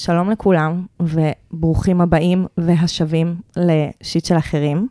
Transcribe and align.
שלום 0.00 0.30
לכולם, 0.30 0.86
וברוכים 1.00 2.00
הבאים 2.00 2.46
והשבים 2.56 3.40
לשיט 3.56 4.24
של 4.24 4.36
אחרים. 4.36 4.88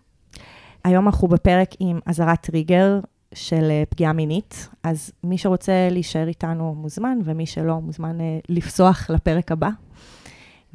היום 0.83 1.05
אנחנו 1.07 1.27
בפרק 1.27 1.69
עם 1.79 1.99
אזהרת 2.05 2.41
טריגר 2.41 2.99
של 3.33 3.67
אה, 3.69 3.83
פגיעה 3.89 4.13
מינית, 4.13 4.69
אז 4.83 5.11
מי 5.23 5.37
שרוצה 5.37 5.87
להישאר 5.91 6.27
איתנו 6.27 6.75
מוזמן, 6.75 7.17
ומי 7.23 7.45
שלא 7.45 7.81
מוזמן 7.81 8.21
אה, 8.21 8.39
לפסוח 8.49 9.09
לפרק 9.09 9.51
הבא. 9.51 9.69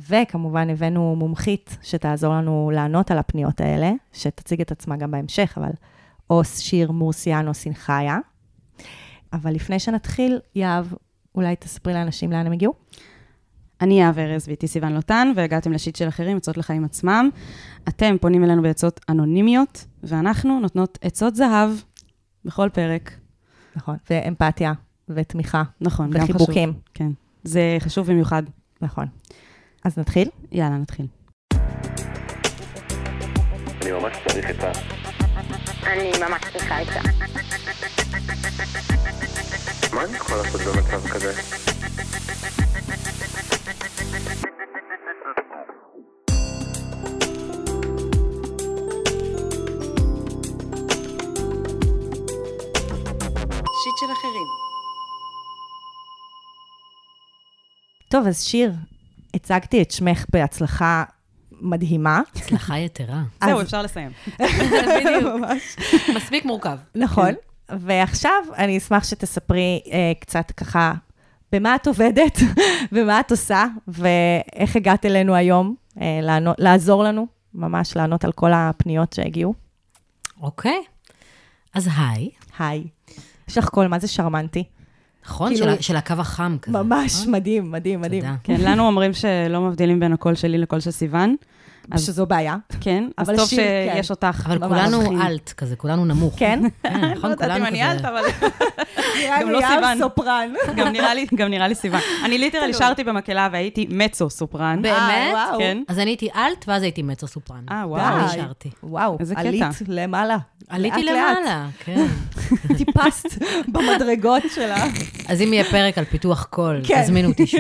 וכמובן 0.09 0.71
הבאנו 0.71 1.17
מומחית 1.17 1.79
שתעזור 1.83 2.35
לנו 2.35 2.71
לענות 2.75 3.11
על 3.11 3.19
הפניות 3.19 3.61
האלה, 3.61 3.93
שתציג 4.13 4.61
את 4.61 4.73
עצמה 4.73 4.97
גם 4.97 5.11
בהמשך, 5.11 5.55
אבל 5.57 5.71
עו"ס 6.27 6.59
שיר 6.59 6.93
מורסיאנו 6.93 7.55
סנחיה. 7.55 8.19
אבל 9.33 9.53
לפני 9.55 9.79
שנתחיל, 9.79 10.41
יהב, 10.55 10.87
אולי 11.35 11.57
תספרי 11.57 11.95
לאנשים 11.95 12.33
לאן 12.33 12.47
הם 12.47 12.53
הגיעו? 12.53 12.73
אני 13.83 14.01
יהב 14.01 14.19
ארז 14.19 14.49
ואיתי 14.49 14.69
סיוון 14.69 14.93
לוטן, 14.93 15.33
והגעתם 15.37 15.73
לשיט 15.73 15.97
של 15.97 16.09
אחרים, 16.09 16.37
עצות 16.37 16.57
לחיים 16.57 16.85
עצמם. 16.85 17.31
אתם 17.89 18.17
פונים 18.21 18.45
אלינו 18.45 18.63
בעצות 18.63 19.01
אנונימיות, 19.09 19.85
ואנחנו 20.03 20.61
נותנות 20.61 20.99
עצות 21.03 21.37
זהב 21.37 21.71
בכל 22.45 22.69
פרק. 22.73 23.13
נכון, 23.77 23.97
ואמפתיה, 24.11 24.73
ותמיכה, 25.09 25.63
נכון, 25.81 26.11
גם 26.11 26.21
חשוב. 26.21 26.37
וחיבוקים. 26.37 26.73
כן, 26.95 27.11
זה 27.45 27.77
חשוב 27.81 28.07
במיוחד. 28.07 28.43
נכון. 28.81 29.07
אז 29.85 29.99
נתחיל? 29.99 30.29
יאללה, 30.53 30.79
נתחיל. 30.79 31.07
אני 33.83 33.93
ממש 33.93 34.17
צריך 34.29 34.51
את 34.51 34.65
ה... 34.65 34.73
אני 35.87 36.11
ממש 36.29 36.43
צריכה 36.53 36.83
את 36.83 36.87
זה. 36.87 37.01
מה 39.93 40.05
אני 40.05 40.17
יכול 40.17 40.37
לעשות 40.37 40.61
במצב 40.61 41.09
כזה? 41.09 41.33
שיט 44.13 44.21
של 54.01 54.13
אחרים. 54.13 54.47
טוב, 58.09 58.27
אז 58.27 58.43
שיר, 58.43 58.73
הצגתי 59.35 59.83
את 59.83 59.91
שמך 59.91 60.25
בהצלחה 60.33 61.05
מדהימה. 61.53 62.21
הצלחה 62.37 62.79
יתרה. 62.79 63.23
זהו, 63.45 63.61
אפשר 63.61 63.83
לסיים. 63.83 64.11
בדיוק. 64.97 65.41
מספיק 66.17 66.45
מורכב. 66.45 66.79
נכון. 66.95 67.35
ועכשיו 67.69 68.43
אני 68.57 68.79
אשמח 68.79 69.05
שתספרי 69.05 69.81
אה, 69.93 70.13
קצת 70.21 70.51
ככה 70.51 70.93
במה 71.53 71.75
את 71.75 71.87
עובדת 71.87 72.39
ומה 72.93 73.21
את 73.21 73.31
עושה, 73.31 73.65
ואיך 73.89 74.77
הגעת 74.77 75.07
אלינו 75.07 75.35
היום 75.35 75.75
אה, 76.01 76.19
לענות, 76.23 76.57
לעזור 76.59 77.05
לנו, 77.05 77.27
ממש 77.55 77.97
לענות 77.97 78.25
על 78.25 78.33
כל 78.33 78.53
הפניות 78.55 79.13
שהגיעו. 79.13 79.55
אוקיי. 80.41 80.83
אז 81.75 81.89
היי. 81.97 82.31
היי. 82.59 82.85
יש 83.49 83.59
לך 83.59 83.69
קול, 83.69 83.87
מה 83.87 83.99
זה 83.99 84.09
שרמנטי? 84.09 84.65
נכון? 85.27 85.55
כאילו- 85.55 85.67
של 85.77 85.81
של 85.83 85.97
הקו 85.97 86.15
החם 86.19 86.57
כזה. 86.63 86.79
ממש 86.79 87.15
נכון? 87.21 87.33
מדהים, 87.33 87.71
מדהים, 87.71 88.01
מדהים. 88.01 88.21
תודה. 88.23 88.35
כן, 88.45 88.57
לנו 88.61 88.87
אומרים 88.87 89.13
שלא 89.13 89.61
מבדילים 89.61 90.01
בין 90.01 90.13
הקול 90.13 90.35
שלי 90.35 90.59
לקול 90.59 90.81
של 90.81 90.91
סיוון. 90.91 91.37
אז- 91.91 92.07
שזו 92.07 92.27
בעיה. 92.27 92.57
כן, 92.81 93.05
אז 93.17 93.29
אבל 93.29 93.37
טוב 93.39 93.49
שיר, 93.49 93.59
כן. 93.59 93.93
שיש 93.97 94.11
אותך. 94.11 94.43
אבל. 94.47 94.69
כולנו. 94.69 95.23
אלט 95.27 95.53
כזה, 95.57 95.77
כולנו 95.77 96.05
נמוך. 96.05 96.35
כן? 96.39 96.61
כן, 96.83 97.01
לא 97.03 97.15
נכון? 97.15 97.31
יודעת 97.31 97.49
אם 97.51 97.55
כולנו 97.55 97.67
אני 97.69 97.91
אלט, 97.91 97.99
כזה. 97.99 98.09
אבל 98.09 98.21
נראה 99.19 99.41
גם 99.41 99.47
לי 99.49 99.53
לא 99.53 99.61
סיוון. 99.69 99.99
סופרן. 99.99 100.53
גם 100.77 100.89
נראה 100.89 101.15
לי- 101.15 101.27
גם 101.35 101.49
נראה 101.49 101.69
לי 101.69 101.75
סיוון. 101.75 102.01
אני 102.25 102.39
literally 102.39 102.75
שרתי 102.75 103.05
במקהלה 103.05 103.49
והייתי 103.53 103.87
מצו 103.91 104.31
סופרן. 104.31 104.83
באמת? 104.83 104.97
אה. 105.35 105.53
כן. 105.59 105.83
אז 105.89 105.99
אני 105.99 106.11
הייתי 106.11 106.29
אלט, 106.37 106.65
ואז 106.69 106.83
הייתי 106.83 107.03
מצו 107.03 107.27
סופרן. 107.27 107.65
אה, 107.71 107.83
וואו. 107.89 108.19
די. 108.19 108.25
נשארתי. 108.27 108.71
וואו, 108.83 109.17
איזה 109.21 109.35
קטע. 109.35 109.49
עלית 109.49 109.63
למעלה. 109.89 110.37
עליתי. 110.69 111.03
למעלה, 111.03 111.67
כן. 111.85 112.07
טיפסת 112.77 113.29
במדרגות 113.69 114.43
שלה. 114.55 114.85
אז 115.29 115.41
אם 115.43 115.53
יהיה 115.53 115.65
פרק 115.65 115.99
על 115.99 116.05
פיתוח 116.05 116.45
קול, 116.51 116.81
כן. 116.85 117.03
תזמינו 117.03 117.29
אותי 117.29 117.47
שם. 117.47 117.59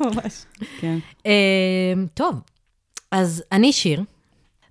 ממש. 0.00 0.44
כן. 0.80 0.96
אמ, 1.26 1.30
טוב, 2.14 2.40
אז 3.12 3.42
אני 3.52 3.72
שיר, 3.72 4.02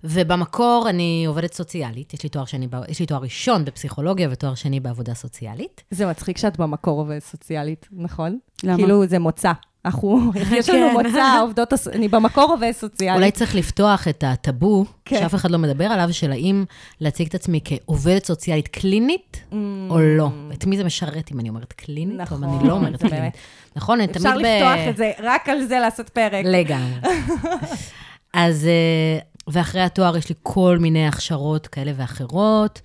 ובמקור 0.04 0.86
אני 0.88 1.24
עובדת 1.26 1.54
סוציאלית. 1.54 2.14
יש 2.14 2.22
לי 2.22 2.28
תואר 2.28 2.44
שני, 2.44 2.68
יש 2.88 3.00
לי 3.00 3.06
תואר 3.06 3.20
ראשון 3.22 3.64
בפסיכולוגיה 3.64 4.28
ותואר 4.30 4.54
שני 4.54 4.80
בעבודה 4.80 5.14
סוציאלית. 5.14 5.82
זה 5.90 6.06
מצחיק 6.06 6.38
שאת 6.38 6.56
במקור 6.56 6.98
עובדת 6.98 7.22
סוציאלית, 7.22 7.88
נכון? 7.92 8.38
למה? 8.62 8.76
כאילו, 8.76 9.06
זה 9.06 9.18
מוצא. 9.18 9.52
אנחנו, 9.84 10.32
יש 10.58 10.68
לנו 10.68 10.98
כן. 10.98 11.06
מוצא, 11.06 11.40
עובדות, 11.42 11.72
אני 11.92 12.08
במקור 12.08 12.50
עובדת 12.50 12.76
סוציאלית. 12.76 13.16
אולי 13.16 13.30
צריך 13.30 13.54
לפתוח 13.54 14.08
את 14.08 14.24
הטאבו, 14.26 14.84
כן. 15.04 15.18
שאף 15.20 15.34
אחד 15.34 15.50
לא 15.50 15.58
מדבר 15.58 15.84
עליו, 15.84 16.08
של 16.12 16.32
האם 16.32 16.64
להציג 17.00 17.26
את 17.26 17.34
עצמי 17.34 17.60
כעובדת 17.64 18.26
סוציאלית 18.26 18.68
קלינית 18.68 19.42
או 19.90 19.98
לא. 20.00 20.28
את 20.52 20.66
מי 20.66 20.76
זה 20.76 20.84
משרת 20.84 21.32
אם 21.32 21.40
אני 21.40 21.48
אומרת 21.48 21.72
קלינית, 21.72 22.08
או 22.08 22.14
אם 22.14 22.20
Mm. 22.20 22.22
נכון, 22.22 22.44
אני 22.44 22.68
לא 22.68 22.72
אומרת 22.72 23.02
קלינית. 23.02 23.34
נכון, 23.76 24.00
אני 24.00 24.12
תמיד 24.12 24.26
אפשר 24.26 24.38
ב... 24.38 24.40
לפתוח 24.40 24.88
את 24.90 24.96
זה, 24.96 25.12
רק 25.22 25.48
על 25.48 25.64
זה 25.64 25.78
לעשות 25.78 26.08
פרק. 26.08 26.44
לגמרי. 26.44 26.94
אז, 28.32 28.66
אה, 28.66 29.18
ואחרי 29.52 29.80
התואר 29.80 30.16
יש 30.16 30.28
לי 30.28 30.34
כל 30.42 30.78
מיני 30.80 31.06
הכשרות 31.06 31.66
כאלה 31.66 31.92
ואחרות, 31.96 32.80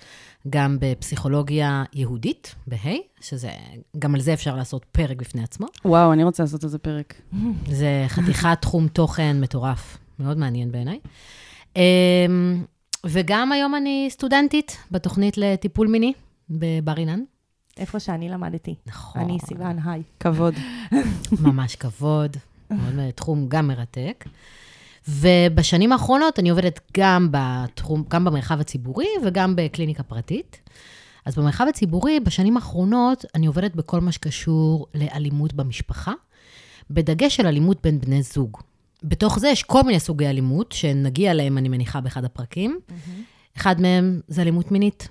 גם 0.49 0.77
בפסיכולוגיה 0.81 1.83
יהודית, 1.93 2.55
בה', 2.67 2.77
שזה, 3.21 3.51
גם 3.99 4.15
על 4.15 4.21
זה 4.21 4.33
אפשר 4.33 4.55
לעשות 4.55 4.85
פרק 4.91 5.17
בפני 5.17 5.43
עצמו. 5.43 5.67
וואו, 5.85 6.13
אני 6.13 6.23
רוצה 6.23 6.43
לעשות 6.43 6.63
על 6.63 6.69
זה 6.69 6.77
פרק. 6.77 7.21
זה 7.71 8.05
חתיכת 8.07 8.57
תחום 8.61 8.87
תוכן 8.87 9.41
מטורף, 9.41 9.97
מאוד 10.19 10.37
מעניין 10.37 10.71
בעיניי. 10.71 10.99
אמ, 11.75 11.81
וגם 13.05 13.51
היום 13.51 13.75
אני 13.75 14.07
סטודנטית 14.09 14.77
בתוכנית 14.91 15.37
לטיפול 15.37 15.87
מיני 15.87 16.13
בבר 16.49 16.97
אילן. 16.97 17.19
איפה 17.77 17.99
שאני 17.99 18.29
למדתי. 18.29 18.75
נכון. 18.85 19.21
אני 19.21 19.37
סיוון, 19.45 19.79
היי. 19.85 20.03
כבוד. 20.19 20.53
ממש 21.41 21.75
כבוד, 21.75 22.37
מאוד 22.69 23.11
תחום 23.11 23.45
גם 23.47 23.67
מרתק. 23.67 24.25
ובשנים 25.07 25.91
האחרונות 25.91 26.39
אני 26.39 26.49
עובדת 26.49 26.79
גם 26.97 27.27
בתחום, 27.31 28.03
גם 28.09 28.25
במרחב 28.25 28.59
הציבורי 28.59 29.07
וגם 29.23 29.53
בקליניקה 29.55 30.03
פרטית. 30.03 30.61
אז 31.25 31.35
במרחב 31.35 31.65
הציבורי, 31.69 32.19
בשנים 32.19 32.57
האחרונות, 32.57 33.25
אני 33.35 33.47
עובדת 33.47 33.75
בכל 33.75 34.01
מה 34.01 34.11
שקשור 34.11 34.87
לאלימות 34.93 35.53
במשפחה, 35.53 36.13
בדגש 36.89 37.35
של 37.35 37.47
אלימות 37.47 37.77
בין 37.83 38.01
בני 38.01 38.23
זוג. 38.23 38.57
בתוך 39.03 39.39
זה 39.39 39.47
יש 39.47 39.63
כל 39.63 39.83
מיני 39.83 39.99
סוגי 39.99 40.27
אלימות, 40.27 40.71
שנגיע 40.71 41.31
אליהם, 41.31 41.57
אני 41.57 41.69
מניחה, 41.69 42.01
באחד 42.01 42.25
הפרקים. 42.25 42.79
אחד 43.57 43.81
מהם 43.81 44.21
זה 44.27 44.41
אלימות 44.41 44.71
מינית, 44.71 45.07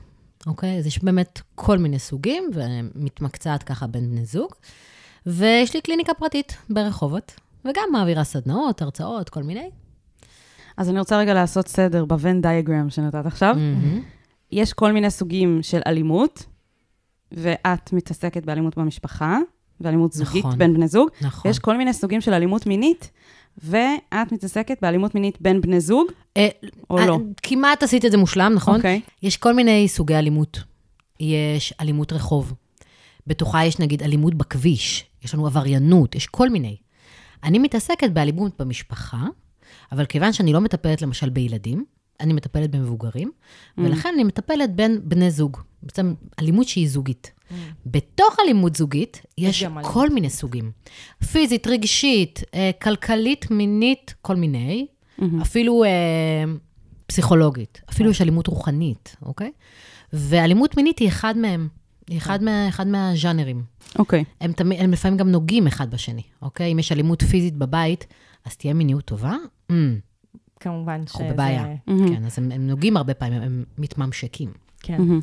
אוקיי? 0.47 0.79
אז 0.79 0.87
יש 0.87 1.05
באמת 1.05 1.41
כל 1.55 1.79
מיני 1.79 1.99
סוגים, 1.99 2.51
ומתמקצעת 2.55 3.62
ככה 3.62 3.87
בין 3.87 4.11
בני 4.11 4.25
זוג. 4.25 4.51
ויש 5.27 5.75
לי 5.75 5.81
קליניקה 5.81 6.15
פרטית 6.15 6.56
ברחובות, 6.71 7.33
וגם 7.65 7.89
מעבירה 7.93 8.25
סדנאות, 8.25 8.83
הרצאות, 8.83 9.29
כל 9.29 9.43
מיני. 9.43 9.71
אז 10.76 10.91
אני 10.91 10.98
רוצה 10.98 11.19
רגע 11.19 11.34
לעשות 11.34 11.69
סדר 11.69 12.04
בוון 12.04 12.41
דיאגרם 12.41 12.91
שנתת 12.91 13.26
עכשיו. 13.26 13.54
מהמם. 13.54 14.00
יש 14.53 14.72
כל 14.72 14.92
מיני 14.92 15.10
סוגים 15.10 15.59
של 15.62 15.81
אלימות, 15.87 16.44
ואת 17.32 17.92
מתעסקת 17.92 18.44
באלימות 18.44 18.78
במשפחה, 18.78 19.38
ואלימות 19.81 20.12
זוגית 20.12 20.44
נכון. 20.44 20.59
בין 20.59 20.75
בני 20.75 20.88
זוג. 20.88 21.09
נכון. 21.20 21.48
ויש 21.48 21.59
כל 21.59 21.76
מיני 21.76 21.92
סוגים 21.92 22.20
של 22.20 22.32
אלימות 22.32 22.66
מינית, 22.66 23.10
ואת 23.59 24.32
מתעסקת 24.32 24.78
באלימות 24.82 25.14
מינית 25.14 25.38
בין 25.41 25.60
בני 25.60 25.81
זוג, 25.81 26.06
אה, 26.37 26.48
או 26.91 26.98
אה, 26.98 27.06
לא? 27.06 27.19
כמעט 27.43 27.82
עשית 27.82 28.04
את 28.04 28.10
זה 28.10 28.16
מושלם, 28.16 28.53
נכון? 28.54 28.76
אוקיי. 28.76 29.00
יש 29.22 29.37
כל 29.37 29.53
מיני 29.53 29.88
סוגי 29.88 30.14
אלימות. 30.14 30.62
יש 31.20 31.75
אלימות 31.81 32.12
רחוב. 32.12 32.54
בתוכה 33.26 33.64
יש 33.64 33.78
נגיד 33.78 34.03
אלימות 34.03 34.34
בכביש, 34.34 35.04
יש 35.25 35.34
לנו 35.34 35.47
עבריינות, 35.47 36.14
יש 36.14 36.26
כל 36.26 36.50
מיני. 36.50 36.76
אני 37.44 37.58
מתעסקת 37.58 38.10
באלימות 38.10 38.60
במשפחה, 38.60 39.26
אבל 39.93 40.06
כיוון 40.06 40.33
שאני 40.33 40.53
לא 40.53 40.61
מטפלת 40.61 41.03
למשל 41.03 41.29
בילדים, 41.29 41.85
אני 42.21 42.33
מטפלת 42.33 42.71
במבוגרים, 42.71 43.31
ולכן 43.79 44.09
אני 44.15 44.25
מטפלת 44.25 44.77
בין 44.77 45.00
בני 45.05 45.31
זוג. 45.31 45.56
בעצם 45.83 46.15
אלימות 46.41 46.69
שהיא 46.69 46.88
זוגית. 46.88 47.33
בתוך 47.87 48.37
אלימות 48.44 48.77
זוגית 48.77 49.23
יש 49.38 49.62
גם 49.62 49.79
אלימות. 49.79 49.93
כל 49.93 50.11
מיני 50.11 50.31
סוגים. 50.31 50.71
פיזית, 51.33 51.67
רגשית, 51.67 52.43
אה, 52.55 52.71
כלכלית, 52.83 53.50
מינית, 53.50 54.15
כל 54.23 54.37
מיני. 54.37 54.87
אפילו 55.43 55.85
אה, 55.85 56.44
פסיכולוגית, 57.06 57.81
אפילו 57.91 58.11
יש 58.11 58.23
אלימות 58.23 58.47
רוחנית, 58.47 59.17
אוקיי? 59.23 59.53
ואלימות 60.12 60.77
מינית 60.77 60.99
היא 60.99 61.09
אחד 61.09 61.39
מהם, 61.39 61.69
היא 62.09 62.19
אחד, 62.19 62.43
מה, 62.43 62.69
אחד 62.69 62.87
מהז'אנרים. 62.87 63.62
אוקיי. 63.99 64.25
הם, 64.41 64.53
תמיד, 64.53 64.81
הם 64.81 64.93
לפעמים 64.93 65.19
גם 65.19 65.29
נוגעים 65.29 65.67
אחד 65.67 65.91
בשני, 65.91 66.23
אוקיי? 66.43 66.73
אם 66.73 66.79
יש 66.79 66.93
אלימות 66.93 67.23
פיזית 67.23 67.55
בבית, 67.55 68.06
אז 68.44 68.56
תהיה 68.56 68.75
מיניות 68.75 69.05
טובה? 69.05 69.37
Mm, 69.73 69.75
כמובן 70.61 70.93
אנחנו 70.93 71.25
שזה... 71.25 71.33
בבעיה. 71.33 71.67
מהמם. 71.87 72.09
כן, 72.09 72.25
אז 72.25 72.39
הם, 72.39 72.53
הם 72.53 72.67
נוגעים 72.67 72.97
הרבה 72.97 73.15
פעמים, 73.15 73.43
הם 73.43 73.65
מתממשקים. 73.79 74.53
כן, 74.83 74.99
מהמם. 74.99 75.21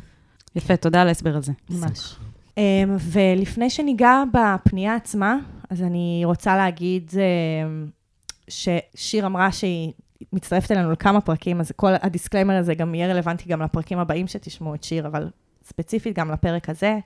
יפה, 0.56 0.76
תודה 0.76 1.02
על 1.02 1.08
ההסבר 1.08 1.36
הזה. 1.36 1.52
ממש. 1.70 2.16
אמ, 2.58 2.96
ולפני 3.00 3.70
שניגע 3.70 4.22
בפנייה 4.32 4.94
עצמה, 4.94 5.36
אז 5.70 5.82
אני 5.82 6.22
רוצה 6.24 6.56
להגיד 6.56 7.10
אמ, 7.14 7.86
ששיר 8.48 9.26
אמרה 9.26 9.52
שהיא 9.52 9.92
מצטרפת 10.32 10.70
אלינו 10.72 10.92
לכמה 10.92 11.20
פרקים, 11.20 11.60
אז 11.60 11.72
כל 11.76 11.92
ה 12.02 12.07
disclaimer 12.07 12.56
הזה 12.56 12.74
גם 12.74 12.94
יהיה 12.94 13.08
רלוונטי 13.12 13.48
גם 13.48 13.62
לפרקים 13.62 13.98
הבאים 13.98 14.26
שתשמעו 14.26 14.74
את 14.74 14.84
שיר, 14.84 15.06
אבל 15.06 15.30
ספציפית 15.64 16.18
גם 16.18 16.30
לפרק 16.30 16.68
הזה. 16.68 16.98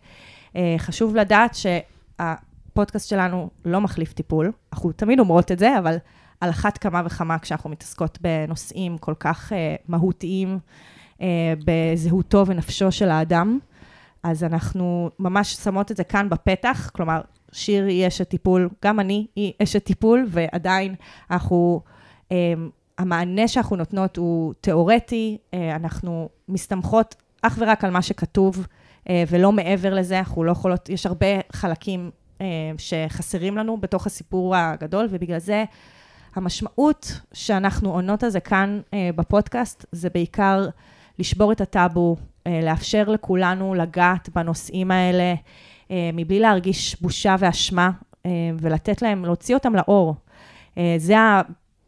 אה, 0.57 0.75
חשוב 0.79 1.17
לדעת 1.17 1.55
שהפודקאסט 1.55 3.09
שלנו 3.09 3.51
לא 3.65 3.81
מחליף 3.81 4.13
טיפול, 4.13 4.53
אנחנו 4.73 4.93
תמיד 4.93 5.21
אומרות 5.21 5.53
את 5.53 5.59
זה, 5.59 5.79
אבל 5.79 5.97
על 6.41 6.51
אחת 6.51 6.79
כמה 6.79 7.03
וכמה 7.05 7.39
כשאנחנו 7.39 7.71
מתעסקות 7.71 8.19
בנושאים 8.21 8.99
כל 8.99 9.15
כך 9.21 9.53
אה, 9.53 9.77
מהותיים 9.89 10.59
אה, 11.21 11.55
בזהותו 11.65 12.45
ונפשו 12.47 12.93
של 12.93 13.11
האדם. 13.11 13.59
אז 14.23 14.45
אנחנו 14.45 15.11
ממש 15.19 15.55
שמות 15.55 15.91
את 15.91 15.97
זה 15.97 16.05
כאן 16.05 16.29
בפתח, 16.29 16.91
כלומר, 16.95 17.21
שיר 17.53 17.85
היא 17.85 18.07
אשת 18.07 18.29
טיפול, 18.29 18.69
גם 18.85 19.01
אני 19.01 19.27
היא 19.37 19.53
אשת 19.63 19.85
טיפול, 19.85 20.27
ועדיין 20.29 20.95
אנחנו, 21.31 21.81
um, 22.29 22.33
המענה 22.99 23.49
שאנחנו 23.49 23.77
נותנות 23.77 24.17
הוא 24.17 24.55
תיאורטי, 24.61 25.39
uh, 25.41 25.57
אנחנו 25.77 26.29
מסתמכות 26.49 27.15
אך 27.43 27.59
ורק 27.61 27.85
על 27.85 27.91
מה 27.91 28.03
שכתוב, 28.03 28.67
uh, 29.05 29.11
ולא 29.29 29.53
מעבר 29.53 29.95
לזה, 29.95 30.19
אנחנו 30.19 30.45
לא 30.45 30.53
יכולות, 30.53 30.89
יש 30.89 31.07
הרבה 31.07 31.27
חלקים 31.53 32.11
uh, 32.39 32.43
שחסרים 32.79 33.57
לנו 33.57 33.77
בתוך 33.77 34.07
הסיפור 34.07 34.57
הגדול, 34.57 35.07
ובגלל 35.11 35.39
זה 35.39 35.65
המשמעות 36.39 37.21
שאנחנו 37.33 37.93
עונות 37.93 38.23
על 38.23 38.31
זה 38.31 38.41
כאן 38.41 38.81
uh, 38.87 38.95
בפודקאסט, 39.17 39.85
זה 39.93 40.09
בעיקר 40.11 40.69
לשבור 41.19 41.53
את 41.53 41.61
הטאבו, 41.61 42.17
אה, 42.47 42.61
לאפשר 42.63 43.05
לכולנו 43.09 43.75
לגעת 43.75 44.29
בנושאים 44.35 44.91
האלה, 44.91 45.35
אה, 45.91 46.11
מבלי 46.13 46.41
להרגיש 46.41 47.03
בושה 47.03 47.37
ואשמה, 47.39 47.91
אה, 48.27 48.31
ולתת 48.61 49.03
להם, 49.03 49.25
להוציא 49.25 49.55
אותם 49.55 49.75
לאור. 49.75 50.15
זה 50.99 51.15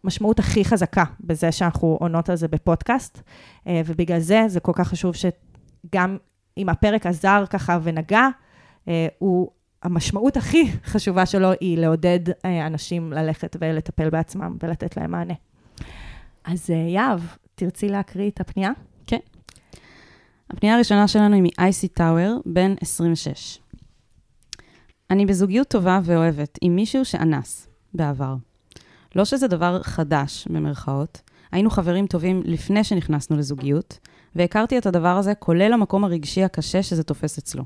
המשמעות 0.04 0.38
הכי 0.38 0.64
חזקה 0.64 1.04
בזה 1.20 1.52
שאנחנו 1.52 1.96
עונות 2.00 2.28
על 2.30 2.36
זה 2.36 2.48
בפודקאסט, 2.48 3.22
ובגלל 3.66 4.18
זה 4.18 4.44
זה 4.46 4.60
כל 4.60 4.72
כך 4.74 4.88
חשוב 4.88 5.14
שגם 5.14 6.16
אם 6.56 6.68
הפרק 6.68 7.06
עזר 7.06 7.44
ככה 7.50 7.78
ונגע, 7.82 8.28
הוא, 9.18 9.50
המשמעות 9.82 10.36
הכי 10.36 10.70
חשובה 10.84 11.26
שלו 11.26 11.50
היא 11.60 11.78
לעודד 11.78 12.20
אנשים 12.66 13.12
ללכת 13.12 13.56
ולטפל 13.60 14.10
בעצמם 14.10 14.56
ולתת 14.62 14.96
להם 14.96 15.10
מענה. 15.10 15.34
אז 16.44 16.70
יהב, 16.70 17.20
תרצי 17.54 17.88
להקריא 17.88 18.30
את 18.30 18.40
הפנייה? 18.40 18.70
הפנייה 20.50 20.74
הראשונה 20.74 21.08
שלנו 21.08 21.34
היא 21.34 21.42
מ-IC 21.42 21.88
טאוור, 21.94 22.40
בן 22.46 22.74
26. 22.80 23.58
אני 25.10 25.26
בזוגיות 25.26 25.68
טובה 25.68 26.00
ואוהבת 26.04 26.58
עם 26.62 26.76
מישהו 26.76 27.04
שאנס 27.04 27.68
בעבר. 27.94 28.34
לא 29.16 29.24
שזה 29.24 29.48
דבר 29.48 29.82
חדש, 29.82 30.48
במרכאות. 30.50 31.20
היינו 31.52 31.70
חברים 31.70 32.06
טובים 32.06 32.42
לפני 32.44 32.84
שנכנסנו 32.84 33.36
לזוגיות, 33.36 33.98
והכרתי 34.34 34.78
את 34.78 34.86
הדבר 34.86 35.16
הזה 35.16 35.34
כולל 35.34 35.72
המקום 35.72 36.04
הרגשי 36.04 36.44
הקשה 36.44 36.82
שזה 36.82 37.02
תופס 37.02 37.38
אצלו. 37.38 37.64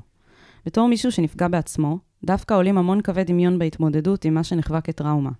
בתור 0.65 0.87
מישהו 0.87 1.11
שנפגע 1.11 1.47
בעצמו, 1.47 1.97
דווקא 2.23 2.53
עולים 2.53 2.77
המון 2.77 3.01
קווי 3.01 3.23
דמיון 3.23 3.59
בהתמודדות 3.59 4.25
עם 4.25 4.33
מה 4.33 4.43
שנחווה 4.43 4.81
כטראומה. 4.81 5.31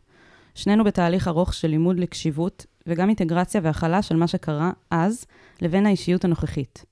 שנינו 0.56 0.83
בתהליך 0.83 1.27
ארוך 1.27 1.54
של 1.54 1.68
לימוד 1.68 2.00
לקשיבות, 2.00 2.66
וגם 2.88 3.07
אינטגרציה 3.10 3.62
והכלה 3.63 4.01
של 4.01 4.16
מה 4.16 4.27
שקרה 4.27 4.72
אז, 4.92 5.25
לבין 5.62 5.86
האישיות 5.86 6.25
הנוכחית. 6.25 6.86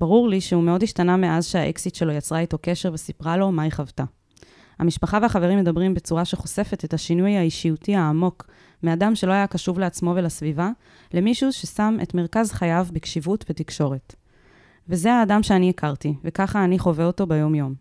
ברור 0.00 0.28
לי 0.28 0.40
שהוא 0.40 0.62
מאוד 0.62 0.82
השתנה 0.82 1.16
מאז 1.16 1.46
שהאקסיט 1.46 1.94
שלו 1.94 2.12
יצרה 2.12 2.40
איתו 2.40 2.58
קשר 2.62 2.90
וסיפרה 2.92 3.36
לו 3.36 3.52
מה 3.52 3.62
היא 3.62 3.72
חוותה. 3.72 4.04
המשפחה 4.78 5.18
והחברים 5.22 5.58
מדברים 5.58 5.94
בצורה 5.94 6.24
שחושפת 6.24 6.84
את 6.84 6.94
השינוי 6.94 7.36
האישיותי 7.36 7.94
העמוק 7.94 8.46
מאדם 8.82 9.14
שלא 9.14 9.32
היה 9.32 9.46
קשוב 9.46 9.78
לעצמו 9.78 10.12
ולסביבה, 10.16 10.70
למישהו 11.14 11.52
ששם 11.52 11.96
את 12.02 12.14
מרכז 12.14 12.52
חייו 12.52 12.86
בקשיבות 12.92 13.44
ותקשורת. 13.50 14.14
וזה 14.88 15.12
האדם 15.12 15.42
שאני 15.42 15.70
הכרתי, 15.70 16.14
וככה 16.24 16.64
אני 16.64 16.78
חווה 16.78 17.04
אותו 17.04 17.26
ביום-יום. 17.26 17.74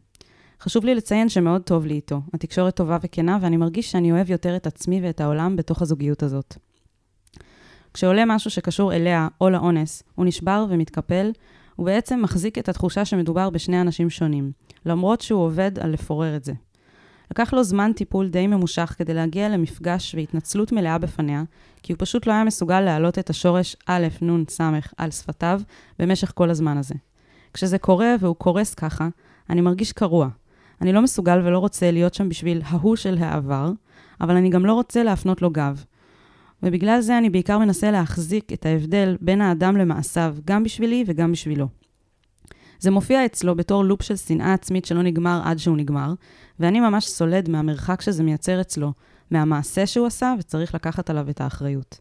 חשוב 0.62 0.86
לי 0.86 0.96
לציין 0.96 1.30
שמאוד 1.30 1.62
טוב 1.62 1.86
לי 1.86 1.94
איתו, 1.94 2.22
התקשורת 2.34 2.76
טובה 2.76 2.98
וכנה, 3.02 3.38
ואני 3.42 3.58
מרגיש 3.58 3.92
שאני 3.92 4.12
אוהב 4.12 4.30
יותר 4.30 4.56
את 4.56 4.68
עצמי 4.68 5.02
ואת 5.04 5.22
העולם 5.22 5.56
בתוך 5.56 5.82
הזוגיות 5.82 6.24
הזאת. 6.24 6.56
כשעולה 7.94 8.24
משהו 8.26 8.52
שקשור 8.52 8.94
אליה 8.94 9.28
או 9.42 9.50
לאונס, 9.50 10.04
הוא 10.16 10.26
נשבר 10.26 10.66
ומתקפל, 10.70 11.32
הוא 11.76 11.86
בעצם 11.86 12.22
מחזיק 12.22 12.58
את 12.58 12.70
התחושה 12.70 13.06
שמדובר 13.06 13.50
בשני 13.50 13.82
אנשים 13.82 14.10
שונים, 14.10 14.52
למרות 14.86 15.22
שהוא 15.22 15.42
עובד 15.42 15.80
על 15.80 15.90
לפורר 15.92 16.36
את 16.36 16.44
זה. 16.44 16.54
לקח 17.32 17.54
לו 17.54 17.64
זמן 17.64 17.92
טיפול 17.96 18.28
די 18.28 18.48
ממושך 18.48 18.96
כדי 18.98 19.14
להגיע 19.14 19.50
למפגש 19.50 20.16
והתנצלות 20.16 20.72
מלאה 20.72 20.98
בפניה, 20.98 21.44
כי 21.84 21.94
הוא 21.94 21.98
פשוט 22.00 22.28
לא 22.28 22.34
היה 22.34 22.44
מסוגל 22.44 22.82
להעלות 22.82 23.20
את 23.20 23.30
השורש 23.30 23.76
א', 23.88 24.08
נ', 24.22 24.44
ס' 24.50 24.62
על 24.98 25.12
שפתיו 25.12 25.62
במשך 26.00 26.32
כל 26.36 26.50
הזמן 26.50 26.78
הזה. 26.78 26.96
כשזה 27.54 27.78
קורה 27.78 28.16
והוא 28.20 28.36
קורס 28.36 28.74
ככה, 28.74 29.08
אני 29.50 29.62
מרגיש 29.62 29.92
קרוע. 29.92 30.28
אני 30.82 30.94
לא 30.94 31.02
מסוגל 31.02 31.40
ולא 31.44 31.60
רוצה 31.60 31.92
להיות 31.92 32.14
שם 32.14 32.30
בשביל 32.30 32.62
ההוא 32.66 32.96
של 32.96 33.18
העבר, 33.20 33.72
אבל 34.22 34.36
אני 34.36 34.50
גם 34.50 34.66
לא 34.66 34.74
רוצה 34.74 35.04
להפנות 35.04 35.42
לו 35.42 35.50
גב. 35.50 35.84
ובגלל 36.64 37.02
זה 37.02 37.18
אני 37.18 37.30
בעיקר 37.30 37.58
מנסה 37.58 37.92
להחזיק 37.92 38.54
את 38.54 38.66
ההבדל 38.66 39.18
בין 39.22 39.42
האדם 39.42 39.78
למעשיו, 39.78 40.36
גם 40.46 40.64
בשבילי 40.64 41.04
וגם 41.08 41.32
בשבילו. 41.32 41.68
זה 42.82 42.92
מופיע 42.92 43.26
אצלו 43.26 43.56
בתור 43.56 43.84
לופ 43.84 44.02
של 44.02 44.16
שנאה 44.16 44.54
עצמית 44.54 44.86
שלא 44.86 45.02
נגמר 45.04 45.42
עד 45.44 45.58
שהוא 45.58 45.78
נגמר, 45.78 46.14
ואני 46.60 46.80
ממש 46.80 47.08
סולד 47.08 47.50
מהמרחק 47.50 48.02
שזה 48.02 48.24
מייצר 48.24 48.62
אצלו, 48.62 48.94
מהמעשה 49.32 49.86
שהוא 49.86 50.08
עשה, 50.08 50.34
וצריך 50.40 50.76
לקחת 50.76 51.10
עליו 51.10 51.30
את 51.30 51.42
האחריות. 51.42 52.00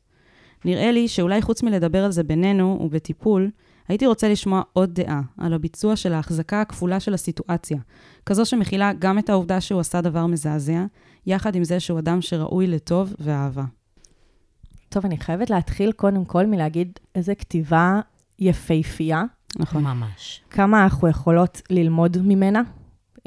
נראה 0.64 0.92
לי 0.92 1.08
שאולי 1.08 1.42
חוץ 1.42 1.62
מלדבר 1.62 2.04
על 2.04 2.12
זה 2.12 2.22
בינינו 2.22 2.78
ובטיפול, 2.80 3.50
הייתי 3.88 4.06
רוצה 4.06 4.28
לשמוע 4.28 4.62
עוד 4.72 4.94
דעה 4.94 5.22
על 5.38 5.52
הביצוע 5.52 5.96
של 5.96 6.12
ההחזקה 6.12 6.60
הכפולה 6.60 7.00
של 7.00 7.14
הסיטואציה, 7.14 7.78
כזו 8.26 8.46
שמכילה 8.46 8.92
גם 8.98 9.18
את 9.18 9.30
העובדה 9.30 9.60
שהוא 9.60 9.80
עשה 9.80 10.00
דבר 10.00 10.26
מזעזע, 10.26 10.84
יחד 11.26 11.54
עם 11.54 11.64
זה 11.64 11.80
שהוא 11.80 11.98
אדם 11.98 12.22
שראוי 12.22 12.66
לטוב 12.66 13.14
ואהבה. 13.18 13.64
טוב, 14.88 15.06
אני 15.06 15.18
חייבת 15.18 15.50
להתחיל 15.50 15.92
קודם 15.92 16.24
כל 16.24 16.46
מלהגיד 16.46 16.98
איזה 17.14 17.34
כתיבה 17.34 18.00
יפהפייה. 18.38 19.24
נכון. 19.58 19.84
ממש. 19.84 20.40
כמה 20.50 20.84
אנחנו 20.84 21.08
יכולות 21.08 21.62
ללמוד 21.70 22.16
ממנה, 22.20 22.62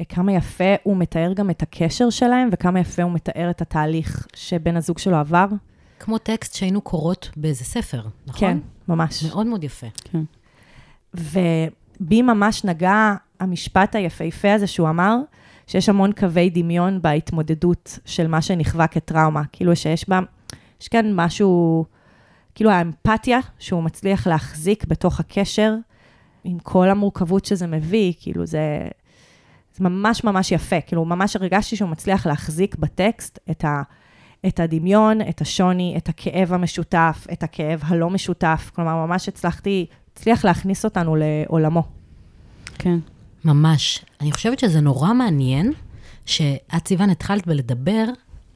כמה 0.09 0.31
יפה 0.31 0.73
הוא 0.83 0.97
מתאר 0.97 1.33
גם 1.33 1.49
את 1.49 1.61
הקשר 1.61 2.09
שלהם, 2.09 2.49
וכמה 2.51 2.79
יפה 2.79 3.03
הוא 3.03 3.11
מתאר 3.11 3.49
את 3.49 3.61
התהליך 3.61 4.27
שבן 4.35 4.77
הזוג 4.77 4.97
שלו 4.97 5.17
עבר. 5.17 5.47
כמו 5.99 6.17
טקסט 6.17 6.53
שהיינו 6.53 6.81
קוראות 6.81 7.29
באיזה 7.37 7.63
ספר, 7.63 8.01
נכון? 8.27 8.39
כן, 8.39 8.57
ממש. 8.87 9.23
מאוד 9.23 9.47
מאוד 9.47 9.63
יפה. 9.63 9.87
כן. 10.03 10.23
ובי 11.13 12.21
ממש 12.21 12.65
נגע 12.65 13.15
המשפט 13.39 13.95
היפהפה 13.95 14.53
הזה 14.53 14.67
שהוא 14.67 14.89
אמר, 14.89 15.17
שיש 15.67 15.89
המון 15.89 16.11
קווי 16.11 16.49
דמיון 16.49 17.01
בהתמודדות 17.01 17.99
של 18.05 18.27
מה 18.27 18.41
שנכווה 18.41 18.87
כטראומה. 18.87 19.41
כאילו 19.51 19.75
שיש 19.75 20.09
בה... 20.09 20.19
יש 20.81 20.87
כאן 20.87 21.11
משהו, 21.15 21.85
כאילו 22.55 22.69
האמפתיה 22.69 23.39
שהוא 23.59 23.83
מצליח 23.83 24.27
להחזיק 24.27 24.85
בתוך 24.85 25.19
הקשר, 25.19 25.75
עם 26.43 26.59
כל 26.59 26.89
המורכבות 26.89 27.45
שזה 27.45 27.67
מביא, 27.67 28.13
כאילו 28.21 28.45
זה, 28.45 28.87
זה 29.75 29.83
ממש 29.83 30.23
ממש 30.23 30.51
יפה. 30.51 30.81
כאילו, 30.81 31.05
ממש 31.05 31.35
הרגשתי 31.35 31.75
שהוא 31.75 31.89
מצליח 31.89 32.27
להחזיק 32.27 32.75
בטקסט 32.75 33.39
את, 33.51 33.65
ה, 33.65 33.81
את 34.47 34.59
הדמיון, 34.59 35.21
את 35.21 35.41
השוני, 35.41 35.93
את 35.97 36.09
הכאב 36.09 36.53
המשותף, 36.53 37.27
את 37.33 37.43
הכאב 37.43 37.81
הלא 37.83 38.09
משותף. 38.09 38.71
כלומר, 38.75 39.05
ממש 39.05 39.27
הצלחתי, 39.27 39.85
הצליח 40.13 40.45
להכניס 40.45 40.85
אותנו 40.85 41.15
לעולמו. 41.15 41.83
כן. 42.77 42.99
ממש. 43.45 44.05
אני 44.21 44.31
חושבת 44.31 44.59
שזה 44.59 44.81
נורא 44.81 45.13
מעניין 45.13 45.73
שאת, 46.25 46.87
סיוון, 46.87 47.09
התחלת 47.09 47.47
בלדבר 47.47 48.05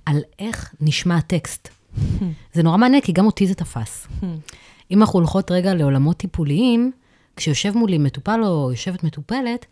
על 0.05 0.21
איך 0.39 0.73
נשמע 0.81 1.17
הטקסט. 1.17 1.69
זה 2.53 2.63
נורא 2.63 2.77
מעניין, 2.77 3.01
כי 3.01 3.11
גם 3.11 3.25
אותי 3.25 3.47
זה 3.47 3.55
תפס. 3.55 4.07
אם 4.91 5.01
אנחנו 5.01 5.19
הולכות 5.19 5.51
רגע 5.51 5.73
לעולמות 5.73 6.17
טיפוליים, 6.17 6.91
כשיושב 7.37 7.77
מולי 7.77 7.97
מטופל 7.97 8.39
או 8.43 8.71
יושבת 8.71 9.03
מטופלת, 9.03 9.65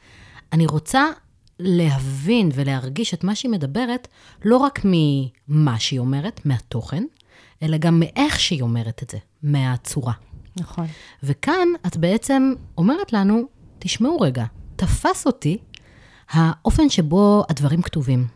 אני 0.53 0.65
רוצה 0.65 1.05
להבין 1.59 2.51
ולהרגיש 2.53 3.13
את 3.13 3.23
מה 3.23 3.35
שהיא 3.35 3.51
מדברת, 3.51 4.07
לא 4.45 4.57
רק 4.57 4.81
ממה 4.83 5.79
שהיא 5.79 5.99
אומרת, 5.99 6.45
מהתוכן, 6.45 7.03
אלא 7.63 7.77
גם 7.77 7.99
מאיך 7.99 8.39
שהיא 8.39 8.61
אומרת 8.61 9.03
את 9.03 9.09
זה, 9.09 9.17
מהצורה. 9.43 10.13
נכון. 10.59 10.85
וכאן 11.23 11.67
את 11.87 11.97
בעצם 11.97 12.53
אומרת 12.77 13.13
לנו, 13.13 13.43
תשמעו 13.79 14.19
רגע, 14.19 14.45
תפס 14.75 15.25
אותי 15.25 15.57
האופן 16.29 16.89
שבו 16.89 17.43
הדברים 17.49 17.81
כתובים. 17.81 18.27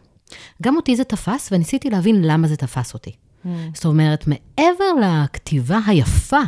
גם 0.61 0.75
אותי 0.75 0.95
זה 0.95 1.03
תפס, 1.03 1.49
וניסיתי 1.51 1.89
להבין 1.89 2.21
למה 2.21 2.47
זה 2.47 2.55
תפס 2.55 2.93
אותי. 2.93 3.11
Mm. 3.11 3.47
זאת 3.73 3.85
אומרת, 3.85 4.25
מעבר 4.27 4.85
לכתיבה 5.01 5.79
היפה, 5.87 6.41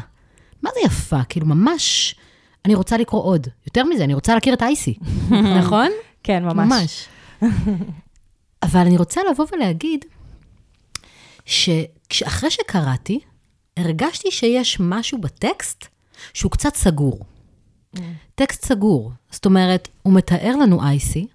מה 0.62 0.70
זה 0.74 0.80
יפה? 0.86 1.24
כאילו, 1.24 1.46
ממש, 1.46 2.16
אני 2.66 2.76
רוצה 2.76 2.98
לקרוא 2.98 3.24
עוד. 3.24 3.48
יותר 3.66 3.84
מזה, 3.84 4.04
אני 4.04 4.14
רוצה 4.14 4.34
להכיר 4.34 4.54
את 4.54 4.62
אייסי, 4.62 4.98
נכון? 5.60 5.88
כן, 6.24 6.44
ממש. 6.44 6.68
ממש. 6.72 7.08
אבל 8.64 8.80
אני 8.80 8.98
רוצה 8.98 9.22
לבוא 9.32 9.46
ולהגיד, 9.52 10.06
שאחרי 11.46 12.52
שקראתי, 12.52 13.20
הרגשתי 13.78 14.32
שיש 14.32 14.78
משהו 14.80 15.22
בטקסט 15.22 15.86
שהוא 16.34 16.52
קצת 16.52 16.76
סגור. 16.76 17.20
טקסט 18.36 18.66
סגור. 18.66 19.12
זאת 19.32 19.46
אומרת, 19.46 19.88
הוא 20.04 20.14
מתאר 20.14 20.56
לנו 20.56 20.84
אייסי, 20.84 21.28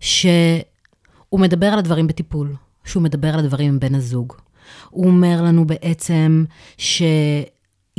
שהוא 0.00 1.40
מדבר 1.40 1.66
על 1.66 1.78
הדברים 1.78 2.06
בטיפול, 2.06 2.54
שהוא 2.84 3.02
מדבר 3.02 3.28
על 3.28 3.38
הדברים 3.38 3.68
עם 3.68 3.80
בן 3.80 3.94
הזוג. 3.94 4.32
הוא 4.90 5.06
אומר 5.06 5.42
לנו 5.42 5.66
בעצם 5.66 6.44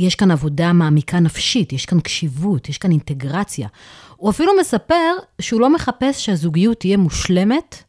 שיש 0.00 0.14
כאן 0.14 0.30
עבודה 0.30 0.72
מעמיקה 0.72 1.20
נפשית, 1.20 1.72
יש 1.72 1.86
כאן 1.86 2.00
קשיבות, 2.00 2.68
יש 2.68 2.78
כאן 2.78 2.90
אינטגרציה. 2.90 3.68
הוא 4.16 4.30
אפילו 4.30 4.52
מספר 4.60 5.12
שהוא 5.40 5.60
לא 5.60 5.74
מחפש 5.74 6.24
שהזוגיות 6.24 6.80
תהיה 6.80 6.96
מושלמת, 6.96 7.82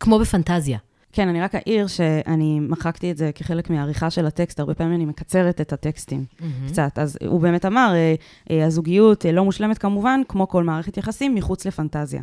כמו 0.00 0.18
בפנטזיה. 0.18 0.78
כן, 1.12 1.28
אני 1.28 1.40
רק 1.40 1.54
אעיר 1.54 1.86
שאני 1.86 2.60
מחקתי 2.60 3.10
את 3.10 3.16
זה 3.16 3.30
כחלק 3.34 3.70
מהעריכה 3.70 4.10
של 4.10 4.26
הטקסט, 4.26 4.60
הרבה 4.60 4.74
פעמים 4.74 4.94
אני 4.94 5.04
מקצרת 5.04 5.60
את 5.60 5.72
הטקסטים 5.72 6.24
mm-hmm. 6.24 6.44
קצת. 6.68 6.98
אז 6.98 7.18
הוא 7.26 7.40
באמת 7.40 7.64
אמר, 7.64 7.92
אה, 7.94 8.14
אה, 8.50 8.66
הזוגיות 8.66 9.26
אה, 9.26 9.32
לא 9.32 9.44
מושלמת 9.44 9.78
כמובן, 9.78 10.20
כמו 10.28 10.48
כל 10.48 10.64
מערכת 10.64 10.96
יחסים, 10.96 11.34
מחוץ 11.34 11.66
לפנטזיה. 11.66 12.22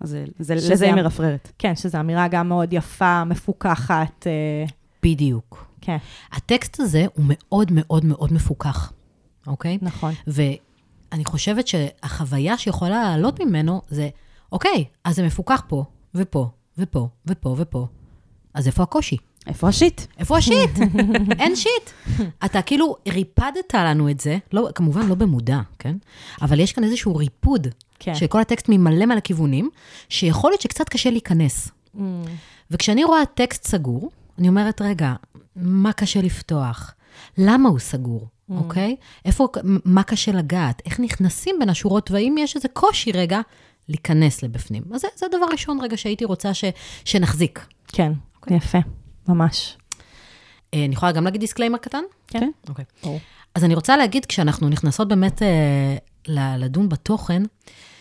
אז 0.00 0.08
זה, 0.10 0.24
זה, 0.38 0.54
לזה 0.54 0.86
היא 0.86 0.94
מרפררת. 0.94 1.52
כן, 1.58 1.76
שזו 1.76 2.00
אמירה 2.00 2.28
גם 2.28 2.48
מאוד 2.48 2.72
יפה, 2.72 3.24
מפוקחת. 3.24 4.26
בדיוק. 5.02 5.67
כן, 5.88 5.96
הטקסט 6.32 6.80
הזה 6.80 7.06
הוא 7.14 7.24
מאוד 7.28 7.72
מאוד 7.72 8.04
מאוד 8.04 8.32
מפוקח, 8.32 8.92
אוקיי? 9.46 9.78
נכון. 9.82 10.14
ואני 10.26 11.24
חושבת 11.24 11.68
שהחוויה 11.68 12.58
שיכולה 12.58 13.02
לעלות 13.02 13.40
ממנו 13.40 13.82
זה, 13.88 14.08
אוקיי, 14.52 14.84
אז 15.04 15.16
זה 15.16 15.26
מפוקח 15.26 15.62
פה, 15.68 15.84
ופה, 16.14 16.50
ופה, 16.78 17.08
ופה, 17.26 17.54
ופה. 17.58 17.86
אז 18.54 18.66
איפה 18.66 18.82
הקושי? 18.82 19.16
איפה 19.46 19.68
השיט? 19.68 20.00
איפה 20.18 20.36
השיט? 20.36 20.70
אין 21.40 21.56
שיט. 21.56 21.90
אתה 22.44 22.62
כאילו 22.62 22.96
ריפדת 23.08 23.74
לנו 23.74 24.10
את 24.10 24.20
זה, 24.20 24.38
לא, 24.52 24.68
כמובן 24.74 25.06
לא 25.06 25.14
במודע, 25.14 25.60
כן? 25.78 25.96
אבל 26.42 26.60
יש 26.60 26.72
כאן 26.72 26.84
איזשהו 26.84 27.16
ריפוד, 27.16 27.66
כן. 27.98 28.14
שכל 28.14 28.40
הטקסט 28.40 28.66
ממלא 28.68 29.06
מלא 29.06 29.20
כיוונים, 29.20 29.70
שיכול 30.08 30.50
להיות 30.50 30.60
שקצת 30.60 30.88
קשה 30.88 31.10
להיכנס. 31.10 31.68
Mm, 31.96 31.98
וכשאני 32.70 33.04
רואה 33.04 33.26
טקסט 33.34 33.66
סגור, 33.66 34.10
אני 34.38 34.48
אומרת, 34.48 34.82
רגע, 34.82 35.14
מה 35.56 35.92
קשה 35.92 36.20
לפתוח? 36.22 36.94
למה 37.38 37.68
הוא 37.68 37.78
סגור, 37.78 38.26
Mm. 38.50 38.52
אוקיי? 38.54 38.96
איפה, 39.24 39.48
מה 39.84 40.02
קשה 40.02 40.32
לגעת? 40.32 40.82
איך 40.84 41.00
נכנסים 41.00 41.56
בין 41.60 41.68
השורות, 41.68 42.10
והאם 42.10 42.34
יש 42.38 42.56
איזה 42.56 42.68
קושי 42.68 43.12
רגע 43.12 43.40
להיכנס 43.88 44.42
לבפנים? 44.42 44.82
אז 44.94 45.00
זה, 45.00 45.08
זה 45.16 45.26
הדבר 45.26 45.44
הראשון 45.48 45.80
רגע 45.80 45.96
שהייתי 45.96 46.24
רוצה 46.24 46.54
ש, 46.54 46.64
שנחזיק. 47.04 47.66
כן, 47.88 48.12
יפה, 48.50 48.78
ממש. 49.28 49.76
אה, 50.74 50.84
אני 50.84 50.94
יכולה 50.94 51.12
גם 51.12 51.24
להגיד 51.24 51.40
disclaimer 51.40 51.78
קטן? 51.78 52.02
כן. 52.26 52.50
אוקיי. 52.68 52.84
ברור. 53.02 53.20
אז 53.54 53.64
אני 53.64 53.74
רוצה 53.74 53.96
להגיד, 53.96 54.26
כשאנחנו 54.26 54.68
נכנסות 54.68 55.08
באמת 55.08 55.42
אה, 55.42 55.96
ל- 56.28 56.64
לדון 56.64 56.88
בתוכן, 56.88 57.42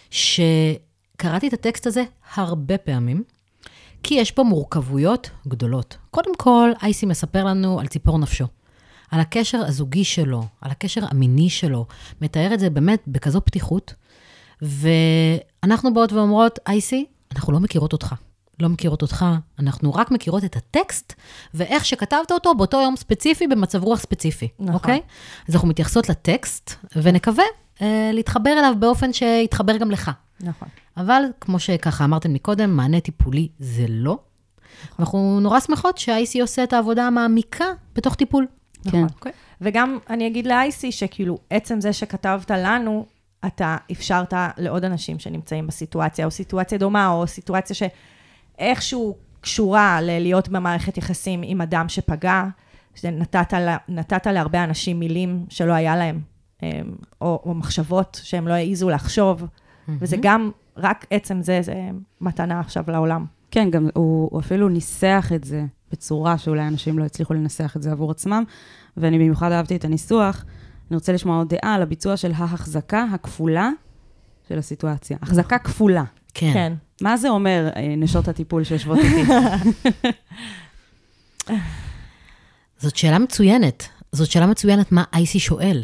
שקראתי 0.09 1.47
את 1.47 1.53
הטקסט 1.53 1.87
הזה 1.87 2.03
הרבה 2.35 2.77
פעמים, 2.77 3.23
כי 4.07 4.13
יש 4.13 4.31
פה 4.31 4.43
מורכבויות 4.43 5.29
גדולות. 5.47 5.97
קודם 6.11 6.35
כל, 6.37 6.71
אייסי 6.81 7.05
מספר 7.05 7.43
לנו 7.43 7.79
על 7.79 7.87
ציפור 7.87 8.19
נפשו, 8.19 8.45
על 9.11 9.19
הקשר 9.19 9.57
הזוגי 9.57 10.03
שלו, 10.03 10.43
על 10.61 10.71
הקשר 10.71 11.01
המיני 11.11 11.49
שלו, 11.49 11.85
מתאר 12.21 12.53
את 12.53 12.59
זה 12.59 12.69
באמת 12.69 13.03
בכזו 13.07 13.41
פתיחות, 13.41 13.93
ואנחנו 14.61 15.93
באות 15.93 16.13
ואומרות, 16.13 16.59
אייסי, 16.67 17.05
אנחנו 17.35 17.53
לא 17.53 17.59
מכירות 17.59 17.93
אותך. 17.93 18.15
לא 18.59 18.69
מכירות 18.69 19.01
אותך, 19.01 19.25
אנחנו 19.59 19.93
רק 19.93 20.11
מכירות 20.11 20.43
את 20.43 20.55
הטקסט, 20.55 21.13
ואיך 21.53 21.85
שכתבת 21.85 22.31
אותו 22.31 22.55
באותו 22.55 22.81
יום 22.81 22.95
ספציפי, 22.95 23.47
במצב 23.47 23.83
רוח 23.83 23.99
ספציפי, 23.99 24.47
נכון. 24.59 24.73
אוקיי? 24.73 25.01
אז 25.49 25.55
אנחנו 25.55 25.67
מתייחסות 25.67 26.09
לטקסט, 26.09 26.71
ונקווה 26.95 27.43
להתחבר 28.13 28.51
אליו 28.59 28.73
באופן 28.79 29.13
שיתחבר 29.13 29.77
גם 29.77 29.91
לך. 29.91 30.11
נכון. 30.41 30.67
אבל 30.97 31.23
כמו 31.41 31.59
שככה 31.59 32.05
אמרתם 32.05 32.33
מקודם, 32.33 32.77
מענה 32.77 32.99
טיפולי 32.99 33.47
זה 33.59 33.85
לא. 33.89 34.17
אנחנו 34.99 35.39
נורא 35.39 35.59
שמחות 35.59 35.97
שה-IC 35.97 36.41
עושה 36.41 36.63
את 36.63 36.73
העבודה 36.73 37.07
המעמיקה 37.07 37.65
בתוך 37.95 38.15
טיפול. 38.15 38.47
נכון. 38.85 39.03
אוקיי. 39.15 39.31
וגם 39.61 39.97
אני 40.09 40.27
אגיד 40.27 40.47
לאייסי 40.47 40.91
שכאילו, 40.91 41.37
עצם 41.49 41.81
זה 41.81 41.93
שכתבת 41.93 42.51
לנו, 42.51 43.05
אתה 43.45 43.77
אפשרת 43.91 44.33
לעוד 44.57 44.85
אנשים 44.85 45.19
שנמצאים 45.19 45.67
בסיטואציה, 45.67 46.25
או 46.25 46.31
סיטואציה 46.31 46.77
דומה, 46.77 47.07
או 47.07 47.27
סיטואציה 47.27 47.75
שאיכשהו 48.55 49.15
קשורה 49.41 50.01
ללהיות 50.01 50.49
במערכת 50.49 50.97
יחסים 50.97 51.41
עם 51.43 51.61
אדם 51.61 51.89
שפגע, 51.89 52.43
שנתת 52.95 53.53
לה- 53.53 53.77
נתת 53.89 54.27
להרבה 54.27 54.63
אנשים 54.63 54.99
מילים 54.99 55.45
שלא 55.49 55.73
היה 55.73 55.95
להם, 55.95 56.21
או, 57.21 57.41
או 57.45 57.53
מחשבות 57.53 58.21
שהם 58.23 58.47
לא 58.47 58.53
העזו 58.53 58.89
לחשוב, 58.89 59.45
וזה 59.87 60.17
גם, 60.21 60.51
רק 60.77 61.05
עצם 61.09 61.41
זה, 61.41 61.61
זה 61.61 61.89
מתנה 62.21 62.59
עכשיו 62.59 62.83
לעולם. 62.87 63.25
כן, 63.51 63.69
גם 63.69 63.89
הוא, 63.93 64.29
הוא 64.31 64.39
אפילו 64.39 64.69
ניסח 64.69 65.31
את 65.35 65.43
זה 65.43 65.65
בצורה 65.91 66.37
שאולי 66.37 66.67
אנשים 66.67 66.99
לא 66.99 67.03
הצליחו 67.03 67.33
לנסח 67.33 67.73
את 67.75 67.81
זה 67.81 67.91
עבור 67.91 68.11
עצמם, 68.11 68.43
ואני 68.97 69.17
במיוחד 69.17 69.51
אהבתי 69.51 69.75
את 69.75 69.85
הניסוח. 69.85 70.45
אני 70.89 70.95
רוצה 70.95 71.13
לשמוע 71.13 71.37
עוד 71.37 71.49
דעה 71.49 71.75
על 71.75 71.81
הביצוע 71.81 72.17
של 72.17 72.31
ההחזקה 72.35 73.05
הכפולה 73.13 73.69
של 74.49 74.59
הסיטואציה. 74.59 75.17
החזקה 75.21 75.57
כפולה. 75.57 76.03
כן. 76.33 76.53
כן. 76.53 76.73
מה 77.01 77.17
זה 77.17 77.29
אומר, 77.29 77.69
אה, 77.75 77.95
נשות 77.97 78.27
הטיפול 78.27 78.63
שיושבות 78.63 78.99
איתי? 78.99 79.31
זאת 82.81 82.95
שאלה 82.95 83.19
מצוינת. 83.19 83.87
זאת 84.11 84.31
שאלה 84.31 84.47
מצוינת 84.47 84.91
מה 84.91 85.03
אייסי 85.13 85.39
שואל. 85.39 85.83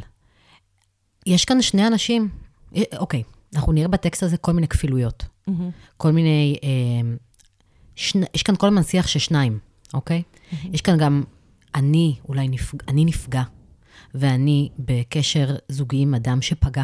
יש 1.26 1.46
כאן 1.46 1.62
שני 1.62 1.88
אנשים, 1.88 2.30
אה, 2.76 2.84
אוקיי, 2.98 3.24
אנחנו 3.56 3.72
נראה 3.72 3.88
בטקסט 3.88 4.24
הזה 4.24 4.38
כל 4.38 4.52
מיני 4.52 4.68
כפילויות. 4.68 5.26
מהמם. 5.48 5.70
כל 5.98 6.12
מיני, 6.12 6.58
אה, 6.64 7.16
שני, 7.96 8.26
יש 8.34 8.44
כאן 8.44 8.56
כל 8.56 8.68
הזמן 8.68 8.84
שיח 8.84 9.08
של 9.08 9.20
שניים, 9.20 9.60
אוקיי? 9.94 10.24
יש 10.74 10.82
כאן 10.82 10.98
גם 10.98 11.24
אני 11.76 12.16
אולי 12.30 12.48
נפגע, 12.48 12.86
אני 12.88 13.06
נפגע, 13.06 13.44
ואני 14.16 14.70
בקשר 14.80 15.56
זוגי 15.70 16.02
עם 16.02 16.16
אדם 16.16 16.42
שפגע, 16.42 16.84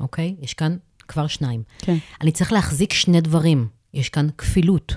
אוקיי? 0.00 0.36
יש 0.40 0.54
כאן 0.54 0.76
כבר 1.08 1.26
שניים. 1.26 1.62
כן. 1.78 1.96
אני 2.20 2.32
צריך 2.32 2.52
להחזיק 2.52 2.92
שני 2.92 3.20
דברים. 3.20 3.68
יש 3.94 4.08
כאן 4.08 4.28
כפילות. 4.38 4.94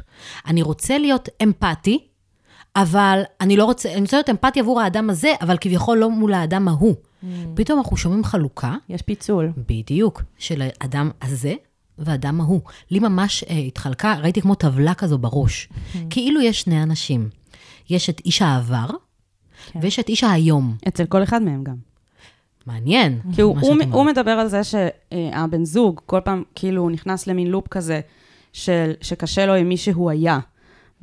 אני 0.47 0.61
רוצה 0.61 0.97
להיות 0.97 1.29
אמפתי, 1.43 2.07
אבל 2.75 3.21
אני 3.41 3.57
לא 3.57 3.65
רוצה, 3.65 3.93
אני 3.93 4.01
רוצה 4.01 4.17
להיות 4.17 4.29
אמפתי 4.29 4.59
עבור 4.59 4.81
האדם 4.81 5.09
הזה, 5.09 5.33
אבל 5.41 5.57
כביכול 5.57 5.97
לא 5.97 6.09
מול 6.09 6.33
האדם 6.33 6.67
ההוא. 6.67 6.95
פתאום 7.55 7.79
אנחנו 7.79 7.97
שומעים 7.97 8.23
חלוקה, 8.23 8.75
יש 8.89 9.01
פיצול. 9.01 9.51
בדיוק, 9.69 10.23
של 10.37 10.61
האדם 10.61 11.11
הזה 11.21 11.53
והאדם 11.97 12.41
ההוא. 12.41 12.61
לי 12.91 12.99
ממש 12.99 13.43
אה, 13.43 13.57
התחלקה, 13.57 14.15
ראיתי 14.21 14.41
כמו 14.41 14.55
טבלה 14.55 14.93
כזו 14.93 15.17
בראש. 15.17 15.69
כאילו 16.09 16.41
יש 16.41 16.61
שני 16.61 16.83
אנשים. 16.83 17.29
יש 17.89 18.09
את 18.09 18.21
איש 18.25 18.41
העבר, 18.41 18.87
כן. 19.71 19.79
ויש 19.81 19.99
את 19.99 20.09
איש 20.09 20.23
ההיום. 20.23 20.75
אצל 20.87 21.05
כל 21.05 21.23
אחד 21.23 21.41
מהם 21.41 21.63
גם. 21.63 21.75
מעניין. 22.65 23.19
כי 23.35 23.41
הוא, 23.41 23.59
הוא, 23.59 23.75
הוא. 23.91 24.05
מדבר 24.05 24.31
על 24.31 24.47
זה 24.47 24.61
שהבן 24.63 25.65
זוג, 25.65 26.01
כל 26.05 26.19
פעם 26.23 26.43
כאילו 26.55 26.89
נכנס 26.89 27.27
למין 27.27 27.47
לופ 27.47 27.67
כזה, 27.67 28.01
של, 28.53 28.91
שקשה 29.01 29.45
לו 29.45 29.53
עם 29.53 29.69
מי 29.69 29.77
שהוא 29.77 30.09
היה. 30.09 30.39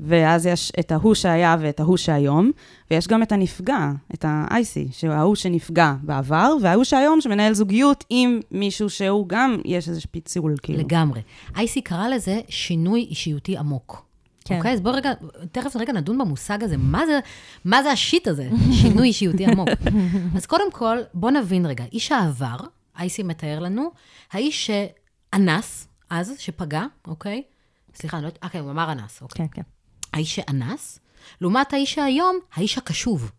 ואז 0.04 0.47
יש 0.47 0.73
את 0.80 0.92
ההוא 0.92 1.14
שהיה 1.14 1.56
ואת 1.61 1.80
ההוא 1.80 1.97
שהיום, 1.97 2.50
ויש 2.90 3.09
גם 3.09 3.23
את 3.23 3.32
הנפגע, 3.32 3.92
את 4.14 4.25
ה-IC, 4.25 5.06
ההוא 5.11 5.35
שנפגע 5.35 5.94
בעבר, 6.02 6.54
וההוא 6.62 6.85
שהיום 6.85 7.21
שמנהל 7.21 7.52
זוגיות 7.52 8.04
עם 8.11 8.40
מישהו 8.50 8.90
שהוא 8.90 9.28
גם, 9.28 9.56
יש 9.64 9.88
איזה 9.88 10.00
פיצול, 10.11 10.54
כאילו. 10.62 10.78
לגמרי. 10.78 11.21
אייסי 11.56 11.80
קרא 11.80 12.09
לזה 12.09 12.40
שינוי 12.49 13.06
אישיותי 13.11 13.59
עמוק. 13.59 14.04
כן. 14.44 14.56
אוקיי? 14.56 14.73
אז 14.73 14.80
בואו 14.80 14.94
רגע, 14.94 15.12
תכף 15.52 15.76
רגע 15.76 15.92
נדון 15.92 16.18
במושג 16.18 16.64
הזה. 16.64 16.76
מה 16.76 17.06
זה, 17.06 17.21
מה 17.64 17.82
זה 17.82 17.90
ה 17.90 17.98
shit 17.98 18.28
הזה? 18.28 18.49
שינוי 18.82 19.09
אישיותי 19.09 19.47
עמוק. 19.47 19.68
אז 20.37 20.47
קודם 20.47 20.73
כל, 20.73 20.99
בואו 21.14 21.32
נבין 21.32 21.66
רגע. 21.66 21.85
איש 21.92 22.12
העבר, 22.12 22.56
אייסי 22.99 23.23
מתאר 23.23 23.59
לנו, 23.59 23.90
האיש 24.32 24.71
שאנס, 24.71 25.88
אז, 26.11 26.35
שפגע, 26.38 26.85
אוקיי? 27.06 27.42
סליחה, 27.94 28.16
אני 28.16 28.23
לא 28.23 28.28
יודעת, 28.28 28.44
אה, 28.44 28.49
כן, 28.49 28.59
הוא 28.59 28.71
אמר 28.71 28.92
אנס, 28.92 29.23
אוקיי. 29.23 29.49
כן, 29.49 29.62
כן. 29.62 29.62
האיש 30.12 30.35
שאנס, 30.37 30.99
לעומת 31.40 31.73
האיש 31.73 31.95
שהיום, 31.95 32.38
האיש 32.54 32.78
הקשוב. 32.78 33.31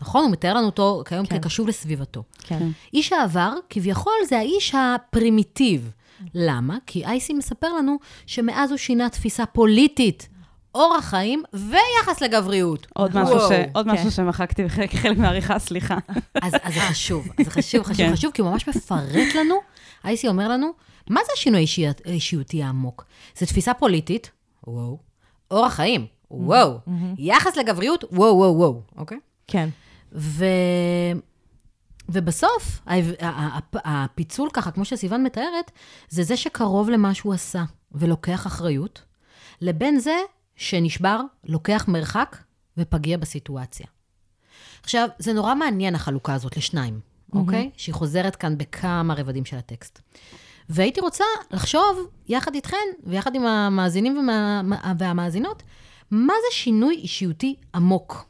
נכון? 0.00 0.24
הוא 0.24 0.30
מתאר 0.32 0.54
לנו 0.54 0.66
אותו 0.66 1.02
כיום 1.08 1.26
כן. 1.26 1.38
כקשוב 1.40 1.68
לסביבתו. 1.68 2.22
כן. 2.40 2.68
איש 2.94 3.12
העבר, 3.12 3.52
כביכול, 3.70 4.12
זה 4.28 4.38
האיש 4.38 4.74
הפרימיטיב. 4.74 5.90
למה? 6.34 6.76
כי 6.86 7.04
אייסי 7.06 7.32
מספר 7.34 7.68
לנו 7.72 7.98
שמאז 8.26 8.70
הוא 8.70 8.78
שינה 8.78 9.08
תפיסה 9.08 9.46
פוליטית. 9.46 10.28
אורח 10.74 11.04
חיים 11.04 11.42
ויחס 11.54 12.20
לגבריות. 12.20 12.86
עוד 12.94 13.16
משהו. 13.16 13.38
ש... 13.38 13.52
עוד 13.74 13.86
כן. 13.86 13.90
משהו 13.92 14.10
שמחקתי 14.10 14.64
בחלק- 14.66 15.18
מהעריכה, 15.18 15.58
סליחה. 15.58 15.98
אז, 16.42 16.52
אז 16.62 16.74
זה 16.74 16.80
חשוב, 16.80 17.28
אז 17.38 17.44
זה 17.44 17.50
חשוב, 17.50 17.82
חשוב, 17.82 17.96
כן. 17.96 18.12
חשוב, 18.12 18.32
כי 18.32 18.42
הוא 18.42 18.50
ממש 18.50 18.68
מפרט 18.68 19.34
לנו, 19.34 19.54
אייסי 20.04 20.28
אומר 20.28 20.48
לנו, 20.48 20.70
מה 21.10 21.20
זה 21.26 21.32
השינוי 21.36 21.60
האישי- 21.60 21.84
האישיותי 22.04 22.62
העמוק? 22.62 23.04
זה 23.38 23.46
תפיסה 23.46 23.74
פוליטית, 23.74 24.30
וואו, 24.66 24.98
אורח 25.50 25.74
חיים, 25.74 26.06
וואו, 26.30 26.78
יחס 27.18 27.56
לגבריות, 27.56 28.04
וואו, 28.12 28.36
וואו, 28.36 28.56
וואו, 28.56 28.82
אוקיי? 28.96 29.18
כן. 29.46 29.68
ו... 30.12 30.44
ובסוף, 32.08 32.80
הפיצול 33.74 34.48
ככה, 34.52 34.70
כמו 34.70 34.84
שסיוון 34.84 35.22
מתארת, 35.22 35.70
זה 36.08 36.22
זה 36.22 36.36
שקרוב 36.36 36.90
למה 36.90 37.14
שהוא 37.14 37.34
עשה 37.34 37.64
ולוקח 37.92 38.46
אחריות, 38.46 39.02
לבין 39.60 39.98
זה 39.98 40.16
שנשבר, 40.56 41.20
לוקח 41.44 41.84
מרחק 41.88 42.36
ופגיע 42.76 43.16
בסיטואציה. 43.16 43.86
עכשיו, 44.82 45.08
זה 45.18 45.32
נורא 45.32 45.54
מעניין 45.54 45.94
החלוקה 45.94 46.34
הזאת 46.34 46.56
לשניים, 46.56 47.00
אוקיי? 47.32 47.70
שהיא 47.76 47.94
חוזרת 47.94 48.36
כאן 48.36 48.58
בכמה 48.58 49.14
רבדים 49.14 49.44
של 49.44 49.56
הטקסט. 49.56 50.00
והייתי 50.68 51.00
רוצה 51.00 51.24
לחשוב 51.50 52.08
יחד 52.28 52.54
איתכן 52.54 52.76
ויחד 53.04 53.34
עם 53.34 53.46
המאזינים 53.46 54.18
ומה, 54.18 54.62
והמאזינות, 54.98 55.62
מה 56.10 56.32
זה 56.48 56.56
שינוי 56.56 56.94
אישיותי 56.94 57.56
עמוק? 57.74 58.24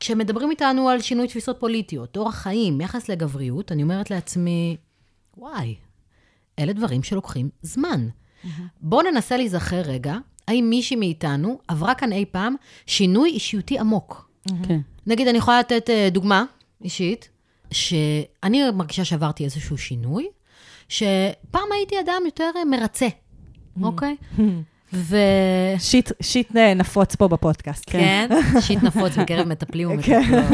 כשמדברים 0.00 0.50
איתנו 0.50 0.88
על 0.88 1.00
שינוי 1.00 1.28
תפיסות 1.28 1.60
פוליטיות, 1.60 2.16
אורח 2.16 2.34
חיים, 2.34 2.80
יחס 2.80 3.08
לגבריות, 3.08 3.72
אני 3.72 3.82
אומרת 3.82 4.10
לעצמי, 4.10 4.76
וואי, 5.36 5.74
אלה 6.58 6.72
דברים 6.72 7.02
שלוקחים 7.02 7.48
זמן. 7.62 8.08
בואו 8.80 9.10
ננסה 9.10 9.36
להיזכר 9.36 9.80
רגע, 9.80 10.16
האם 10.48 10.66
מישהי 10.70 10.96
מאיתנו 10.96 11.58
עברה 11.68 11.94
כאן 11.94 12.12
אי 12.12 12.24
פעם 12.30 12.54
שינוי 12.86 13.30
אישיותי 13.30 13.78
עמוק? 13.78 14.30
כן. 14.68 14.80
נגיד, 15.06 15.28
אני 15.28 15.38
יכולה 15.38 15.60
לתת 15.60 15.90
אה, 15.90 16.08
דוגמה 16.10 16.44
אישית, 16.84 17.28
שאני 17.70 18.70
מרגישה 18.70 19.04
שעברתי 19.04 19.44
איזשהו 19.44 19.78
שינוי, 19.78 20.28
שפעם 20.88 21.72
הייתי 21.72 22.00
אדם 22.00 22.22
יותר 22.26 22.50
מרצה, 22.70 23.08
אוקיי? 23.82 24.16
ו... 24.92 25.16
שיט, 25.78 26.12
שיט 26.22 26.54
נפוץ 26.54 27.14
פה 27.14 27.28
בפודקאסט. 27.28 27.84
כן, 27.86 28.28
שיט 28.60 28.82
נפוץ 28.82 29.16
בקרב 29.16 29.48
מטפלים 29.52 29.90
ומטפלות. 29.90 30.46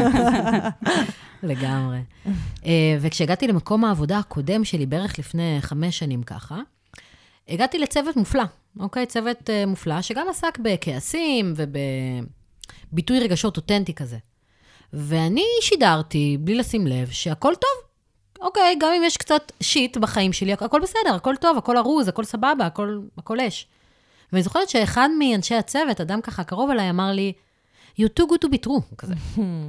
לגמרי. 1.43 1.99
אה, 2.65 2.97
וכשהגעתי 3.01 3.47
למקום 3.47 3.85
העבודה 3.85 4.19
הקודם 4.19 4.63
שלי, 4.63 4.85
בערך 4.85 5.19
לפני 5.19 5.57
חמש 5.61 5.99
שנים 5.99 6.23
ככה, 6.23 6.59
הגעתי 7.49 7.79
לצוות 7.79 8.15
מופלא, 8.15 8.43
אוקיי? 8.79 9.05
צוות 9.05 9.49
אה, 9.49 9.65
מופלא, 9.65 10.01
שגם 10.01 10.27
עסק 10.29 10.59
בכעסים 10.61 11.53
ובביטוי 12.91 13.19
רגשות 13.19 13.57
אותנטי 13.57 13.93
כזה. 13.93 14.17
ואני 14.95 15.45
שידרתי, 15.61 16.37
בלי 16.39 16.55
לשים 16.55 16.87
לב, 16.87 17.09
שהכל 17.11 17.53
טוב. 17.55 17.89
אוקיי, 18.41 18.75
גם 18.79 18.91
אם 18.97 19.03
יש 19.03 19.17
קצת 19.17 19.51
שיט 19.61 19.97
בחיים 19.97 20.33
שלי, 20.33 20.53
הכל 20.53 20.79
בסדר, 20.79 21.15
הכל 21.15 21.35
טוב, 21.35 21.57
הכל 21.57 21.77
ארוז, 21.77 22.07
הכל 22.07 22.23
סבבה, 22.23 22.65
הכל, 22.65 22.99
הכל 23.17 23.39
אש. 23.39 23.67
ואני 24.31 24.43
זוכרת 24.43 24.69
שאחד 24.69 25.09
מאנשי 25.19 25.55
הצוות, 25.55 26.01
אדם 26.01 26.21
ככה 26.21 26.43
קרוב 26.43 26.69
אליי, 26.69 26.89
אמר 26.89 27.11
לי, 27.11 27.33
you 27.99 28.05
too 28.19 28.23
good 28.23 28.45
to 28.45 28.49
be 28.49 28.67
true, 28.67 28.95
כזה. 28.97 29.13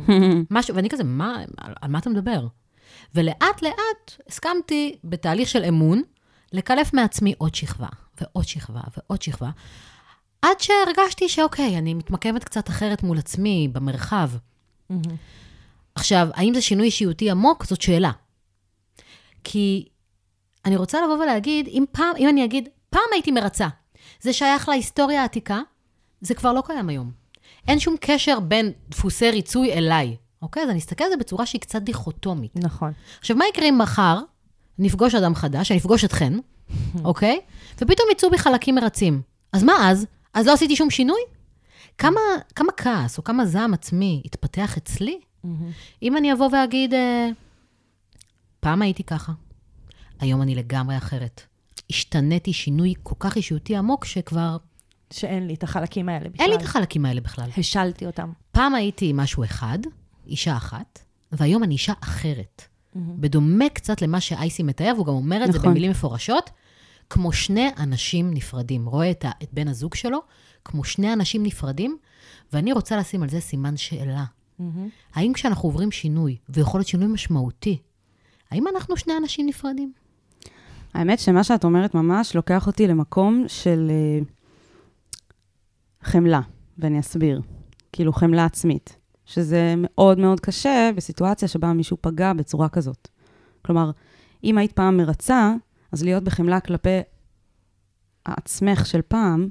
משהו, 0.51 0.77
ואני 0.77 0.89
כזה, 0.89 1.05
מה, 1.05 1.37
על, 1.57 1.75
על 1.81 1.91
מה 1.91 1.99
אתה 1.99 2.11
מדבר? 2.11 2.47
ולאט 3.15 3.63
לאט 3.63 4.23
הסכמתי, 4.29 4.97
בתהליך 5.05 5.49
של 5.49 5.65
אמון, 5.65 6.03
לקלף 6.53 6.95
מעצמי 6.95 7.35
עוד 7.39 7.55
שכבה, 7.55 7.89
ועוד 8.21 8.45
שכבה, 8.49 8.81
ועוד 8.97 9.23
שכבה, 9.23 9.51
עד 10.43 10.61
שהרגשתי 10.61 11.29
שאוקיי, 11.29 11.79
אני 11.79 11.95
מתמקמת 11.95 12.45
קצת 12.45 12.69
אחרת 12.69 13.03
מול 13.03 13.19
עצמי, 13.19 13.69
במרחב. 13.73 14.31
עכשיו, 15.95 16.29
האם 16.35 16.55
זה 16.55 16.61
שינוי 16.61 16.87
אישיותי 16.87 17.31
עמוק? 17.31 17.65
זאת 17.65 17.81
שאלה. 17.81 18.11
כי 19.45 19.89
אני 20.65 20.77
רוצה 20.77 20.99
לבוא 21.01 21.15
ולהגיד, 21.15 21.69
אם 21.69 21.85
פעם, 21.93 22.17
אם 22.19 22.29
אני 22.29 22.45
אגיד, 22.45 22.69
פעם 22.91 23.03
הייתי 23.13 23.31
מרצה, 23.31 23.69
זה 24.21 24.33
שייך 24.33 24.69
להיסטוריה 24.69 25.23
העתיקה, 25.23 25.61
זה 26.21 26.35
כבר 26.35 26.53
לא 26.53 26.63
קיים 26.67 26.89
היום. 26.89 27.11
אין 27.69 27.79
שום 27.81 27.97
קשר 28.01 28.41
בין 28.41 28.73
דפוסי 28.89 29.31
ריצוי 29.31 29.73
אליי, 29.73 30.17
אוקיי? 30.43 30.63
אז 30.63 30.71
אני 30.71 30.79
אסתכל 30.79 31.05
על 31.05 31.11
זה 31.11 31.17
בצורה 31.17 31.47
שהיא 31.47 31.61
קצת 31.61 31.83
דיכוטומית. 31.83 32.53
נכון. 32.55 32.93
עכשיו, 33.21 33.37
מה 33.37 33.45
יקרה 33.49 33.69
אם 33.69 33.79
מחר 33.79 34.21
נפגוש 34.79 35.15
אדם 35.15 35.35
חדש, 35.35 35.71
אני 35.71 35.79
אפגוש 35.79 36.05
אתכן, 36.05 36.33
אוקיי? 37.05 37.41
ופתאום 37.75 38.09
יצאו 38.13 38.31
בי 38.31 38.39
חלקים 38.39 38.75
מרצים. 38.75 39.23
אז 39.53 39.63
מה 39.63 39.91
אז? 39.91 40.07
אז 40.35 40.47
לא 40.47 40.53
עשיתי 40.53 40.77
שום 40.77 40.91
שינוי? 40.91 41.21
כמה, 41.99 42.21
כמה 42.55 42.73
כעס 42.77 43.19
או 43.19 43.25
כמה 43.25 43.47
זעם 43.47 43.75
עצמי 43.75 44.23
התפתח 44.25 44.77
אצלי, 44.77 45.21
אם 46.03 46.17
אני 46.17 46.33
אבוא 46.33 46.49
ואגיד, 46.53 46.95
אה, 46.95 47.29
פעם 48.61 48.83
הייתי 48.83 49.03
ככה, 49.03 49.33
היום 50.21 50.43
אני 50.43 50.55
לגמרי 50.55 50.97
אחרת. 50.97 51.43
השתניתי 51.91 52.53
שינוי 52.53 52.95
כל 53.03 53.15
כך 53.19 53.37
אישיותי 53.37 53.77
עמוק, 53.77 54.05
שכבר 54.05 54.57
שאין 55.13 55.47
לי 55.47 55.55
את 55.55 55.63
החלקים 55.63 56.09
האלה 56.09 56.29
בכלל. 56.29 56.45
אין 56.45 56.51
לי 56.51 56.57
את 56.57 56.63
החלקים 56.63 57.05
האלה 57.05 57.21
בכלל. 57.21 57.51
השלתי 57.57 58.07
אותם. 58.07 58.33
פעם 58.53 58.75
הייתי 58.75 59.13
משהו 59.15 59.45
אחד, 59.45 59.79
אישה 60.27 60.57
אחת, 60.57 60.99
והיום 61.33 61.65
אני 61.65 61.75
אישה 61.75 61.93
אחרת. 62.01 62.63
בדומה 62.97 63.69
קצת 63.69 64.03
למה 64.03 64.21
שאייסי 64.21 64.63
מתאר, 64.63 64.93
והוא 64.95 65.07
גם 65.07 65.13
אומר 65.13 65.45
את 65.45 65.53
זה 65.53 65.59
נכון. 65.59 65.71
במילים 65.71 65.91
מפורשות, 65.91 66.51
כמו 67.11 67.33
שני 67.33 67.71
אנשים 67.79 68.35
נפרדים. 68.35 68.87
רואה 68.87 69.11
את, 69.11 69.25
ה, 69.25 69.31
את 69.43 69.49
בן 69.53 69.69
הזוג 69.69 69.95
שלו 69.95 70.19
כמו 70.67 70.85
שני 70.85 71.13
אנשים 71.13 71.43
נפרדים, 71.43 71.97
ואני 72.53 72.73
רוצה 72.73 72.97
לשים 72.97 73.23
על 73.23 73.29
זה 73.29 73.41
סימן 73.41 73.77
שאלה. 73.77 74.25
האם 75.15 75.33
כשאנחנו 75.33 75.69
עוברים 75.69 75.91
שינוי, 75.91 76.37
ויכול 76.49 76.81
להיות 76.81 76.89
שינוי 76.89 77.07
משמעותי, 77.07 77.79
האם 78.51 78.69
אנחנו 78.69 78.97
שני 78.97 79.13
אנשים 79.17 79.47
נפרדים? 79.47 79.93
האמת 80.95 81.19
שמה 81.19 81.45
שאת 81.45 81.65
אומרת 81.65 81.95
ממש 81.95 82.37
לוקח 82.37 82.67
אותי 82.67 82.87
למקום 82.87 83.45
של 83.49 83.91
אה, 83.91 84.25
חמלה, 86.03 86.41
ואני 86.79 87.01
אסביר. 87.01 87.41
כאילו 87.93 88.13
חמלה 88.13 88.45
עצמית, 88.45 88.97
שזה 89.25 89.75
מאוד 89.77 90.19
מאוד 90.19 90.41
קשה 90.41 90.91
בסיטואציה 90.97 91.49
שבה 91.49 91.73
מישהו 91.73 91.97
פגע 92.01 92.33
בצורה 92.33 92.69
כזאת. 92.69 93.09
כלומר, 93.65 93.91
אם 94.45 94.59
היית 94.59 94.73
פעם 94.73 94.97
מרצה, 94.97 95.55
אז 95.93 96.03
להיות 96.03 96.25
בחמלה 96.25 96.61
כלפי 96.61 97.01
עצמך 98.25 98.87
של 98.87 99.03
פעם, 99.03 99.49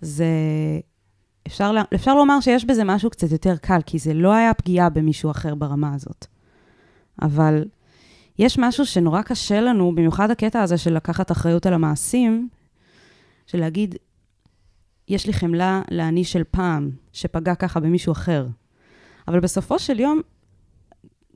זה... 0.00 0.26
אפשר, 1.46 1.72
לה- 1.72 1.82
אפשר 1.94 2.14
לומר 2.14 2.40
שיש 2.40 2.64
בזה 2.64 2.84
משהו 2.84 3.10
קצת 3.10 3.30
יותר 3.32 3.56
קל, 3.56 3.78
כי 3.86 3.98
זה 3.98 4.14
לא 4.14 4.32
היה 4.34 4.54
פגיעה 4.54 4.90
במישהו 4.90 5.30
אחר 5.30 5.54
ברמה 5.54 5.94
הזאת. 5.94 6.26
אבל 7.22 7.64
יש 8.38 8.58
משהו 8.58 8.86
שנורא 8.86 9.22
קשה 9.22 9.60
לנו, 9.60 9.94
במיוחד 9.94 10.30
הקטע 10.30 10.62
הזה 10.62 10.78
של 10.78 10.94
לקחת 10.94 11.32
אחריות 11.32 11.66
על 11.66 11.74
המעשים, 11.74 12.48
של 13.46 13.58
להגיד, 13.60 13.94
יש 15.08 15.26
לי 15.26 15.32
חמלה 15.32 15.82
לאני 15.90 16.24
של 16.24 16.42
פעם, 16.50 16.90
שפגע 17.12 17.54
ככה 17.54 17.80
במישהו 17.80 18.12
אחר. 18.12 18.46
אבל 19.28 19.40
בסופו 19.40 19.78
של 19.78 20.00
יום, 20.00 20.20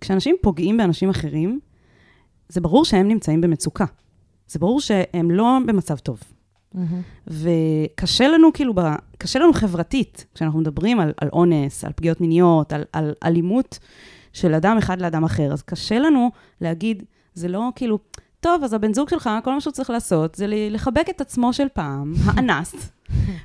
כשאנשים 0.00 0.36
פוגעים 0.42 0.76
באנשים 0.76 1.10
אחרים, 1.10 1.60
זה 2.48 2.60
ברור 2.60 2.84
שהם 2.84 3.08
נמצאים 3.08 3.40
במצוקה. 3.40 3.84
זה 4.46 4.58
ברור 4.58 4.80
שהם 4.80 5.30
לא 5.30 5.58
במצב 5.66 5.96
טוב. 5.96 6.20
וקשה 7.26 8.28
לנו, 8.28 8.52
כאילו, 8.52 8.74
ב... 8.74 8.80
קשה 9.18 9.38
לנו 9.38 9.52
חברתית, 9.52 10.26
כשאנחנו 10.34 10.60
מדברים 10.60 11.00
על, 11.00 11.12
על 11.20 11.28
אונס, 11.32 11.84
על 11.84 11.92
פגיעות 11.96 12.20
מיניות, 12.20 12.72
על, 12.72 12.84
על 12.92 13.14
אלימות 13.24 13.78
של 14.32 14.54
אדם 14.54 14.78
אחד 14.78 15.00
לאדם 15.00 15.24
אחר. 15.24 15.52
אז 15.52 15.62
קשה 15.62 15.98
לנו 15.98 16.30
להגיד, 16.60 17.02
זה 17.34 17.48
לא 17.48 17.68
כאילו, 17.74 17.98
טוב, 18.40 18.64
אז 18.64 18.72
הבן 18.72 18.94
זוג 18.94 19.08
שלך, 19.08 19.30
כל 19.44 19.54
מה 19.54 19.60
שהוא 19.60 19.72
צריך 19.72 19.90
לעשות 19.90 20.34
זה 20.34 20.46
לחבק 20.48 21.06
את 21.10 21.20
עצמו 21.20 21.52
של 21.52 21.66
פעם, 21.72 22.12
האנס, 22.26 22.92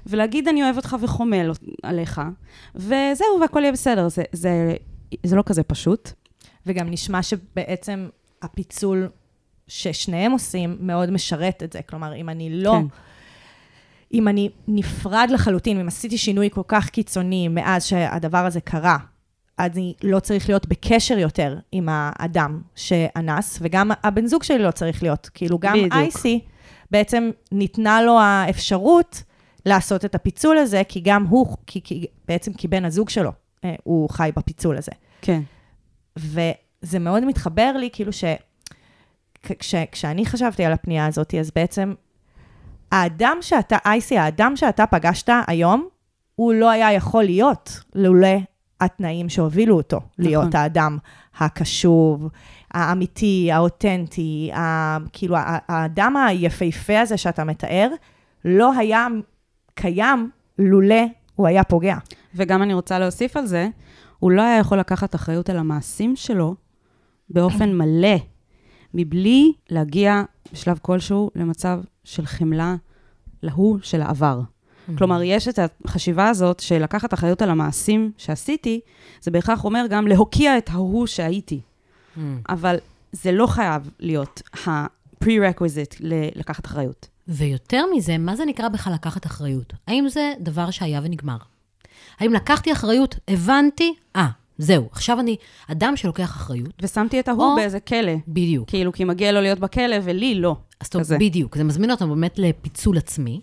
ולהגיד, 0.06 0.48
אני 0.48 0.64
אוהב 0.64 0.78
אותך 0.78 0.96
וחומל 1.02 1.52
עליך, 1.84 2.22
וזהו, 2.76 3.40
והכל 3.42 3.60
יהיה 3.62 3.72
בסדר. 3.72 4.10
זה, 4.10 4.24
זה, 4.32 4.76
זה 5.24 5.36
לא 5.36 5.44
כזה 5.46 5.64
פשוט. 5.64 6.12
וגם 6.66 6.90
נשמע 6.90 7.24
שבעצם 7.24 8.08
הפיצול 8.42 9.10
ששניהם 9.68 10.32
עושים 10.32 10.78
מאוד 10.80 11.10
משרת 11.10 11.64
את 11.64 11.74
זה. 11.74 11.82
כלומר, 11.82 12.16
אם 12.16 12.30
אני 12.30 12.50
לא... 12.64 12.72
כן. 12.72 12.88
אם 14.14 14.28
אני 14.28 14.50
נפרד 14.68 15.28
לחלוטין, 15.32 15.80
אם 15.80 15.88
עשיתי 15.88 16.18
שינוי 16.18 16.50
כל 16.50 16.62
כך 16.68 16.90
קיצוני 16.90 17.48
מאז 17.48 17.86
שהדבר 17.86 18.46
הזה 18.46 18.62
קרה, 18.62 18.98
אז 19.58 19.72
אני 19.76 19.94
לא 20.04 20.20
צריך 20.20 20.50
להיות 20.50 20.68
בקשר 20.68 21.18
יותר 21.18 21.58
עם 21.72 21.90
האדם 21.92 22.62
שאנס, 22.76 23.60
וגם 23.62 23.92
הבן 24.04 24.28
זוג 24.28 24.44
שלי 24.44 24.60
לא 24.60 24.72
צריך 24.72 25.04
להיות. 25.04 25.30
כאילו, 25.34 25.60
גם 25.60 25.74
בדיוק. 25.74 25.94
אייסי, 25.94 26.40
בעצם 26.92 27.30
ניתנה 27.52 28.02
לו 28.02 28.20
האפשרות 28.20 29.24
לעשות 29.66 30.06
את 30.06 30.16
הפיצול 30.16 30.58
הזה, 30.58 30.82
כי 30.88 31.00
גם 31.00 31.26
הוא, 31.26 31.58
כי, 31.68 31.82
כי, 31.84 32.06
בעצם 32.28 32.54
כי 32.54 32.68
בן 32.68 32.86
הזוג 32.86 33.10
שלו, 33.10 33.32
אה, 33.66 33.76
הוא 33.84 34.10
חי 34.10 34.30
בפיצול 34.36 34.78
הזה. 34.78 34.92
כן. 35.22 35.42
וזה 36.18 37.00
מאוד 37.00 37.26
מתחבר 37.26 37.72
לי, 37.78 37.90
כאילו 37.94 38.14
ש... 38.14 38.24
כש, 39.60 39.76
כשאני 39.92 40.26
חשבתי 40.26 40.66
על 40.66 40.74
הפנייה 40.74 41.06
הזאת, 41.06 41.36
אז 41.40 41.52
בעצם 41.56 41.94
האדם 42.92 43.38
שאתה, 43.42 43.78
אייסי, 43.86 44.18
האדם 44.18 44.56
שאתה 44.56 44.86
פגשת 44.86 45.30
היום, 45.48 45.88
הוא 46.36 46.54
לא 46.54 46.70
היה 46.70 46.94
יכול 46.94 47.24
להיות 47.24 47.80
לולא 47.96 48.38
התנאים 48.82 49.30
שהובילו 49.30 49.78
אותו 49.78 50.00
להיות 50.18 50.46
נכון. 50.46 50.62
האדם 50.62 50.98
הקשוב, 51.38 52.30
האמיתי, 52.72 53.52
האותנטי, 53.52 54.52
ה, 54.54 54.98
כאילו 55.14 55.36
האדם 55.40 56.18
היפהפה 56.18 57.00
הזה 57.00 57.18
שאתה 57.18 57.44
מתאר, 57.44 57.90
לא 58.46 58.74
היה 58.74 59.08
קיים 59.74 60.30
לולא 60.60 61.04
הוא 61.36 61.48
היה 61.48 61.64
פוגע. 61.64 61.98
וגם 62.36 62.62
אני 62.62 62.74
רוצה 62.74 63.00
להוסיף 63.00 63.38
על 63.38 63.46
זה, 63.46 63.68
הוא 64.20 64.32
לא 64.32 64.42
היה 64.42 64.58
יכול 64.58 64.80
לקחת 64.80 65.16
אחריות 65.16 65.50
על 65.50 65.58
המעשים 65.58 66.16
שלו 66.16 66.56
באופן 67.30 67.74
מלא, 67.74 68.18
מבלי 68.94 69.54
להגיע 69.70 70.24
בשלב 70.54 70.80
כלשהו 70.82 71.32
למצב 71.36 71.80
של 72.06 72.26
חמלה 72.26 72.76
להוא 73.44 73.80
של 73.82 74.02
העבר. 74.02 74.42
כלומר, 74.98 75.22
יש 75.24 75.48
את 75.48 75.60
החשיבה 75.86 76.30
הזאת 76.30 76.60
של 76.60 76.84
לקחת 76.84 77.14
אחריות 77.14 77.42
על 77.42 77.50
המעשים 77.50 78.12
שעשיתי, 78.18 78.80
זה 79.22 79.32
בהכרח 79.32 79.64
אומר 79.64 79.86
גם 79.90 80.08
להוקיע 80.08 80.58
את 80.58 80.70
ההוא 80.70 81.08
שהייתי. 81.08 81.62
Mm. 81.62 82.20
אבל 82.50 82.76
זה 83.12 83.32
לא 83.32 83.48
חייב 83.48 83.90
להיות 84.00 84.42
ה-prerequisite 84.68 85.96
ל- 86.00 86.40
לקחת 86.40 86.66
אחריות. 86.66 87.08
ויותר 87.28 87.84
מזה, 87.96 88.18
מה 88.18 88.36
זה 88.36 88.46
נקרא 88.46 88.68
בכלל 88.70 88.94
לקחת 88.94 89.26
אחריות? 89.26 89.74
האם 89.88 90.10
זה 90.10 90.34
דבר 90.40 90.72
שהיה 90.72 91.02
ונגמר? 91.04 91.38
האם 92.20 92.34
לקחתי 92.34 92.72
אחריות, 92.72 93.16
הבנתי, 93.28 93.94
אה, 94.16 94.28
זהו, 94.58 94.90
עכשיו 94.92 95.20
אני 95.20 95.36
אדם 95.72 95.96
שלוקח 95.96 96.30
אחריות, 96.30 96.74
ושמתי 96.82 97.20
את 97.20 97.28
ההוא 97.28 97.44
או- 97.44 97.56
באיזה 97.56 97.80
כלא. 97.80 98.12
בדיוק. 98.28 98.70
כאילו, 98.70 98.92
כי 98.92 99.04
מגיע 99.04 99.32
לו 99.32 99.42
להיות 99.42 99.60
בכלא 99.60 99.96
ולי 100.04 100.36
לא. 100.36 100.56
אז 100.80 100.90
טוב, 100.90 101.02
כזה. 101.02 101.18
בדיוק, 101.20 101.58
זה 101.58 101.64
מזמין 101.64 101.92
אותנו 101.92 102.10
באמת 102.10 102.40
לפיצול 102.40 102.98
עצמי, 102.98 103.42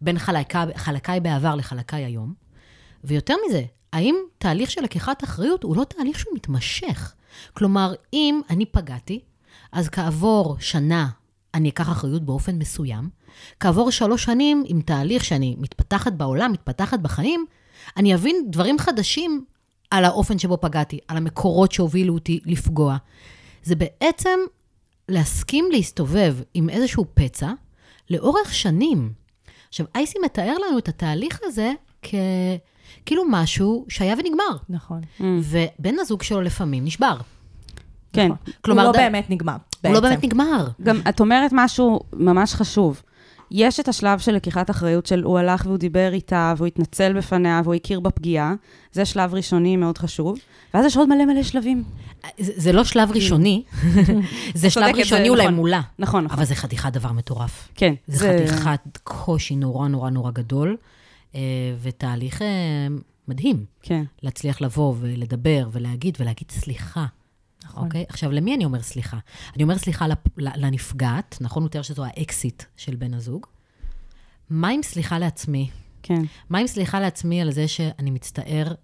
בין 0.00 0.18
חלקה, 0.18 0.64
חלקיי 0.76 1.20
בעבר 1.20 1.54
לחלקיי 1.54 2.04
היום, 2.04 2.34
ויותר 3.04 3.34
מזה, 3.48 3.62
האם 3.92 4.14
תהליך 4.38 4.70
של 4.70 4.82
לקיחת 4.82 5.24
אחריות 5.24 5.62
הוא 5.62 5.76
לא 5.76 5.84
תהליך 5.84 6.18
שהוא 6.18 6.34
מתמשך? 6.34 7.12
כלומר, 7.54 7.94
אם 8.12 8.40
אני 8.50 8.66
פגעתי, 8.66 9.20
אז 9.72 9.88
כעבור 9.88 10.56
שנה 10.60 11.08
אני 11.54 11.68
אקח 11.68 11.88
אחריות 11.90 12.22
באופן 12.22 12.58
מסוים, 12.58 13.08
כעבור 13.60 13.90
שלוש 13.90 14.24
שנים, 14.24 14.64
עם 14.66 14.80
תהליך 14.80 15.24
שאני 15.24 15.56
מתפתחת 15.58 16.12
בעולם, 16.12 16.52
מתפתחת 16.52 17.00
בחיים, 17.00 17.46
אני 17.96 18.14
אבין 18.14 18.36
דברים 18.50 18.78
חדשים 18.78 19.44
על 19.90 20.04
האופן 20.04 20.38
שבו 20.38 20.58
פגעתי, 20.60 20.98
על 21.08 21.16
המקורות 21.16 21.72
שהובילו 21.72 22.14
אותי 22.14 22.40
לפגוע. 22.44 22.96
זה 23.62 23.74
בעצם 23.76 24.38
להסכים 25.08 25.64
להסתובב 25.72 26.36
עם 26.54 26.70
איזשהו 26.70 27.04
פצע 27.14 27.52
לאורך 28.10 28.54
שנים. 28.54 29.12
עכשיו, 29.68 29.86
אייסי 29.94 30.18
מתאר 30.24 30.54
לנו 30.68 30.78
את 30.78 30.88
התהליך 30.88 31.40
הזה 31.42 31.72
כ... 32.02 32.14
כאילו 33.06 33.22
משהו 33.30 33.84
שהיה 33.88 34.14
ונגמר, 34.18 34.56
נכון. 34.68 35.00
ובן 35.20 35.94
הזוג 36.00 36.22
שלו 36.22 36.40
לפעמים 36.42 36.84
נשבר. 36.84 37.16
כן. 38.12 38.30
כלומר, 38.60 38.82
הוא 38.82 38.92
לא 38.92 38.92
ד- 38.92 38.96
באמת 38.96 39.30
נגמר. 39.30 39.56
הוא 39.84 39.92
לא 39.92 40.00
בעצם. 40.00 40.08
באמת 40.14 40.24
נגמר. 40.24 40.68
גם 40.82 41.00
את 41.08 41.20
אומרת 41.20 41.50
משהו 41.54 42.00
ממש 42.12 42.54
חשוב. 42.54 43.02
יש 43.50 43.80
את 43.80 43.88
השלב 43.88 44.18
של 44.18 44.32
לקיחת 44.32 44.70
אחריות 44.70 45.06
של 45.06 45.22
הוא 45.22 45.38
הלך 45.38 45.66
והוא 45.66 45.76
דיבר 45.76 46.12
איתה, 46.12 46.54
והוא 46.56 46.66
התנצל 46.66 47.12
בפניה, 47.12 47.60
והוא 47.64 47.74
הכיר 47.74 48.00
בפגיעה. 48.00 48.54
זה 48.92 49.04
שלב 49.04 49.34
ראשוני 49.34 49.76
מאוד 49.76 49.98
חשוב. 49.98 50.38
ואז 50.74 50.84
יש 50.86 50.96
עוד 50.96 51.08
מלא 51.08 51.24
מלא 51.24 51.42
שלבים. 51.42 51.84
זה, 52.38 52.52
זה 52.56 52.72
לא 52.72 52.84
שלב 52.84 53.10
ראשוני, 53.10 53.62
זה 54.54 54.70
שלב 54.70 54.96
ראשוני 54.96 55.24
זה 55.24 55.28
אולי 55.28 55.42
נכון. 55.42 55.54
מולה. 55.54 55.80
נכון, 55.98 56.24
נכון. 56.24 56.38
אבל 56.38 56.44
זה 56.44 56.54
חתיכת 56.54 56.92
דבר 56.92 57.12
מטורף. 57.12 57.68
כן. 57.74 57.94
זה 58.06 58.46
חתיכת 58.48 58.98
קושי 59.04 59.56
נורא 59.56 59.88
נורא 59.88 60.10
נורא 60.10 60.30
גדול, 60.30 60.76
אה, 61.34 61.40
ותהליך 61.82 62.42
אה, 62.42 62.46
מדהים. 63.28 63.64
כן. 63.82 64.04
להצליח 64.22 64.60
לבוא 64.60 64.94
ולדבר 65.00 65.68
ולהגיד 65.72 66.16
ולהגיד 66.20 66.50
סליחה. 66.50 67.06
נכון. 67.66 67.84
אוקיי? 67.84 68.04
עכשיו, 68.08 68.32
למי 68.32 68.54
אני 68.54 68.64
אומר 68.64 68.82
סליחה? 68.82 69.18
אני 69.56 69.62
אומר 69.62 69.78
סליחה 69.78 70.06
לנפגעת, 70.36 71.38
נכון? 71.40 71.62
הוא 71.62 71.70
תיאר 71.70 71.82
שזו 71.82 72.04
האקסיט 72.04 72.62
של 72.76 72.96
בן 72.96 73.14
הזוג. 73.14 73.46
מה 74.50 74.68
עם 74.68 74.82
סליחה 74.82 75.18
לעצמי? 75.18 75.70
כן. 76.02 76.22
מה 76.50 76.58
עם 76.58 76.66
סליחה 76.66 77.00
לעצמי 77.00 77.42
על 77.42 77.50
זה 77.50 77.68
שאני 77.68 78.10
מצטער, 78.10 78.74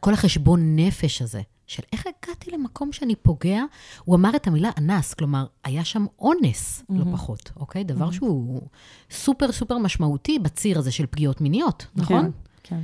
כל 0.00 0.14
החשבון 0.14 0.76
נפש 0.76 1.22
הזה, 1.22 1.42
של 1.66 1.82
איך 1.92 2.04
הגעתי 2.06 2.50
למקום 2.50 2.92
שאני 2.92 3.16
פוגע, 3.16 3.62
הוא 4.04 4.16
אמר 4.16 4.36
את 4.36 4.46
המילה 4.46 4.70
אנס, 4.78 5.14
כלומר, 5.14 5.46
היה 5.64 5.84
שם 5.84 6.06
אונס, 6.18 6.84
לא 6.90 7.04
פחות, 7.12 7.50
אוקיי? 7.56 7.84
דבר 7.84 8.10
שהוא 8.10 8.68
סופר 9.10 9.52
סופר 9.52 9.78
משמעותי 9.78 10.38
בציר 10.38 10.78
הזה 10.78 10.92
של 10.92 11.06
פגיעות 11.06 11.40
מיניות, 11.40 11.86
נכון? 11.94 12.30
כן. 12.62 12.80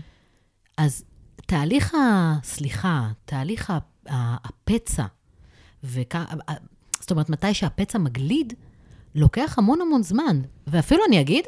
אז 0.77 1.05
תהליך 1.47 1.95
הסליחה, 2.01 3.11
תהליך 3.25 3.73
הפצע, 4.07 5.05
וכ... 5.85 6.17
זאת 7.01 7.11
אומרת, 7.11 7.31
מתי 7.31 7.55
שהפצע 7.55 7.99
מגליד, 7.99 8.53
לוקח 9.15 9.59
המון 9.59 9.81
המון 9.81 10.03
זמן. 10.03 10.41
ואפילו 10.67 11.03
אני 11.09 11.21
אגיד, 11.21 11.45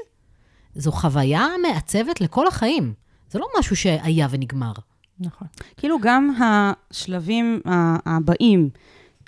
זו 0.74 0.92
חוויה 0.92 1.46
מעצבת 1.62 2.20
לכל 2.20 2.46
החיים. 2.46 2.94
זה 3.30 3.38
לא 3.38 3.46
משהו 3.58 3.76
שהיה 3.76 4.26
ונגמר. 4.30 4.72
נכון. 5.20 5.48
כאילו 5.76 5.96
גם 6.00 6.34
השלבים 6.40 7.60
הבאים, 8.06 8.70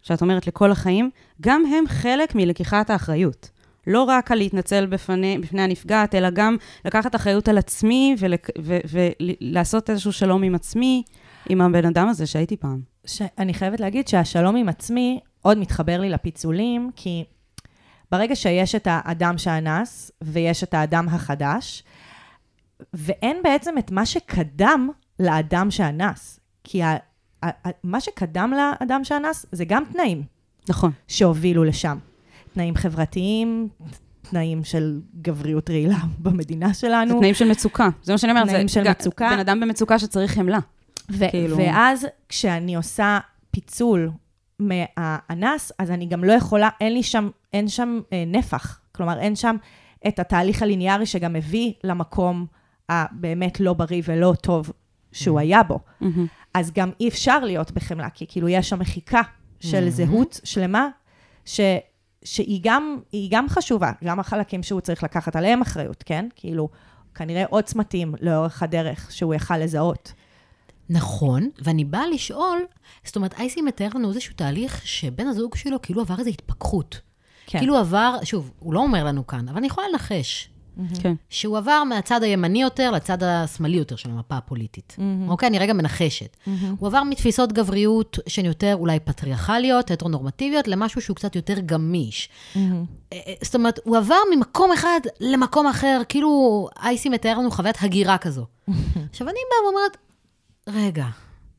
שאת 0.03 0.23
אומרת 0.23 0.47
לכל 0.47 0.71
החיים, 0.71 1.11
גם 1.41 1.63
הם 1.67 1.85
חלק 1.89 2.35
מלקיחת 2.35 2.91
האחריות. 2.91 3.51
לא 3.87 4.03
רק 4.03 4.31
על 4.31 4.39
להתנצל 4.39 4.87
בפני, 4.87 5.39
בפני 5.39 5.63
הנפגעת, 5.63 6.15
אלא 6.15 6.31
גם 6.31 6.57
לקחת 6.85 7.15
אחריות 7.15 7.49
על 7.49 7.59
עצמי 7.59 8.17
ולעשות 8.91 9.91
איזשהו 9.91 10.13
שלום 10.13 10.43
עם 10.43 10.55
עצמי, 10.55 11.03
עם 11.49 11.61
הבן 11.61 11.87
אדם 11.87 12.09
הזה 12.09 12.27
שהייתי 12.27 12.57
פעם. 12.57 12.81
שאני 13.07 13.55
חייבת 13.55 13.81
להגיד 13.81 14.09
שהשלום 14.09 14.57
עם 14.57 14.69
עצמי 14.69 15.21
עוד 15.43 15.59
מתחבר 15.59 16.01
לי 16.01 16.11
לפיצולים, 16.11 16.91
כי 16.97 17.25
ברגע 18.13 18.37
שיש 18.37 18.75
את 18.75 18.89
האדם 18.91 19.39
שאנס 19.39 20.11
ויש 20.23 20.65
את 20.65 20.75
האדם 20.75 21.09
החדש, 21.09 21.85
ואין 22.95 23.37
בעצם 23.45 23.79
את 23.79 23.91
מה 23.91 24.07
שקדם 24.07 24.89
לאדם 25.21 25.71
שאנס. 25.71 26.41
כי 26.65 26.83
ה, 26.83 26.97
ה, 27.43 27.49
ה, 27.69 27.71
מה 27.85 28.01
שקדם 28.01 28.53
לאדם 28.57 29.05
שאנס 29.05 29.47
זה 29.53 29.65
גם 29.65 29.83
תנאים 29.93 30.23
נכון. 30.69 30.91
שהובילו 31.09 31.65
לשם. 31.65 31.99
תנאים 32.55 32.77
חברתיים, 32.77 33.69
תנאים 34.23 34.65
של 34.65 35.01
גבריות 35.23 35.71
רעילה 35.71 35.99
במדינה 36.23 36.69
זה 36.69 36.75
שלנו. 36.75 37.19
תנאים 37.19 37.35
של 37.35 37.51
מצוקה. 37.51 37.89
זה 38.03 38.13
מה 38.13 38.19
שאני 38.19 38.33
אומרת. 38.33 38.49
תנאים 38.49 38.69
זה 38.69 38.75
של 38.75 38.91
מצוקה. 38.91 39.31
בן 39.33 39.39
אדם 39.39 39.61
במצוקה 39.61 39.99
שצריך 39.99 40.33
חמלה. 40.33 40.59
ו- 41.11 41.31
כאילו- 41.31 41.57
ואז 41.57 42.07
כשאני 42.29 42.77
עושה 42.77 43.19
פיצול 43.51 44.11
מהאנס, 44.59 45.73
אז 45.79 45.91
אני 45.91 46.07
גם 46.07 46.25
לא 46.25 46.33
יכולה, 46.33 46.69
אין 46.81 46.95
לי 46.95 47.03
שם, 47.03 47.31
אין 47.53 47.69
שם 47.69 48.01
אה, 48.13 48.25
נפח. 48.27 48.81
כלומר, 48.93 49.19
אין 49.19 49.37
שם 49.37 49.57
את 50.09 50.19
התהליך 50.19 50.63
הליניארי 50.63 51.07
שגם 51.07 51.33
מביא 51.33 51.73
למקום 51.85 52.47
הבאמת 52.89 53.61
לא 53.61 53.73
בריא 53.73 54.03
ולא 54.05 54.35
טוב 54.41 54.73
שהוא 55.13 55.39
היה 55.39 55.63
בו. 55.63 55.79
אז 56.55 56.73
גם 56.73 56.91
אי 57.01 57.09
אפשר 57.09 57.39
להיות 57.39 57.73
בחמלה, 57.73 58.11
כי 58.11 58.27
כאילו 58.29 58.49
יש 58.49 58.69
שם 58.69 58.79
מחיקה 58.79 59.21
של 59.61 59.89
זהות 59.89 60.41
שלמה, 60.45 60.89
ש, 61.45 61.61
שהיא 62.25 62.61
גם, 62.63 62.99
גם 63.31 63.49
חשובה, 63.49 63.93
גם 64.05 64.21
החלקים 64.21 64.63
שהוא 64.63 64.81
צריך 64.81 65.03
לקחת 65.05 65.37
עליהם 65.37 65.61
אחריות, 65.63 66.03
כן? 66.07 66.29
כאילו, 66.37 66.69
כנראה 67.15 67.45
עוד 67.51 67.65
צמתים 67.65 68.15
לאורך 68.21 68.63
הדרך 68.63 69.13
שהוא 69.13 69.35
יכל 69.35 69.59
לזהות. 69.59 70.13
נכון, 70.91 71.49
ואני 71.59 71.85
באה 71.85 72.07
לשאול, 72.07 72.59
זאת 73.05 73.17
אומרת, 73.17 73.35
אייסי 73.39 73.63
מתאר 73.63 73.89
לנו 73.95 74.09
איזשהו 74.09 74.35
תהליך 74.37 74.87
שבן 74.87 75.27
הזוג 75.27 75.57
שלו 75.57 75.83
כאילו 75.83 76.01
עבר 76.01 76.19
איזו 76.19 76.31
התפכחות. 76.31 77.01
כן. 77.47 77.59
כאילו 77.59 77.77
עבר, 77.77 78.17
שוב, 78.25 78.51
הוא 78.59 78.75
לא 78.75 78.81
אומר 78.81 79.05
לנו 79.05 79.27
כאן, 79.27 79.49
אבל 79.49 79.57
אני 79.59 79.67
יכולה 79.67 79.89
לנחש. 79.89 80.49
כן. 81.03 81.15
שהוא 81.29 81.59
עבר 81.59 81.85
מהצד 81.85 82.23
הימני 82.23 82.63
יותר 82.63 82.91
לצד 82.91 83.23
השמאלי 83.23 83.77
יותר 83.77 83.97
של 83.97 84.11
המפה 84.11 84.37
הפוליטית. 84.37 84.97
אוקיי? 85.29 85.49
אני 85.49 85.59
רגע 85.59 85.73
מנחשת. 85.73 86.37
הוא 86.79 86.87
עבר 86.87 87.03
מתפיסות 87.03 87.53
גבריות 87.53 88.19
שהן 88.27 88.45
יותר 88.45 88.77
אולי 88.79 89.01
פטריארכליות, 89.01 89.91
הטרונורמטיביות, 89.91 90.69
למשהו 90.69 91.01
שהוא 91.01 91.17
קצת 91.17 91.37
יותר 91.37 91.55
גמיש. 91.67 92.29
אה, 93.13 93.19
זאת 93.43 93.55
אומרת, 93.55 93.79
הוא 93.85 93.97
עבר 93.97 94.19
ממקום 94.37 94.73
אחד 94.73 95.01
למקום 95.21 95.67
אחר, 95.67 96.03
כאילו 96.09 96.69
אייסי 96.83 97.09
מתאר 97.09 97.39
לנו 97.39 97.51
חוויית 97.51 97.77
הגירה 97.81 98.19
כזו. 98.19 98.47
עכשיו, 99.11 99.29
אני 99.29 99.39
באה 99.51 99.65
ואומרת, 99.65 99.97
רגע, 100.69 101.07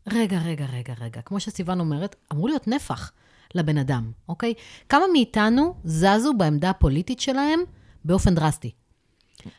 רגע, 0.08 0.39
רגע, 0.46 0.65
רגע, 0.74 0.93
רגע. 1.02 1.22
כמו 1.22 1.39
שסיוון 1.39 1.80
אומרת, 1.80 2.15
אמור 2.34 2.48
להיות 2.48 2.67
נפח 2.67 3.12
לבן 3.56 3.78
אדם, 3.78 4.12
אוקיי? 4.30 4.54
כמה 4.89 5.04
מאיתנו 5.13 5.76
זזו 5.84 6.34
בעמדה 6.34 6.70
הפוליטית 6.70 7.20
שלהם 7.20 7.60
באופן 8.06 8.36
דרסטי? 8.36 8.72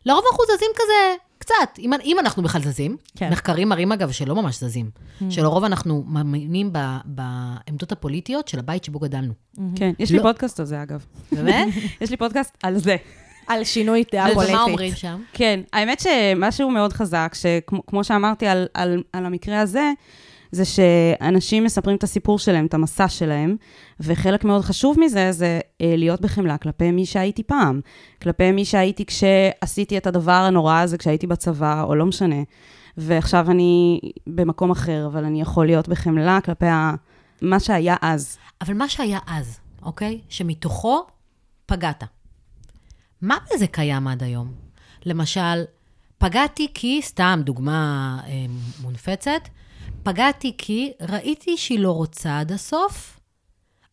לרוב 0.06 0.24
אנחנו 0.30 0.44
זזים 0.44 0.70
כזה, 0.74 1.14
קצת, 1.38 1.78
אם, 1.78 1.92
אם 2.04 2.16
אנחנו 2.20 2.42
בכלל 2.42 2.62
זזים. 2.62 2.96
כן. 3.16 3.30
מחקרים 3.32 3.68
מראים, 3.68 3.92
אגב, 3.92 4.10
שלא 4.10 4.34
ממש 4.34 4.60
זזים. 4.60 4.90
שלרוב 5.30 5.64
אנחנו 5.64 6.04
מאמינים 6.06 6.72
ב- 6.72 6.98
בעמדות 7.04 7.92
הפוליטיות 7.92 8.48
של 8.48 8.58
הבית 8.58 8.84
שבו 8.84 8.98
גדלנו. 8.98 9.32
כן. 9.76 9.92
יש 9.98 10.10
לי 10.10 10.16
לא. 10.18 10.22
פודקאסט 10.22 10.60
על 10.60 10.66
זה, 10.66 10.82
אגב. 10.82 11.06
באמת? 11.32 11.68
יש 12.00 12.10
לי 12.10 12.16
פודקאסט 12.16 12.56
על 12.62 12.78
זה. 12.78 12.96
על 13.48 13.64
שינוי 13.64 14.04
דעה 14.12 14.34
פוליטית. 14.34 14.54
ומה 14.54 14.64
אומרים 14.64 14.94
שם? 14.94 15.22
כן, 15.32 15.60
האמת 15.72 16.00
שמשהו 16.00 16.70
מאוד 16.70 16.92
חזק, 16.92 17.34
שכמו 17.34 18.04
שאמרתי 18.04 18.46
על, 18.46 18.66
על, 18.74 19.02
על 19.12 19.26
המקרה 19.26 19.60
הזה, 19.60 19.92
זה 20.52 20.64
שאנשים 20.64 21.64
מספרים 21.64 21.96
את 21.96 22.02
הסיפור 22.02 22.38
שלהם, 22.38 22.66
את 22.66 22.74
המסע 22.74 23.08
שלהם, 23.08 23.56
וחלק 24.00 24.44
מאוד 24.44 24.62
חשוב 24.62 24.96
מזה 25.00 25.32
זה 25.32 25.60
אה, 25.80 25.94
להיות 25.96 26.20
בחמלה 26.20 26.58
כלפי 26.58 26.90
מי 26.90 27.06
שהייתי 27.06 27.42
פעם, 27.42 27.80
כלפי 28.22 28.52
מי 28.52 28.64
שהייתי 28.64 29.04
כשעשיתי 29.04 29.98
את 29.98 30.06
הדבר 30.06 30.32
הנורא 30.32 30.80
הזה 30.80 30.98
כשהייתי 30.98 31.26
בצבא, 31.26 31.82
או 31.82 31.94
לא 31.94 32.06
משנה. 32.06 32.42
ועכשיו 32.96 33.50
אני 33.50 34.00
במקום 34.26 34.70
אחר, 34.70 35.06
אבל 35.06 35.24
אני 35.24 35.40
יכול 35.40 35.66
להיות 35.66 35.88
בחמלה 35.88 36.40
כלפי 36.40 36.66
ה... 36.66 36.94
מה 37.42 37.60
שהיה 37.60 37.96
אז. 38.02 38.38
אבל 38.60 38.74
מה 38.74 38.88
שהיה 38.88 39.18
אז, 39.26 39.58
אוקיי? 39.82 40.20
שמתוכו 40.28 41.06
פגעת. 41.66 42.04
מה 43.22 43.38
בזה 43.54 43.66
קיים 43.66 44.08
עד 44.08 44.22
היום? 44.22 44.52
למשל, 45.06 45.64
פגעתי 46.18 46.68
כי, 46.74 47.00
סתם 47.02 47.40
דוגמה 47.44 48.18
אה, 48.26 48.32
מונפצת, 48.82 49.48
פגעתי 50.02 50.54
כי 50.58 50.92
ראיתי 51.00 51.56
שהיא 51.56 51.80
לא 51.80 51.90
רוצה 51.92 52.40
עד 52.40 52.52
הסוף, 52.52 53.20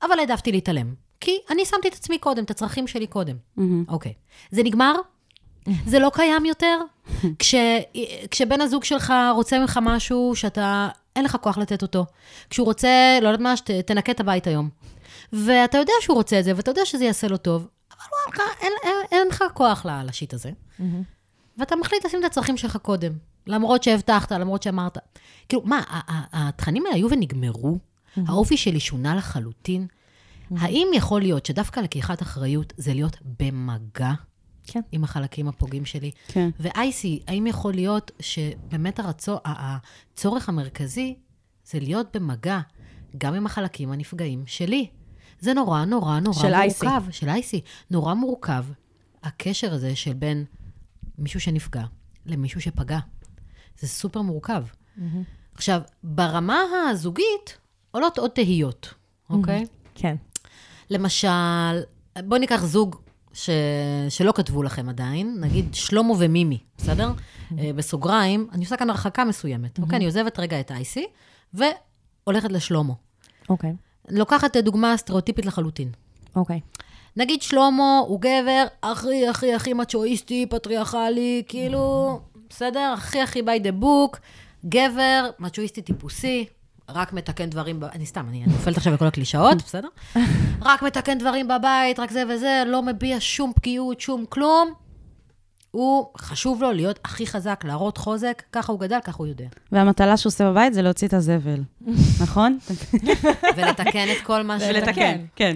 אבל 0.02 0.20
העדפתי 0.20 0.52
להתעלם. 0.52 0.94
כי 1.20 1.40
אני 1.50 1.66
שמתי 1.66 1.88
את 1.88 1.94
עצמי 1.94 2.18
קודם, 2.18 2.44
את 2.44 2.52
הצרכים 2.52 2.88
שלי 2.88 3.08
קודם. 3.08 3.36
אוקיי. 3.88 4.14
זה 4.52 4.64
נגמר? 4.64 4.96
זה 5.86 6.00
לא 6.00 6.12
קיים 6.14 6.46
יותר? 6.46 6.80
כש, 7.40 7.56
כשבן 8.32 8.62
הזוג 8.62 8.84
שלך 8.84 9.14
רוצה 9.36 9.60
ממך 9.60 9.80
משהו 9.82 10.36
שאתה, 10.36 10.90
אין 11.16 11.26
לך 11.26 11.38
כוח 11.42 11.58
לתת 11.58 11.82
אותו. 11.82 12.06
כשהוא 12.50 12.66
רוצה, 12.66 12.90
לא 13.22 13.28
יודעת 13.28 13.42
מה, 13.42 13.58
שתנקה 13.58 14.12
את 14.12 14.20
הבית 14.20 14.48
היום. 14.48 14.70
ואתה 15.34 15.78
יודע 15.78 15.94
שהוא 16.02 16.16
רוצה 16.16 16.40
את 16.40 16.44
זה, 16.44 16.52
ואתה 16.56 16.72
יודע 16.72 16.86
שזה 16.86 17.06
יעשה 17.06 17.28
לו 17.28 17.38
טוב, 17.38 17.68
וואלכ, 18.12 18.39
אין, 18.62 18.74
אין, 18.84 18.96
אין 19.12 19.28
לך 19.28 19.44
כוח 19.54 19.86
לשיט 20.06 20.34
הזה. 20.34 20.52
ואתה 21.58 21.76
מחליט 21.76 22.06
לשים 22.06 22.20
את 22.20 22.26
הצרכים 22.26 22.58
שלך 22.58 22.78
קודם, 22.78 23.13
למרות 23.48 23.84
שהבטחת, 23.84 24.32
למרות 24.32 24.63
שאמרת. 24.63 24.98
כאילו, 25.50 25.63
מה, 25.65 25.82
התכנים 26.34 26.86
האלה 26.86 26.96
היו 26.96 27.08
ונגמרו? 27.12 27.78
האופי 28.28 28.58
שלי 28.58 28.80
שונה 28.80 29.15
לחלוטין? 29.15 29.88
האם 30.58 30.88
יכול 30.94 31.22
להיות 31.22 31.46
שדווקא 31.46 31.80
לקיחת 31.80 32.22
אחריות 32.22 32.74
זה 32.78 32.94
להיות 32.94 33.18
במגע 33.39 34.12
כן. 34.68 34.82
עם 34.91 35.04
החלקים 35.04 35.48
הפוגעים 35.48 35.86
שלי? 35.86 36.12
כן. 36.28 36.50
ואייסי, 36.60 37.20
האם 37.28 37.48
יכול 37.48 37.74
להיות 37.74 38.12
שבאמת 38.20 39.00
הרצו, 39.00 39.38
הצורך 39.46 40.50
המרכזי 40.50 41.15
זה 41.65 41.80
להיות 41.80 42.15
במגע 42.15 42.60
גם 43.18 43.34
עם 43.34 43.46
החלקים 43.46 43.91
הנפגעים 43.91 44.44
שלי? 44.48 44.88
זה 45.39 45.54
נורא 45.54 45.86
נורא 45.86 46.19
נורא 46.19 46.36
של 46.36 46.48
מורכב. 46.48 46.56
אייסי. 46.56 46.86
של 47.12 47.30
אייסי. 47.30 47.62
נורא 47.91 48.13
מורכב, 48.13 48.65
הקשר 49.24 49.74
הזה 49.74 49.95
של 49.95 50.13
בין 50.13 50.45
מישהו 51.17 51.39
שנפגע 51.39 51.84
למישהו 52.26 52.62
שפגע. 52.62 53.00
זה 53.80 53.88
סופר 53.88 54.21
מורכב. 54.21 54.63
עכשיו, 55.56 55.82
ברמה 56.04 56.60
הזוגית 56.91 57.58
עולות 57.91 58.17
עוד 58.17 58.32
תהיות, 58.32 58.93
אוקיי? 59.30 59.65
כן. 59.95 60.15
למשל, 60.89 61.28
בואו 62.24 62.39
ניקח 62.39 62.65
זוג 62.65 62.95
ש... 63.34 63.50
שלא 64.10 64.32
כתבו 64.36 64.63
לכם 64.63 64.89
עדיין, 64.89 65.38
נגיד 65.39 65.74
שלמה 65.74 66.13
ומימי, 66.19 66.60
בסדר? 66.78 67.12
אה, 67.60 67.71
בסוגריים, 67.76 68.48
אני 68.52 68.63
עושה 68.63 68.78
כאן 68.78 68.89
הרחקה 68.89 69.26
מסוימת, 69.26 69.80
אוקיי? 69.80 69.98
אני 69.98 70.06
עוזבת 70.06 70.39
רגע 70.39 70.60
את 70.60 70.71
אייסי, 70.71 71.06
והולכת 71.54 72.52
לשלמה. 72.52 72.93
אוקיי. 73.50 73.74
לוקחת 74.10 74.56
אה, 74.56 74.62
דוגמה 74.62 74.98
סטריאוטיפית 74.98 75.46
לחלוטין. 75.46 75.91
אוקיי. 76.36 76.60
נגיד 77.18 77.41
שלמה 77.41 78.00
הוא 78.08 78.20
גבר 78.22 78.65
הכי 78.84 79.28
הכי 79.28 79.54
הכי 79.54 79.74
מצ'ואיסטי, 79.74 80.46
פטריארכלי, 80.50 81.44
כאילו, 81.48 82.20
בסדר? 82.50 82.94
הכי 82.98 83.22
הכי 83.22 83.39
by 83.39 83.63
the 83.63 83.84
book, 83.84 84.18
גבר, 84.65 85.30
מצ'ואיסטי 85.39 85.82
טיפוסי, 85.82 86.46
רק 86.89 87.13
מתקן 87.13 87.50
דברים, 87.50 87.80
ב... 87.80 87.84
אני 87.84 88.06
סתם, 88.06 88.26
אני 88.30 88.44
אני 88.44 88.54
נופלת 88.54 88.78
עכשיו 88.78 88.94
בכל 88.94 89.06
הקלישאות, 89.06 89.58
בסדר? 89.58 89.88
רק 90.62 90.84
מתקן 90.84 91.18
דברים 91.18 91.48
בבית, 91.48 92.00
רק 92.00 92.12
זה 92.12 92.24
וזה, 92.30 92.63
לא 92.68 92.82
מביע 92.82 93.18
שום 93.20 93.54
פגיעות, 93.56 94.02
שום 94.02 94.26
כלום. 94.30 94.74
הוא, 95.76 96.06
חשוב 96.18 96.62
לו 96.62 96.72
להיות 96.72 97.00
הכי 97.06 97.28
חזק, 97.28 97.62
להראות 97.68 97.98
חוזק, 97.98 98.44
ככה 98.52 98.72
הוא 98.72 98.80
גדל, 98.80 98.98
ככה 99.04 99.18
הוא 99.18 99.28
יודע. 99.28 99.46
והמטלה 99.72 100.18
שהוא 100.18 100.30
עושה 100.30 100.52
בבית 100.52 100.74
זה 100.74 100.82
להוציא 100.82 101.08
את 101.08 101.14
הזבל, 101.14 101.64
נכון? 102.24 102.58
ולתקן 103.58 104.08
את 104.18 104.22
כל 104.24 104.44
מה 104.44 104.60
ש... 104.60 104.64
ולתקן, 104.70 105.26
כן. 105.36 105.56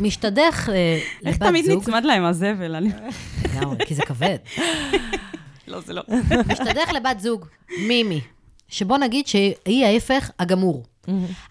משתדך 0.00 0.68
אה, 0.72 0.98
איך 1.26 1.36
לבת 1.36 1.48
תמיד 1.48 1.64
זוג, 1.64 1.82
נצמד 1.82 2.04
להם 2.04 2.24
הזבל? 2.24 2.74
אני- 2.74 2.90
לגמרי, 3.54 3.76
כי 3.86 3.94
זה 3.94 4.02
כבד. 4.02 4.36
לא, 5.68 5.80
זה 5.80 5.92
לא. 5.92 6.02
משתדך 6.52 6.92
לבת 6.94 7.20
זוג, 7.20 7.46
מימי, 7.88 8.20
שבוא 8.68 8.98
נגיד 8.98 9.26
שהיא 9.26 9.84
ההפך 9.86 10.30
הגמור. 10.38 10.84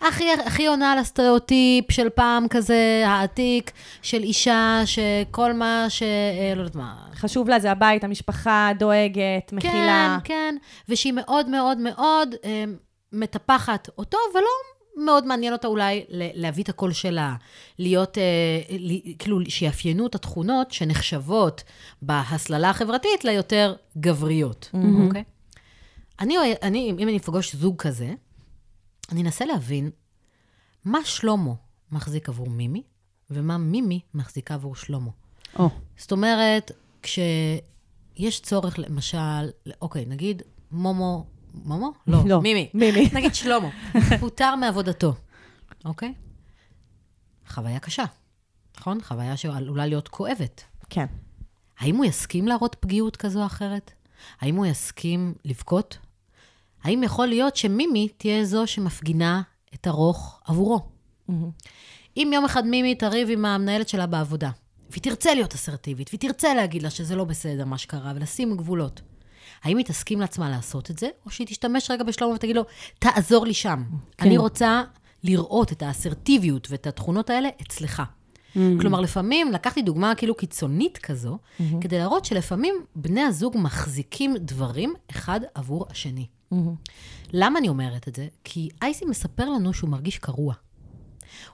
הכי, 0.02 0.26
הכי 0.46 0.68
עונה 0.68 0.92
על 0.92 0.98
הסטריאוטיפ 1.00 1.92
של 1.92 2.10
פעם 2.10 2.48
כזה, 2.48 3.04
העתיק, 3.06 3.72
של 4.02 4.24
אישה 4.24 4.82
שכל 4.86 5.54
מה 5.54 5.86
ש... 5.90 6.04
אה, 6.04 6.54
לא 6.56 6.62
יודעת 6.62 6.76
מה. 6.76 6.96
חשוב 7.14 7.50
לה 7.50 7.60
זה 7.60 7.72
הבית, 7.72 8.04
המשפחה, 8.04 8.70
דואגת, 8.80 9.54
מכילה. 9.54 9.72
כן, 10.24 10.34
כן, 10.34 10.56
ושהיא 10.90 11.14
מאוד 11.14 11.50
מאוד 11.50 11.78
מאוד 11.78 12.36
אה, 12.46 12.64
מטפחת 13.14 13.90
אותו, 13.98 14.18
ולא 14.34 14.48
מאוד 15.06 15.26
מעניין 15.26 15.54
אותה 15.54 15.68
אולי 15.68 16.04
ל- 16.10 16.30
להביא 16.42 16.64
את 16.64 16.70
הקול 16.70 16.94
שלה, 16.94 17.34
להיות, 17.80 18.18
אה, 18.18 18.24
ל- 18.80 19.18
כאילו, 19.20 19.40
שיאפיינו 19.50 20.08
את 20.08 20.16
התכונות 20.16 20.72
שנחשבות 20.72 21.64
בהסללה 22.02 22.70
החברתית 22.70 23.24
ליותר 23.26 23.76
גבריות, 23.98 24.70
אוקיי? 25.08 25.24
אני, 26.20 26.38
אני, 26.62 26.90
אם 27.00 27.08
אני 27.08 27.18
אפגוש 27.18 27.56
זוג 27.56 27.82
כזה, 27.82 28.14
אני 29.12 29.22
אנסה 29.22 29.46
להבין 29.46 29.90
מה 30.86 31.00
שלמה 31.06 31.54
מחזיק 31.92 32.30
עבור 32.30 32.50
מימי, 32.50 32.84
ומה 33.30 33.58
מימי 33.58 34.00
מחזיקה 34.14 34.54
עבור 34.54 34.76
שלמה. 34.76 35.12
או, 35.60 35.70
זאת 35.98 36.12
אומרת, 36.12 36.72
כשיש 37.02 38.42
צורך, 38.42 38.80
למשל, 38.80 39.50
אוקיי, 39.82 40.06
נגיד 40.06 40.42
מומו, 40.72 41.26
מומו? 41.54 41.92
לא, 42.08 42.20
לא, 42.26 42.42
מימי. 42.42 42.70
מימי. 42.74 43.10
נגיד 43.16 43.36
שלמה, 43.36 43.70
פוטר 44.20 44.56
מעבודתו, 44.56 45.14
אוקיי? 45.86 46.14
חוויה 47.48 47.80
קשה, 47.80 48.04
נכון? 48.78 49.02
חוויה 49.02 49.38
שעלולה 49.38 49.86
להיות 49.86 50.08
כואבת. 50.08 50.64
כן. 50.90 51.06
האם 51.80 51.96
הוא 51.96 52.06
יסכים 52.06 52.48
להראות 52.48 52.76
פגיעות 52.80 53.16
כזו 53.16 53.42
או 53.42 53.46
אחרת? 53.46 53.92
האם 54.40 54.56
הוא 54.56 54.66
יסכים 54.66 55.34
לבכות? 55.46 55.98
האם 56.86 57.04
יכול 57.04 57.28
להיות 57.28 57.56
שמימי 57.56 58.08
תהיה 58.18 58.46
זו 58.46 58.68
שמפגינה 58.68 59.42
את 59.74 59.88
הרוך 59.88 60.40
עבורו? 60.46 60.80
אם 62.18 62.32
יום 62.34 62.46
אחד 62.46 62.66
מימי 62.68 62.96
תריב 62.96 63.30
עם 63.32 63.46
המנהלת 63.46 63.90
שלה 63.90 64.08
בעבודה, 64.08 64.50
והיא 64.90 65.04
תרצה 65.04 65.34
להיות 65.34 65.54
אסרטיבית, 65.54 66.10
והיא 66.10 66.20
תרצה 66.20 66.54
להגיד 66.54 66.84
לה 66.84 66.90
שזה 66.90 67.16
לא 67.16 67.24
בסדר 67.24 67.66
מה 67.66 67.78
שקרה, 67.78 68.14
ולשים 68.16 68.58
גבולות, 68.58 69.02
האם 69.64 69.78
היא 69.78 69.86
תסכים 69.86 70.22
לעצמה 70.22 70.50
לעשות 70.50 70.92
את 70.92 71.00
זה, 71.00 71.08
או 71.26 71.32
שהיא 71.32 71.48
תשתמש 71.48 71.92
רגע 71.92 72.04
בשלמה 72.04 72.34
ותגיד 72.34 72.56
לו, 72.56 72.64
תעזור 73.00 73.46
לי 73.46 73.54
שם. 73.54 73.84
כן. 74.18 74.26
אני 74.26 74.38
רוצה 74.38 74.84
לראות 75.24 75.72
את 75.72 75.82
האסרטיביות 75.82 76.68
ואת 76.72 76.88
התכונות 76.88 77.30
האלה 77.30 77.50
אצלך. 77.62 78.04
כלומר, 78.54 79.02
לפעמים, 79.02 79.52
לקחתי 79.52 79.82
דוגמה 79.82 80.16
כאילו 80.16 80.36
קיצונית 80.36 80.98
כזו, 80.98 81.38
כדי 81.82 81.98
להראות 81.98 82.26
שלפעמים 82.26 82.76
בני 82.96 83.22
הזוג 83.22 83.58
מחזיקים 83.58 84.38
דברים 84.38 84.94
אחד 85.12 85.40
עבור 85.56 85.86
השני. 85.90 86.28
למה 87.34 87.60
אני 87.60 87.70
אומרת 87.70 88.08
את 88.08 88.16
זה? 88.16 88.28
כי 88.44 88.70
אייסי 88.82 89.06
מספר 89.06 89.50
לנו 89.50 89.74
שהוא 89.74 89.90
מרגיש 89.90 90.18
קרוע. 90.18 90.54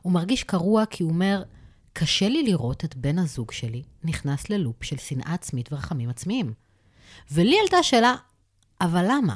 הוא 0.02 0.14
מרגיש 0.14 0.44
קרוע 0.44 0.86
כי 0.86 1.04
הוא 1.04 1.12
אומר, 1.12 1.44
קשה 1.94 2.30
לי 2.30 2.44
לראות 2.44 2.86
את 2.86 2.96
בן 2.96 3.20
הזוג 3.20 3.52
שלי 3.52 3.84
נכנס 4.04 4.50
ללופ 4.50 4.84
של 4.84 4.98
שנאה 4.98 5.34
עצמית 5.34 5.74
ורחמים 5.74 6.10
עצמיים. 6.10 6.54
ולי 7.32 7.56
עלתה 7.62 7.84
שאלה, 7.84 8.16
אבל 8.82 9.06
למה? 9.10 9.36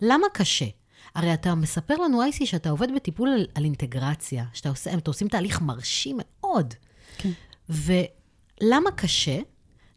למה 0.00 0.26
קשה? 0.34 0.66
הרי 1.14 1.34
אתה 1.34 1.54
מספר 1.54 1.94
לנו, 1.94 2.22
אייסי, 2.22 2.46
שאתה 2.46 2.70
עובד 2.70 2.88
בטיפול 2.96 3.28
על, 3.28 3.46
על 3.54 3.64
אינטגרציה, 3.64 4.44
שאתה 4.52 4.68
עושה, 4.68 4.94
אתם 4.94 5.10
עושים 5.10 5.28
תהליך 5.28 5.60
מרשים 5.60 6.18
מאוד. 6.18 6.74
כן. 7.18 7.30
ולמה 7.68 8.90
קשה 8.96 9.38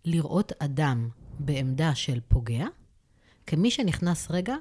לראות 0.05 0.51
אדם 0.59 1.09
בעמדה 1.39 1.95
של 1.95 2.19
פוגע, 2.27 2.65
כמי 3.47 3.71
שנכנס 3.71 4.31
רגע 4.31 4.55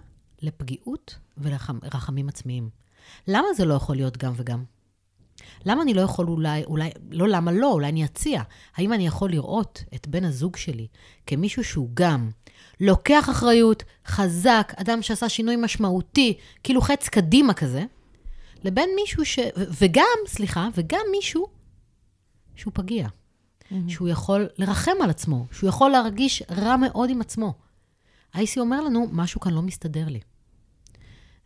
לפגיעות 0.45 1.19
ולרחמים 1.39 2.29
עצמיים? 2.29 2.71
למה 3.29 3.49
זה 3.57 3.65
לא 3.65 3.75
יכול 3.75 3.97
להיות 3.97 4.17
גם 4.17 4.33
וגם? 4.37 4.65
למה 5.67 5.83
אני 5.83 5.95
לא 5.95 6.01
יכול 6.01 6.27
אולי, 6.29 6.65
אולי, 6.65 6.91
לא 7.11 7.29
למה 7.29 7.53
לא, 7.53 7.73
אולי 7.73 7.89
אני 7.89 8.05
אציע. 8.05 8.43
האם 8.77 8.93
אני 8.93 9.07
יכול 9.07 9.31
לראות 9.31 9.85
את 9.95 10.09
בן 10.09 10.25
הזוג 10.25 10.57
שלי 10.57 10.87
כמישהו 11.27 11.65
שהוא 11.65 11.89
גם 11.95 12.31
לוקח 12.81 13.31
אחריות, 13.31 13.83
חזק, 14.07 14.73
אדם 14.77 15.03
שעשה 15.03 15.29
שינוי 15.29 15.57
משמעותי, 15.57 16.39
כאילו 16.63 16.81
חץ 16.81 17.09
קדימה 17.09 17.55
כזה, 17.55 17.85
לבין 18.65 18.91
מישהו 18.97 19.25
ש... 19.25 19.39
וגם, 19.57 20.19
סליחה, 20.27 20.69
וגם 20.75 21.01
מישהו 21.11 21.47
שהוא 22.55 22.73
פגיע. 22.75 23.09
שהוא 23.89 24.09
יכול 24.09 24.49
לרחם 24.59 24.93
על 25.03 25.11
עצמו, 25.11 25.47
שהוא 25.53 25.69
יכול 25.69 25.91
להרגיש 25.91 26.43
רע 26.51 26.77
מאוד 26.77 27.11
עם 27.11 27.21
עצמו. 27.21 27.55
אייסי 28.35 28.61
אומר 28.61 28.81
לנו, 28.81 29.07
משהו 29.13 29.41
כאן 29.41 29.53
לא 29.53 29.63
מסתדר 29.63 30.09
לי. 30.09 30.21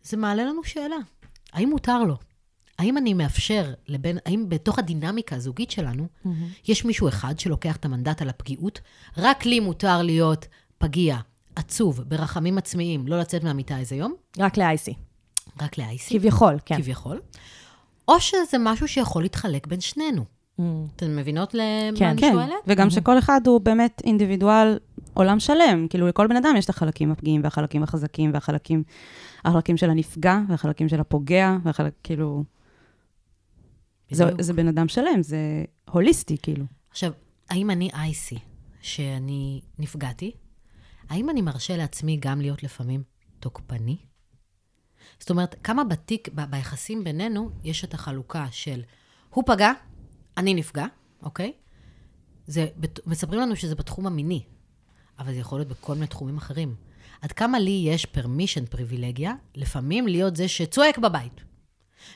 זה 0.03 0.17
מעלה 0.17 0.43
לנו 0.43 0.63
שאלה, 0.63 0.95
האם 1.53 1.69
מותר 1.69 2.03
לו? 2.03 2.15
האם 2.79 2.97
אני 2.97 3.13
מאפשר 3.13 3.73
לבין, 3.87 4.17
האם 4.25 4.45
בתוך 4.49 4.79
הדינמיקה 4.79 5.35
הזוגית 5.35 5.71
שלנו, 5.71 6.07
יש 6.67 6.85
מישהו 6.85 7.07
אחד 7.07 7.39
שלוקח 7.39 7.75
את 7.75 7.85
המנדט 7.85 8.21
על 8.21 8.29
הפגיעות? 8.29 8.81
רק 9.17 9.45
לי 9.45 9.59
מותר 9.59 10.01
להיות 10.01 10.47
פגיע, 10.77 11.17
עצוב, 11.55 12.01
ברחמים 12.01 12.57
עצמיים, 12.57 13.07
לא 13.07 13.19
לצאת 13.19 13.43
מהמיטה 13.43 13.77
איזה 13.77 13.95
יום? 13.95 14.13
רק 14.37 14.57
ל-IC. 14.57 14.93
רק 15.61 15.77
לאייסי? 15.77 16.19
כביכול, 16.19 16.59
כן. 16.65 16.77
כביכול. 16.81 17.21
או 18.07 18.19
שזה 18.19 18.57
משהו 18.59 18.87
שיכול 18.87 19.23
להתחלק 19.23 19.67
בין 19.67 19.81
שנינו. 19.81 20.25
Mm. 20.59 20.61
אתן 20.95 21.15
מבינות 21.15 21.53
למה 21.53 21.97
כן. 21.97 22.05
אני 22.05 22.21
כן, 22.21 22.31
שואלת? 22.33 22.53
וגם 22.67 22.89
שכל 22.89 23.19
אחד 23.19 23.41
הוא 23.47 23.61
באמת 23.61 24.01
אינדיבידואל, 24.05 24.77
עולם 25.13 25.39
שלם. 25.39 25.87
כאילו, 25.89 26.07
לכל 26.07 26.27
בן 26.27 26.35
אדם 26.35 26.55
יש 26.57 26.65
את 26.65 26.69
החלקים 26.69 27.11
הפגיעים 27.11 27.41
והחלקים 27.43 27.83
החזקים 27.83 28.33
והחלקים 28.33 28.83
החלקים 29.45 29.77
של 29.77 29.89
הנפגע 29.89 30.39
והחלקים 30.47 30.89
של 30.89 30.99
הפוגע, 30.99 31.57
והחלק, 31.63 31.93
כאילו... 32.03 32.43
זה. 34.11 34.25
זה 34.39 34.53
בן 34.53 34.67
אדם 34.67 34.87
שלם, 34.87 35.21
זה 35.21 35.37
הוליסטי, 35.89 36.37
כאילו. 36.41 36.65
עכשיו, 36.89 37.11
האם 37.49 37.69
אני 37.69 37.89
אייסי, 37.93 38.37
שאני 38.81 39.61
נפגעתי, 39.79 40.31
האם 41.09 41.29
אני 41.29 41.41
מרשה 41.41 41.77
לעצמי 41.77 42.17
גם 42.17 42.41
להיות 42.41 42.63
לפעמים 42.63 43.03
תוקפני? 43.39 43.97
זאת 45.19 45.29
אומרת, 45.29 45.55
כמה 45.63 45.83
בתיק, 45.83 46.29
ב- 46.35 46.51
ביחסים 46.51 47.03
בינינו, 47.03 47.49
יש 47.63 47.83
את 47.83 47.93
החלוקה 47.93 48.47
של 48.51 48.81
הוא 49.29 49.43
פגע, 49.47 49.71
אני 50.37 50.53
נפגע, 50.53 50.85
אוקיי? 51.23 51.53
זה, 52.47 52.67
מספרים 53.05 53.39
לנו 53.39 53.55
שזה 53.55 53.75
בתחום 53.75 54.07
המיני, 54.07 54.43
אבל 55.19 55.33
זה 55.33 55.39
יכול 55.39 55.59
להיות 55.59 55.67
בכל 55.67 55.93
מיני 55.93 56.07
תחומים 56.07 56.37
אחרים. 56.37 56.75
עד 57.21 57.31
כמה 57.31 57.59
לי 57.59 57.83
יש 57.85 58.05
פרמישן, 58.05 58.65
פריבילגיה, 58.65 59.33
לפעמים 59.55 60.07
להיות 60.07 60.35
זה 60.35 60.47
שצועק 60.47 60.97
בבית. 60.97 61.41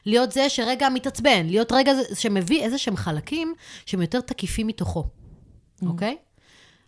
להיות 0.06 0.32
זה 0.32 0.50
שרגע 0.50 0.90
מתעצבן, 0.90 1.46
להיות 1.46 1.72
רגע 1.72 1.92
שמביא 2.16 2.64
איזה 2.64 2.78
שהם 2.78 2.96
חלקים 2.96 3.54
שהם 3.86 4.02
יותר 4.02 4.22
תקיפים 4.22 4.68
מתוכו, 4.68 5.08
אוקיי? 5.86 6.18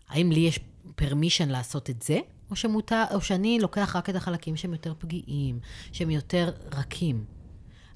האם 0.10 0.32
לי 0.32 0.39
יש 0.39 0.60
פרמישן 0.95 1.49
לעשות 1.49 1.89
את 1.89 2.01
זה, 2.01 2.19
או, 2.51 2.56
שמותר, 2.56 3.04
או 3.13 3.21
שאני 3.21 3.60
לוקח 3.60 3.95
רק 3.95 4.10
את 4.10 4.15
החלקים 4.15 4.58
שהם 4.58 4.71
יותר 4.71 4.93
פגיעים, 4.99 5.60
שהם 5.91 6.10
יותר 6.10 6.51
רכים? 6.73 7.25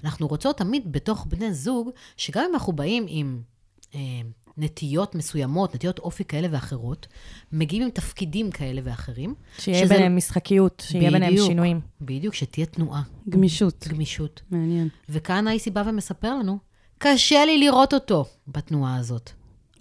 אנחנו 0.04 0.28
רוצות 0.28 0.58
תמיד 0.58 0.92
בתוך 0.92 1.26
בני 1.30 1.54
זוג, 1.54 1.90
שגם 2.18 2.44
אם 2.50 2.54
אנחנו 2.54 2.74
באים 2.74 3.06
עם 3.08 3.42
אה, 3.96 4.00
נטיות 4.60 5.16
מסוימות, 5.16 5.76
נטיות 5.76 6.00
אופי 6.00 6.24
כאלה 6.24 6.48
ואחרות, 6.52 7.08
מגיעים 7.52 7.84
עם 7.84 7.90
תפקידים 7.90 8.52
כאלה 8.52 8.82
ואחרים. 8.84 9.36
שיהיה 9.58 9.86
שזה- 9.86 9.94
ביניהם 9.94 10.16
משחקיות, 10.16 10.84
שיהיה 10.86 11.12
ביניהם. 11.12 11.38
שינויים. 11.38 11.82
בדיוק, 12.02 12.34
שתהיה 12.34 12.66
תנועה, 12.66 13.02
גמישות. 13.30 13.88
גמישות. 13.90 14.42
מעניין. 14.52 14.88
וכאן 15.10 15.48
אייסי 15.48 15.70
בא 15.70 15.84
ומספר 15.86 16.36
לנו, 16.36 16.58
קשה 16.98 17.46
לי 17.46 17.58
לראות 17.58 17.94
אותו 17.94 18.26
בתנועה 18.48 18.96
הזאת. 18.96 19.30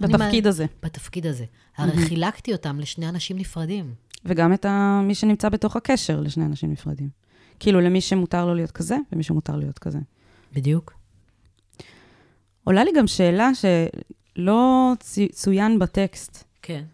בתפקיד 0.01 0.45
מה- 0.45 0.49
הזה. 0.49 0.67
בתפקיד 0.83 1.27
הזה. 1.27 1.45
הרי 1.77 1.97
חילקתי 2.07 2.53
אותם 2.53 2.81
לשני 2.81 3.09
אנשים 3.09 3.39
נפרדים. 3.39 3.95
וגם 4.25 4.53
את 4.53 4.65
ה... 4.65 5.01
מי 5.05 5.15
שנמצא 5.15 5.49
בתוך 5.49 5.77
הקשר 5.77 6.21
לשני 6.21 6.45
אנשים 6.45 6.73
נפרדים. 6.73 7.09
כאילו, 7.61 7.81
למי 7.81 8.01
שמותר 8.01 8.47
לו 8.47 8.55
להיות 8.55 8.71
כזה, 8.71 8.97
ומי 9.13 9.23
שמותר 9.23 9.57
להיות 9.57 9.79
כזה. 9.79 9.99
בדיוק. 10.53 10.93
עולה 12.65 12.85
לי 12.85 12.91
גם 12.97 13.07
שאלה 13.07 13.51
שלא 13.55 13.71
צי- 15.01 15.29
צוין 15.29 15.79
בטקסט. 15.79 16.45
כן. 16.63 16.85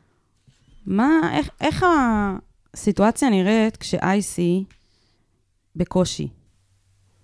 מה, 0.87 1.21
איך, 1.33 1.49
איך 1.61 1.85
הסיטואציה 2.75 3.31
נראית 3.31 3.77
כש-IC 3.77 4.41
בקושי, 5.77 6.29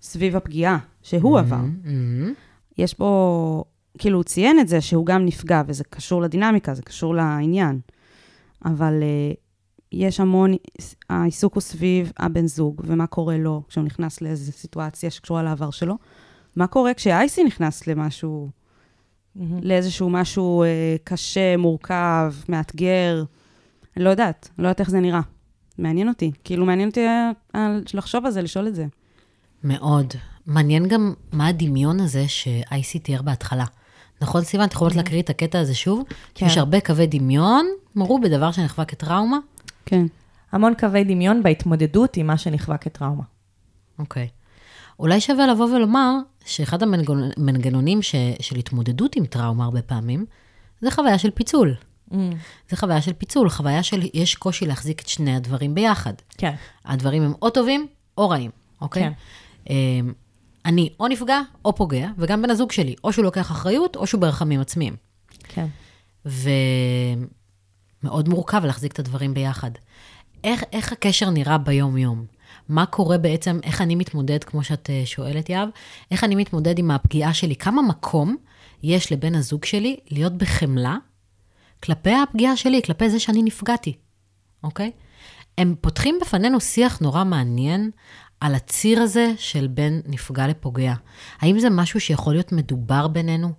סביב 0.01 0.35
הפגיעה 0.35 0.77
שהוא 1.01 1.39
עבר? 1.39 1.55
מהמם. 1.83 2.33
יש 2.77 2.93
פה, 2.93 3.63
כאילו, 3.97 4.17
הוא 4.17 4.23
ציין 4.23 4.59
את 4.59 4.67
זה 4.67 4.81
שהוא 4.81 5.05
גם 5.05 5.25
נפגע, 5.25 5.61
וזה 5.67 5.83
קשור 5.83 6.21
לדינמיקה, 6.21 6.73
זה 6.73 6.81
קשור 6.81 7.15
לעניין. 7.15 7.79
אבל 8.65 8.93
uh, 9.01 9.35
יש 9.91 10.19
המון, 10.19 10.51
העיסוק 11.09 11.53
הוא 11.53 11.61
סביב 11.61 12.11
הבן 12.17 12.47
זוג, 12.47 12.81
ומה 12.85 13.07
קורה 13.07 13.37
לו 13.37 13.63
כשהוא 13.69 13.83
נכנס 13.83 14.21
לאיזו 14.21 14.51
סיטואציה 14.51 15.09
שקשורה 15.09 15.43
לעבר 15.43 15.71
שלו. 15.71 15.97
מה 16.55 16.67
קורה 16.67 16.93
כש-IC 16.93 17.43
נכנס 17.45 17.87
למשהו, 17.87 18.49
לאיזשהו 19.61 20.09
משהו 20.09 20.63
uh, 20.63 21.01
קשה, 21.03 21.57
מורכב, 21.57 22.33
מאתגר? 22.49 23.23
אני 23.97 24.03
לא 24.03 24.09
יודעת, 24.09 24.49
אני 24.57 24.63
לא 24.63 24.67
יודעת 24.67 24.79
איך 24.79 24.89
זה 24.89 24.99
נראה. 24.99 25.21
מעניין 25.77 26.09
אותי. 26.09 26.31
כאילו, 26.43 26.65
מעניין 26.65 26.89
אותי 26.89 27.05
אה, 27.55 27.77
לחשוב 27.93 28.25
על 28.25 28.31
זה, 28.31 28.41
לשאול 28.41 28.67
את 28.67 28.75
זה. 28.75 28.85
מאוד. 29.63 30.13
מעניין 30.45 30.87
גם 30.87 31.13
מה 31.31 31.47
הדמיון 31.47 31.99
הזה 31.99 32.27
שאייסי 32.27 32.99
תיאר 32.99 33.21
בהתחלה. 33.21 33.65
נכון, 34.21 34.43
סיוון? 34.43 34.65
את 34.65 34.73
יכולת 34.73 34.95
להקריא 34.95 35.21
את 35.21 35.29
הקטע 35.29 35.59
הזה 35.59 35.75
שוב? 35.75 36.03
כן. 36.35 36.45
יש 36.45 36.57
הרבה 36.57 36.81
קווי 36.81 37.07
דמיון, 37.07 37.67
מרו 37.95 38.21
בדבר 38.21 38.51
שנחווה 38.51 38.85
כטראומה. 38.85 39.37
כן. 39.85 40.05
המון 40.51 40.73
קווי 40.79 41.03
דמיון 41.03 41.43
בהתמודדות 41.43 42.17
עם 42.17 42.27
מה 42.27 42.37
שנכווה 42.37 42.77
כטראומה. 42.77 43.23
אוקיי. 43.99 44.27
אולי 45.01 45.21
שווה 45.21 45.47
לבוא 45.47 45.65
ולומר 45.65 46.13
שאחד 46.45 46.83
המנגנונ- 46.83 47.33
המנגנונים 47.37 48.01
ש, 48.01 48.15
של 48.39 48.55
התמודדות 48.55 49.15
עם 49.15 49.25
טראומה 49.25 49.65
הרבה 49.65 49.81
פעמים, 49.81 50.25
זה 50.81 50.91
חוויה 50.91 51.17
של 51.17 51.31
פיצול. 51.31 51.75
זה 52.69 52.77
חוויה 52.77 53.01
של 53.01 53.13
פיצול, 53.13 53.49
חוויה 53.49 53.83
של 53.83 54.01
יש 54.13 54.35
קושי 54.35 54.65
להחזיק 54.65 55.01
את 55.01 55.07
שני 55.07 55.35
הדברים 55.35 55.75
ביחד. 55.75 56.13
כן. 56.37 56.53
הדברים 56.85 57.23
הם 57.23 57.33
או 57.41 57.49
טובים 57.49 57.87
או 58.17 58.29
רעים, 58.29 58.51
אוקיי? 58.81 59.03
כן. 59.03 59.11
אמ, 59.69 60.13
אני 60.65 60.89
או 60.99 61.07
נפגע 61.07 61.41
או 61.65 61.75
פוגע, 61.75 62.09
וגם 62.17 62.41
בן 62.41 62.49
הזוג 62.49 62.71
שלי, 62.71 62.95
או 63.03 63.13
שהוא 63.13 63.25
לוקח 63.25 63.51
אחריות 63.51 63.95
או 63.95 64.07
שהוא 64.07 64.21
ברחמים 64.21 64.61
עצמיים. 64.61 64.95
כן. 65.43 65.65
ומאוד 66.25 68.29
מורכב 68.29 68.65
להחזיק 68.65 68.91
את 68.91 68.99
הדברים 68.99 69.33
ביחד. 69.33 69.71
איך, 70.43 70.63
איך 70.73 70.91
הקשר 70.91 71.29
נראה 71.29 71.57
ביום-יום? 71.57 72.25
מה 72.71 72.85
קורה 72.85 73.17
בעצם, 73.17 73.59
איך 73.63 73.81
אני 73.81 73.95
מתמודד, 73.95 74.43
כמו 74.43 74.63
שאת 74.63 74.89
אה, 74.89 75.01
שואלת, 75.05 75.49
יהב, 75.49 75.69
איך 76.11 76.23
אני 76.23 76.35
מתמודד 76.35 76.79
עם 76.79 76.91
הפגיעה 76.91 77.33
שלי? 77.33 77.55
כמה 77.55 77.81
מקום 77.81 78.37
יש 78.83 79.11
לבן 79.11 79.35
הזוג 79.35 79.65
שלי 79.65 79.97
להיות 80.11 80.33
בחמלה 80.33 80.97
כלפי 81.83 82.13
הפגיעה 82.13 82.57
שלי, 82.57 82.81
כלפי 82.85 83.09
זה 83.09 83.19
שאני 83.19 83.43
נפגעתי, 83.43 83.97
אוקיי? 84.63 84.91
הם 85.57 85.75
פותחים 85.81 86.17
בפנינו 86.21 86.61
שיח 86.61 86.99
נורא 86.99 87.23
מעניין 87.23 87.91
על 88.39 88.55
הציר 88.55 89.01
הזה 89.01 89.33
של 89.37 89.67
בין 89.67 90.01
נפגע 90.05 90.47
לפוגע. 90.47 90.93
האם 91.39 91.59
זה 91.59 91.69
משהו 91.69 91.99
שיכול 91.99 92.33
להיות 92.33 92.51
מדובר 92.51 93.07
בינינו? 93.07 93.51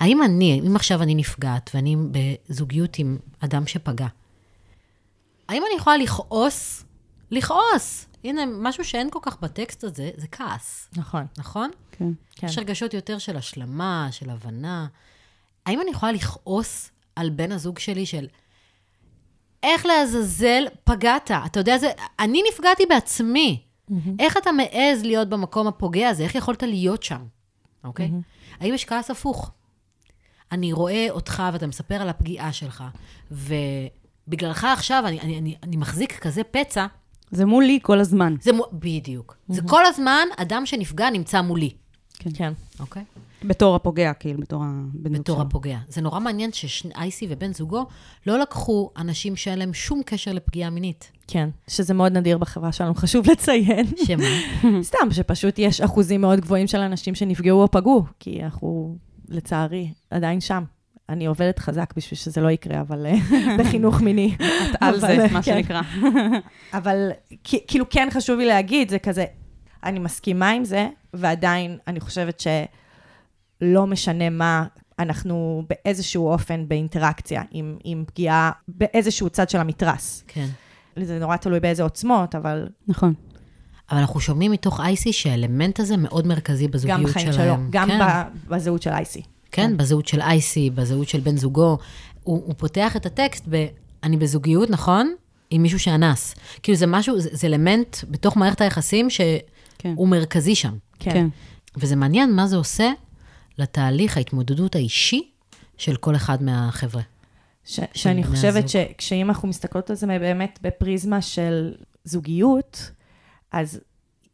האם 0.00 0.22
אני, 0.22 0.60
אם 0.66 0.76
עכשיו 0.76 1.02
אני 1.02 1.14
נפגעת 1.14 1.70
ואני 1.74 1.96
בזוגיות 2.10 2.98
עם 2.98 3.18
אדם 3.40 3.66
שפגע, 3.66 4.06
האם 5.48 5.62
אני 5.66 5.76
יכולה 5.76 5.96
לכעוס? 5.96 6.84
לכעוס! 7.30 8.06
הנה, 8.24 8.42
משהו 8.46 8.84
שאין 8.84 9.10
כל 9.10 9.18
כך 9.22 9.40
בטקסט 9.40 9.84
הזה, 9.84 10.10
זה 10.16 10.26
כעס, 10.28 10.90
נכון. 10.96 11.26
נכון? 11.38 11.70
כן. 11.92 12.10
כן. 12.36 12.46
יש 12.46 12.58
הרגשות 12.58 12.94
יותר 12.94 13.18
של 13.18 13.36
השלמה, 13.36 14.08
של 14.10 14.30
הבנה. 14.30 14.86
האם 15.66 15.80
אני 15.80 15.90
יכולה 15.90 16.12
לכעוס 16.12 16.90
על 17.16 17.30
בן 17.30 17.52
הזוג 17.52 17.78
שלי 17.78 18.06
של 18.06 18.26
איך 19.62 19.86
לעזאזל 19.86 20.64
פגעת? 20.84 21.30
אתה 21.46 21.60
יודע, 21.60 21.78
זה, 21.78 21.90
אני 22.18 22.42
נפגעתי 22.52 22.86
בעצמי. 22.88 23.62
איך 24.18 24.36
אתה 24.36 24.52
מעז 24.52 25.02
להיות 25.02 25.28
במקום 25.28 25.66
הפוגע 25.66 26.08
הזה? 26.08 26.22
איך 26.22 26.34
יכולת 26.34 26.62
להיות 26.62 27.02
שם? 27.02 27.24
אוקיי? 27.84 28.10
האם 28.60 28.74
יש 28.74 28.84
כעס 28.84 29.10
הפוך? 29.10 29.50
אני 30.52 30.72
רואה 30.72 31.06
אותך 31.10 31.42
ואתה 31.52 31.66
מספר 31.66 31.94
על 31.94 32.08
הפגיעה 32.08 32.52
שלך, 32.52 32.84
ובגללך 33.30 34.64
עכשיו 34.64 35.02
אני, 35.06 35.20
אני, 35.20 35.38
אני, 35.38 35.56
אני 35.62 35.76
מחזיק 35.76 36.18
כזה 36.18 36.44
פצע, 36.44 36.86
זה 37.30 37.46
מולי 37.46 37.78
כל 37.82 37.98
הזמן. 37.98 38.34
זה 38.40 38.52
מו... 38.52 38.64
בדיוק. 38.72 39.36
זה 39.48 39.62
כל 39.62 39.86
הזמן 39.86 40.28
אדם 40.36 40.66
שנפגע 40.66 41.10
נמצא 41.10 41.42
מולי, 41.42 41.70
כן. 42.34 42.52
אוקיי? 42.80 43.02
בתור 43.44 43.76
הפוגע, 43.76 44.12
כאילו, 44.12 44.40
בתור 44.40 44.62
הבן 44.64 45.10
זוג 45.14 45.20
בתור. 45.22 45.42
הפוגע. 45.42 45.78
זה 45.88 46.00
נורא 46.00 46.20
מעניין 46.20 46.50
שאייסי 46.52 47.26
ובן 47.30 47.52
זוגו 47.52 47.86
לא 48.26 48.38
לקחו 48.38 48.90
אנשים 48.96 49.36
שאין 49.36 49.58
להם 49.58 49.74
שום 49.74 50.02
קשר 50.06 50.32
לפגיעה 50.32 50.70
מינית. 50.70 51.12
כן. 51.26 51.48
שזה 51.68 51.94
מאוד 51.94 52.12
נדיר 52.12 52.38
בחברה 52.38 52.72
שלנו, 52.72 52.94
חשוב 52.94 53.30
לציין. 53.30 53.86
שמה? 54.04 54.24
סתם, 54.82 55.10
שפשוט 55.10 55.58
יש 55.58 55.80
אחוזים 55.80 56.20
מאוד 56.20 56.40
גבוהים 56.40 56.66
של 56.66 56.78
אנשים 56.78 57.14
שנפגעו 57.14 57.62
או 57.62 57.70
פגעו, 57.70 58.04
כי 58.20 58.42
אנחנו, 58.42 58.96
לצערי, 59.28 59.92
עדיין 60.10 60.40
שם. 60.40 60.64
אני 61.08 61.26
עובדת 61.26 61.58
חזק 61.58 61.92
בשביל 61.96 62.18
שזה 62.18 62.40
לא 62.40 62.50
יקרה, 62.50 62.80
אבל 62.80 63.06
אה, 63.06 63.16
בחינוך 63.58 64.00
מיני. 64.00 64.36
על 64.80 64.94
אבל, 64.94 65.00
זה, 65.00 65.26
מה 65.32 65.42
כן. 65.42 65.62
שנקרא. 65.62 65.82
אבל 66.78 67.10
כאילו 67.42 67.88
כן 67.90 68.08
חשוב 68.10 68.38
לי 68.38 68.46
להגיד, 68.46 68.88
זה 68.90 68.98
כזה, 68.98 69.24
אני 69.84 69.98
מסכימה 69.98 70.50
עם 70.50 70.64
זה, 70.64 70.88
ועדיין 71.14 71.78
אני 71.86 72.00
חושבת 72.00 72.42
שלא 73.60 73.86
משנה 73.86 74.30
מה 74.30 74.64
אנחנו 74.98 75.64
באיזשהו 75.68 76.28
אופן 76.28 76.68
באינטראקציה 76.68 77.42
עם, 77.50 77.76
עם 77.84 78.04
פגיעה 78.06 78.50
באיזשהו 78.68 79.30
צד 79.30 79.50
של 79.50 79.58
המתרס. 79.58 80.24
כן. 80.26 80.46
זה 81.02 81.18
נורא 81.18 81.36
תלוי 81.36 81.60
באיזה 81.60 81.82
עוצמות, 81.82 82.34
אבל 82.34 82.68
נכון. 82.88 83.14
אבל 83.90 83.98
אנחנו 83.98 84.20
שומעים 84.20 84.50
מתוך 84.50 84.80
אייסי 84.80 85.12
שהאלמנט 85.12 85.80
הזה 85.80 85.96
מאוד 85.96 86.26
מרכזי 86.26 86.68
בזוגיות 86.68 87.00
גם 87.00 87.08
שלהם. 87.08 87.26
בחיים 87.26 87.32
שלו, 87.32 87.56
גם 87.70 87.88
כן. 87.88 87.98
בזהות 88.48 88.82
של 88.82 88.90
אייסי. 88.90 89.22
כן, 89.52 89.76
בזהות 89.76 90.06
של 90.06 90.20
אייסי, 90.20 90.70
בזהות 90.70 91.08
של 91.08 91.20
בן 91.20 91.36
זוגו. 91.36 91.78
הוא, 92.22 92.42
הוא 92.46 92.54
פותח 92.58 92.96
את 92.96 93.06
הטקסט 93.06 93.44
ב... 93.50 93.66
אני 94.02 94.16
בזוגיות, 94.16 94.70
נכון? 94.70 95.14
עם 95.50 95.62
מישהו 95.62 95.78
שאנס. 95.78 96.34
כאילו 96.62 96.78
זה 96.78 96.86
משהו, 96.86 97.20
זה, 97.20 97.28
זה 97.32 97.46
אלמנט 97.46 97.96
בתוך 98.10 98.36
מערכת 98.36 98.60
היחסים 98.60 99.10
שהוא 99.10 99.40
כן. 99.78 99.94
מרכזי 99.98 100.54
שם. 100.54 100.76
כן. 100.98 101.10
כן. 101.10 101.26
וזה 101.76 101.96
מעניין 101.96 102.32
מה 102.36 102.46
זה 102.46 102.56
עושה 102.56 102.90
לתהליך 103.58 104.16
ההתמודדות 104.16 104.74
האישי 104.74 105.30
של 105.76 105.96
כל 105.96 106.16
אחד 106.16 106.42
מהחבר'ה. 106.42 107.02
ש- 107.64 107.80
שאני 107.94 108.24
חושבת. 108.24 108.68
שכשאם 108.68 109.28
אנחנו 109.28 109.48
מסתכלות 109.48 109.90
על 109.90 109.96
זה 109.96 110.06
באמת 110.06 110.58
בפריזמה 110.62 111.22
של 111.22 111.74
זוגיות, 112.04 112.90
אז 113.52 113.80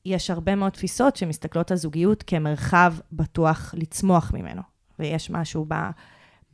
יש 0.04 0.30
הרבה 0.30 0.54
מאוד 0.54 0.72
תפיסות 0.72 1.16
שמסתכלות 1.16 1.70
על 1.70 1.76
זוגיות 1.76 2.24
כמרחב 2.26 2.94
בטוח 3.12 3.74
לצמוח 3.78 4.30
ממנו. 4.34 4.62
ויש 4.98 5.30
משהו 5.30 5.64
ב, 5.68 5.74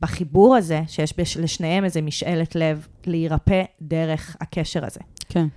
בחיבור 0.01 0.55
הזה, 0.55 0.81
שיש 0.87 1.19
בש- 1.19 1.37
לשניהם 1.37 1.83
איזה 1.83 2.01
משאלת 2.01 2.55
לב 2.55 2.87
להירפא 3.05 3.63
דרך 3.81 4.37
הקשר 4.41 4.85
הזה. 4.85 4.99
כן. 5.29 5.47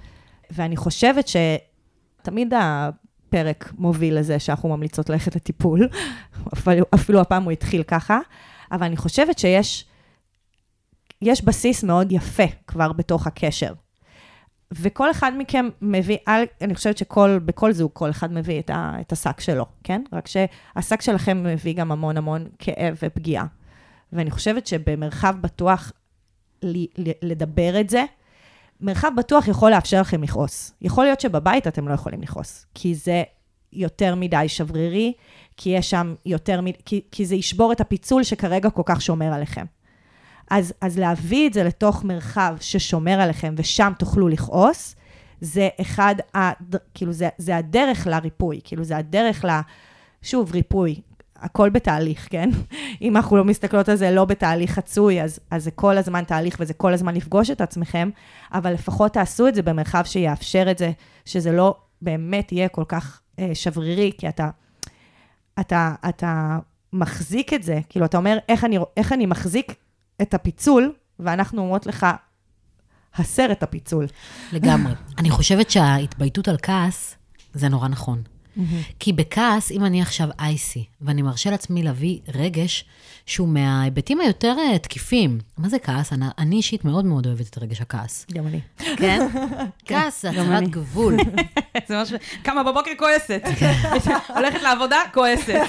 ואני 0.51 0.77
חושבת 0.77 1.29
שתמיד 1.29 2.53
הפרק 2.57 3.73
מוביל 3.79 4.19
לזה 4.19 4.39
שאנחנו 4.39 4.69
ממליצות 4.69 5.11
ללכת 5.11 5.37
לטיפול, 5.37 5.89
אפילו, 6.55 6.87
אפילו 6.95 7.21
הפעם 7.21 7.43
הוא 7.43 7.53
התחיל 7.53 7.83
ככה, 7.83 8.19
אבל 8.73 8.87
אני 8.87 8.97
חושבת 8.97 9.39
שיש 9.39 9.85
יש 11.23 11.45
בסיס 11.45 11.85
מאוד 11.85 12.13
יפה 12.13 12.45
כבר 12.67 12.93
בתוך 12.93 13.27
הקשר. 13.27 13.73
וכל 14.81 15.11
אחד 15.11 15.33
מכם 15.39 15.69
מביא, 15.83 16.17
אני 16.61 16.75
חושבת 16.75 16.99
שבכל 16.99 17.73
זוג, 17.73 17.91
כל 17.93 18.11
אחד 18.11 18.33
מביא 18.33 18.61
את, 18.61 18.71
ה, 18.71 18.93
את 19.01 19.13
השק 19.13 19.41
שלו, 19.41 19.67
כן? 19.85 20.03
רק 20.13 20.27
שהשק 20.27 21.03
שלכם 21.03 21.43
מביא 21.45 21.75
גם 21.75 21.93
המון 21.93 22.17
המון 22.17 22.47
כאב 22.59 22.97
ופגיעה. 23.03 23.47
ואני 24.13 24.31
חושבת 24.31 24.67
שבמרחב 24.67 25.35
בטוח 25.41 25.93
ל- 26.63 27.09
ל- 27.09 27.19
לדבר 27.23 27.81
את 27.81 27.91
זה, 27.91 28.05
מרחב 28.81 29.11
בטוח 29.17 29.49
יכול 29.49 29.71
לאפשר 29.71 30.01
לכם 30.01 30.23
לכעוס. 30.23 30.75
יכול 30.83 31.05
להיות 31.05 31.21
שבבית 31.21 31.67
אתם 31.67 31.89
לא 31.89 31.95
יכולים 31.95 32.23
לכעוס, 32.23 32.67
כי 32.75 32.95
זה 32.95 33.23
יותר 33.73 34.15
מדי 34.15 34.45
שברירי, 34.49 35.13
כי 35.57 35.71
יש 35.71 35.91
שם 35.91 36.15
יותר 36.27 36.61
מדי, 36.61 36.79
כי, 36.85 37.01
כי 37.11 37.27
זה 37.27 37.35
ישבור 37.35 37.73
את 37.73 37.81
הפיצול 37.81 38.23
שכרגע 38.23 38.71
כל 38.71 38.83
כך 38.87 39.03
שומר 39.03 39.33
עליכם. 39.33 39.65
אז, 40.51 40.75
אז 40.81 40.99
להביא 40.99 41.49
את 41.49 41.53
זה 41.53 41.65
לתוך 41.65 42.05
מרחב 42.05 42.57
ששומר 42.61 43.21
עליכם 43.21 43.55
ושם 43.59 43.93
תוכלו 43.99 44.29
לכעוס, 44.29 44.97
זה 45.41 45.69
אחד, 45.81 46.15
הד... 46.35 46.77
כאילו 46.95 47.13
זה, 47.13 47.29
זה 47.39 47.57
הדרך 47.57 48.07
לריפוי, 48.07 48.61
כאילו 48.65 48.85
זה 48.85 48.97
הדרך 48.97 49.45
ל... 49.45 49.49
שוב, 50.23 50.53
ריפוי, 50.53 51.01
הכל 51.37 51.71
בתהליך, 51.71 52.27
כן? 52.31 52.51
אם 53.03 53.17
אנחנו 53.17 53.37
לא 53.37 53.45
מסתכלות 53.45 53.89
על 53.89 53.97
זה 53.97 54.11
לא 54.11 54.25
בתהליך 54.25 54.71
חצוי, 54.71 55.23
אז, 55.23 55.41
אז 55.51 55.65
זה 55.65 55.71
כל 55.71 55.99
הזמן 55.99 56.25
תהליך 56.25 56.57
וזה 56.61 56.75
כל 56.75 56.95
הזמן 56.95 57.15
לפגוש 57.15 57.51
את 57.51 57.61
עצמכם, 57.61 58.11
אבל 58.53 58.73
לפחות 58.73 59.13
תעשו 59.13 59.49
את 59.49 59.55
זה 59.55 59.63
במרחב 59.63 60.03
שיאפשר 60.05 60.71
את 60.71 60.79
זה, 60.79 60.93
שזה 61.25 61.53
לא 61.53 61.77
באמת 62.03 62.53
יהיה 62.53 62.69
כל 62.69 62.85
כך 62.89 63.21
אה, 63.39 63.51
שברירי, 63.55 64.13
כי 64.19 64.29
אתה, 64.29 64.51
אתה, 65.61 65.95
אתה 66.09 66.59
מחזיק 66.93 67.53
את 67.53 67.63
זה, 67.63 67.81
כאילו, 67.89 68.07
אתה 68.07 68.17
אומר, 68.17 68.39
איך 68.49 68.65
אני, 68.65 68.79
איך 68.97 69.13
אני 69.13 69.27
מחזיק 69.27 69.75
את 70.23 70.35
הפיצול, 70.35 70.93
ואנחנו 71.19 71.63
אומרות 71.63 71.87
לך, 71.87 72.07
הסר 73.15 73.53
את 73.53 73.63
הפיצול. 73.63 74.07
לגמרי. 74.53 74.93
אני 75.19 75.31
חושבת 75.31 75.71
שההתבייתות 75.71 76.49
על 76.49 76.57
כעס 76.63 77.17
זה 77.55 77.69
נורא 77.69 77.89
נכון. 77.89 78.23
כי 78.99 79.13
בכעס, 79.13 79.71
אם 79.71 79.85
אני 79.85 80.03
עכשיו 80.03 80.29
אייסי, 80.39 80.85
ואני 81.01 81.23
מרשה 81.23 81.51
לעצמי 81.51 81.83
להביא 81.83 82.19
רגש 82.35 82.85
שהוא 83.27 83.49
מההיבטים 83.49 84.21
היותר 84.21 84.57
אה, 84.59 84.79
תקיפים, 84.79 85.39
מה 85.59 85.69
זה 85.69 85.79
כעס? 85.79 86.13
אני, 86.13 86.27
אני 86.39 86.57
אישית 86.57 86.85
מאוד 86.85 87.05
מאוד 87.05 87.27
אוהבת 87.27 87.49
את 87.49 87.59
רגש 87.59 87.81
הכעס. 87.81 88.27
גם 88.33 88.47
אני. 88.47 88.61
כן? 88.97 89.29
כעס 89.87 90.23
זה 90.23 90.31
הצבת 90.31 90.47
אני. 90.47 90.67
גבול. 90.67 91.17
זה 91.89 92.03
משהו, 92.03 92.17
קמה 92.43 92.63
בבוקר 92.63 92.91
כועסת. 92.99 93.43
הולכת 94.37 94.63
לעבודה, 94.63 94.99
כועסת. 95.15 95.63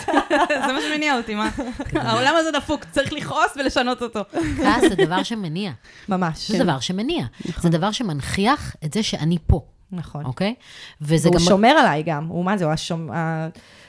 זה 0.49 0.73
מה 0.73 0.79
שמניע 0.89 1.17
אותי, 1.17 1.35
מה? 1.35 1.49
העולם 1.93 2.33
הזה 2.37 2.51
דפוק, 2.51 2.85
צריך 2.91 3.13
לכעוס 3.13 3.51
ולשנות 3.55 4.01
אותו. 4.01 4.21
כעס 4.57 4.81
זה 4.89 4.95
דבר 4.95 5.23
שמניע. 5.23 5.71
ממש. 6.09 6.51
זה 6.51 6.63
דבר 6.63 6.79
שמניע. 6.79 7.25
זה 7.61 7.69
דבר 7.69 7.91
שמנכיח 7.91 8.75
את 8.85 8.93
זה 8.93 9.03
שאני 9.03 9.37
פה, 9.47 9.65
נכון. 9.91 10.25
אוקיי? 10.25 10.53
וזה 11.01 11.29
והוא 11.29 11.39
גם... 11.39 11.45
שומר 11.45 11.67
עליי 11.69 12.03
גם, 12.03 12.25
הוא 12.25 12.45
מה 12.45 12.57
זה, 12.57 12.65
הוא 12.65 12.73
השומ- 12.73 13.11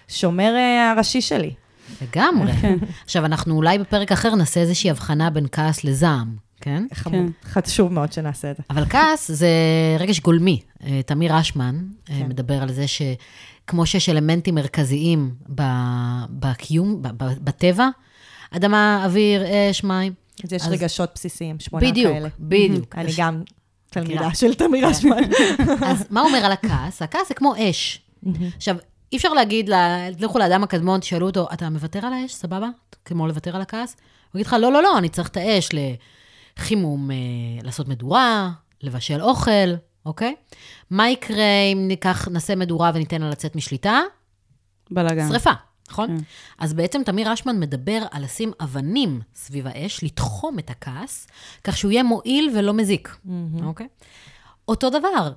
השומר 0.08 0.52
אה, 0.56 0.90
הראשי 0.90 1.20
שלי. 1.20 1.54
לגמרי. 2.02 2.52
עכשיו, 3.04 3.24
אנחנו 3.24 3.54
אולי 3.56 3.78
בפרק 3.78 4.12
אחר 4.12 4.34
נעשה 4.34 4.60
איזושהי 4.60 4.90
הבחנה 4.90 5.30
בין 5.30 5.46
כעס 5.52 5.84
לזעם, 5.84 6.36
כן? 6.60 6.86
חמוד. 6.94 7.30
חשוב 7.44 7.92
מאוד 7.92 8.12
שנעשה 8.12 8.50
את 8.50 8.56
זה. 8.56 8.62
אבל 8.70 8.84
כעס 8.84 9.30
זה 9.30 9.48
רגש 9.98 10.20
גולמי. 10.20 10.60
אה, 10.86 11.00
תמיר 11.06 11.40
אשמן 11.40 11.78
אה, 12.10 12.14
כן. 12.18 12.28
מדבר 12.28 12.62
על 12.62 12.72
זה 12.72 12.84
שכמו 12.88 13.86
שיש 13.86 14.08
אלמנטים 14.08 14.54
מרכזיים 14.54 15.34
בקיום, 16.30 17.02
בטבע, 17.18 17.88
אדמה, 18.50 19.02
אוויר, 19.04 19.42
אש, 19.70 19.84
מים. 19.84 20.12
אז 20.44 20.52
יש 20.52 20.62
אז- 20.62 20.68
רגשות 20.68 21.10
בסיסיים, 21.14 21.60
שמונה 21.60 21.90
בדיוק, 21.90 22.12
כאלה. 22.12 22.28
בדיוק. 22.40 22.94
אני 22.96 23.12
גם 23.18 23.42
תלמידה. 24.04 24.34
של 24.34 24.54
תמיר 24.54 24.90
אשמן. 24.90 25.22
אז 25.86 26.06
מה 26.10 26.20
אומר 26.20 26.38
על 26.38 26.52
הכעס? 26.52 27.02
הכעס 27.02 27.28
זה 27.28 27.34
כמו 27.34 27.54
אש. 27.58 28.02
עכשיו, 28.56 28.76
אי 29.12 29.16
אפשר 29.16 29.32
להגיד, 29.32 29.68
לה- 29.68 30.10
לכו 30.10 30.38
לאדם 30.38 30.62
הקדמון, 30.62 31.00
תשאלו 31.00 31.26
אותו, 31.26 31.48
אתה 31.52 31.70
מוותר 31.70 32.06
על 32.06 32.12
האש, 32.12 32.34
סבבה? 32.34 32.68
כמו 33.04 33.26
לוותר 33.26 33.56
על 33.56 33.62
הכעס? 33.62 33.96
הוא 34.32 34.38
יגיד 34.40 34.46
לך, 34.46 34.56
לא, 34.60 34.72
לא, 34.72 34.82
לא, 34.82 34.98
אני 34.98 35.08
צריך 35.08 35.28
את 35.28 35.36
האש 35.36 35.68
לחימום, 36.58 37.10
אה, 37.10 37.16
לעשות 37.62 37.88
מדורה, 37.88 38.50
לבשל 38.82 39.22
אוכל, 39.22 39.50
אוקיי? 40.06 40.34
מה 40.90 41.10
יקרה 41.10 41.44
אם 41.72 41.84
ניקח, 41.88 42.28
נעשה 42.28 42.54
מדורה 42.56 42.90
וניתן 42.94 43.22
לה 43.22 43.30
לצאת 43.30 43.56
משליטה? 43.56 44.00
בלאגן. 44.90 45.28
שריפה, 45.28 45.50
נכון? 45.90 46.18
כן. 46.18 46.24
אז 46.58 46.74
בעצם 46.74 47.02
תמיר 47.04 47.32
אשמן 47.32 47.60
מדבר 47.60 48.02
על 48.10 48.24
לשים 48.24 48.52
אבנים 48.60 49.20
סביב 49.34 49.66
האש, 49.66 50.04
לתחום 50.04 50.58
את 50.58 50.70
הכעס, 50.70 51.26
כך 51.64 51.76
שהוא 51.76 51.90
יהיה 51.90 52.02
מועיל 52.02 52.50
ולא 52.56 52.74
מזיק, 52.74 53.16
אוקיי? 53.62 53.88
אותו 54.68 54.90
דבר, 54.90 55.32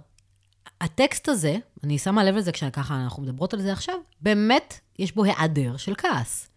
הטקסט 0.82 1.30
הזה, 1.30 1.58
אני 1.84 1.97
שמה 1.97 2.24
לב 2.24 2.36
לזה 2.36 2.52
כשככה 2.52 3.04
אנחנו 3.04 3.24
מדברות 3.24 3.54
על 3.54 3.62
זה 3.62 3.74
עכשיו, 3.74 3.95
באמת 4.22 4.80
יש 5.00 5.16
בו 5.16 5.24
היעדר 5.24 5.78
של 5.78 5.93
כעס. 5.97 6.50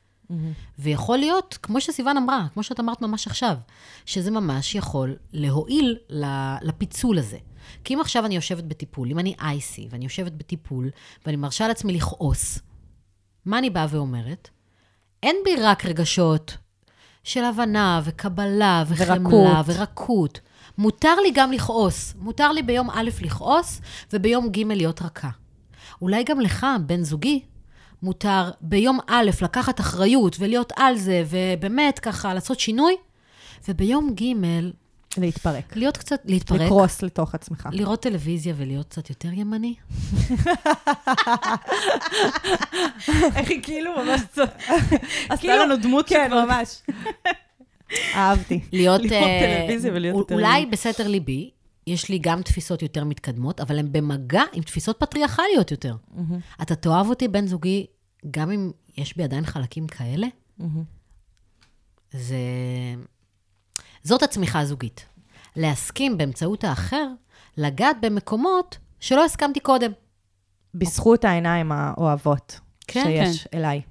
ויכול 0.78 1.18
להיות, 1.18 1.58
כמו 1.62 1.80
שסיוון 1.80 2.16
אמרה, 2.16 2.46
כמו 2.54 2.62
שאת 2.62 2.80
אמרת 2.80 3.02
ממש 3.02 3.26
עכשיו, 3.26 3.56
שזה 4.06 4.30
ממש 4.30 4.74
יכול 4.74 5.16
להועיל 5.32 5.98
לפיצול 6.62 7.18
הזה. 7.18 7.38
כי 7.84 7.94
אם 7.94 8.00
עכשיו 8.00 8.26
אני 8.26 8.34
יושבת 8.34 8.64
בטיפול, 8.64 9.10
אם 9.10 9.18
אני 9.18 9.34
אייסי 9.40 9.88
ואני 9.90 10.04
יושבת 10.04 10.32
בטיפול, 10.32 10.90
ואני 11.26 11.36
מרשה 11.36 11.68
לעצמי 11.68 11.92
לכעוס, 11.92 12.58
מה 13.46 13.58
אני 13.58 13.70
באה 13.70 13.86
ואומרת? 13.90 14.48
אין 15.22 15.36
בי 15.44 15.56
רק 15.56 15.86
רגשות 15.86 16.56
של 17.24 17.44
הבנה 17.44 18.00
וקבלה 18.04 18.84
וחמלה 18.86 19.18
ורכות. 19.18 19.64
ורקות. 19.66 20.40
מותר 20.78 21.14
לי 21.22 21.30
גם 21.34 21.52
לכעוס. 21.52 22.14
מותר 22.18 22.52
לי 22.52 22.62
ביום 22.62 22.90
א' 22.90 23.10
לכעוס, 23.22 23.80
וביום 24.12 24.48
ג' 24.48 24.66
להיות 24.66 25.02
רכה. 25.02 25.30
אולי 26.02 26.24
גם 26.24 26.40
לך, 26.40 26.66
בן 26.86 27.02
זוגי, 27.02 27.42
מותר 28.02 28.50
ביום 28.60 28.98
א' 29.06 29.30
לקחת 29.42 29.80
אחריות 29.80 30.36
ולהיות 30.38 30.72
על 30.76 30.96
זה, 30.96 31.24
ובאמת 31.30 31.98
ככה 31.98 32.34
לעשות 32.34 32.60
שינוי, 32.60 32.96
וביום 33.68 34.14
ג' 34.14 34.24
להתפרק. 35.18 35.76
להיות 35.76 35.96
קצת, 35.96 36.20
להתפרק, 36.24 36.60
לקרוס 36.60 37.02
לתוך 37.02 37.34
עצמך. 37.34 37.68
לראות 37.72 38.02
טלוויזיה 38.02 38.54
ולהיות 38.56 38.88
קצת 38.88 39.10
יותר 39.10 39.32
ימני. 39.32 39.74
איך 43.36 43.50
היא 43.50 43.62
כאילו 43.62 43.90
ממש 44.04 44.20
צ... 44.32 44.38
עשתה 44.38 45.36
כאילו, 45.36 45.54
לנו 45.64 45.76
דמות 45.76 46.08
כן, 46.08 46.26
שכבר- 46.28 46.44
ממש. 46.44 46.82
אהבתי. 48.14 48.60
להיות... 48.72 49.00
לראות 49.00 49.12
אה, 49.12 49.58
טלוויזיה 49.60 49.92
ולהיות 49.94 50.16
יותר 50.18 50.34
אולי. 50.34 50.66
בסתר 50.66 51.08
ליבי, 51.08 51.50
יש 51.86 52.08
לי 52.08 52.18
גם 52.18 52.42
תפיסות 52.42 52.82
יותר 52.82 53.04
מתקדמות, 53.04 53.60
אבל 53.60 53.78
הן 53.78 53.92
במגע 53.92 54.42
עם 54.52 54.62
תפיסות 54.62 54.96
פטריארכליות 55.00 55.70
יותר. 55.70 55.96
אתה 56.62 56.74
תאהב 56.74 57.08
אותי, 57.08 57.28
בן 57.28 57.46
זוגי, 57.46 57.86
גם 58.30 58.50
אם 58.50 58.70
יש 58.96 59.16
בי 59.16 59.22
עדיין 59.22 59.46
חלקים 59.46 59.86
כאלה? 59.86 60.26
זה... 62.12 62.36
זאת 64.02 64.22
הצמיחה 64.22 64.60
הזוגית. 64.60 65.06
להסכים 65.56 66.18
באמצעות 66.18 66.64
האחר, 66.64 67.06
לגעת 67.56 67.96
במקומות 68.00 68.78
שלא 69.00 69.24
הסכמתי 69.24 69.60
קודם. 69.60 69.90
בזכות 70.74 71.24
העיניים 71.24 71.72
האוהבות 71.72 72.60
כן, 72.86 73.04
שיש 73.04 73.48
אליי. 73.54 73.82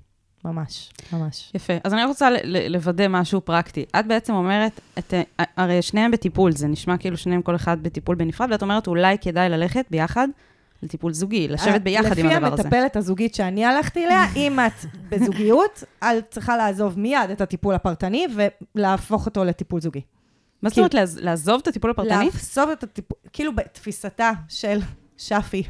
ממש, 0.45 0.89
ממש. 1.13 1.51
יפה. 1.55 1.73
אז 1.83 1.93
אני 1.93 2.05
רוצה 2.05 2.29
לוודא 2.69 3.07
משהו 3.09 3.41
פרקטי. 3.41 3.85
את 3.99 4.07
בעצם 4.07 4.33
אומרת, 4.33 4.79
את, 4.99 5.13
אה, 5.13 5.43
הרי 5.57 5.81
שניהם 5.81 6.11
בטיפול, 6.11 6.51
זה 6.51 6.67
נשמע 6.67 6.97
כאילו 6.97 7.17
שניהם 7.17 7.41
כל 7.41 7.55
אחד 7.55 7.83
בטיפול 7.83 8.15
בנפרד, 8.15 8.51
ואת 8.51 8.61
אומרת, 8.61 8.87
אולי 8.87 9.17
כדאי 9.21 9.49
ללכת 9.49 9.85
ביחד 9.89 10.27
לטיפול 10.83 11.13
זוגי, 11.13 11.47
לשבת 11.47 11.81
ביחד 11.81 12.17
עם 12.17 12.25
הדבר 12.29 12.47
הזה. 12.47 12.55
לפי 12.63 12.67
המטפלת 12.67 12.95
הזוגית 12.95 13.35
שאני 13.35 13.65
הלכתי 13.65 14.05
אליה, 14.05 14.23
אם 14.35 14.59
את 14.59 14.71
בזוגיות, 15.09 15.83
את 15.99 16.05
צריכה 16.29 16.57
לעזוב 16.57 16.99
מיד 16.99 17.29
את 17.31 17.41
הטיפול 17.41 17.75
הפרטני 17.75 18.27
ולהפוך 18.75 19.25
אותו 19.25 19.43
לטיפול 19.43 19.81
זוגי. 19.81 20.01
מה 20.61 20.69
זאת 20.69 20.77
אומרת, 20.77 20.93
לעז- 20.93 21.19
לעזוב 21.21 21.59
את 21.61 21.67
הטיפול 21.67 21.91
הפרטני? 21.91 22.25
לעזוב 22.33 22.69
את 22.69 22.83
הטיפול, 22.83 23.17
כאילו 23.33 23.55
בתפיסתה 23.55 24.31
של 24.49 24.79
שפי, 25.17 25.63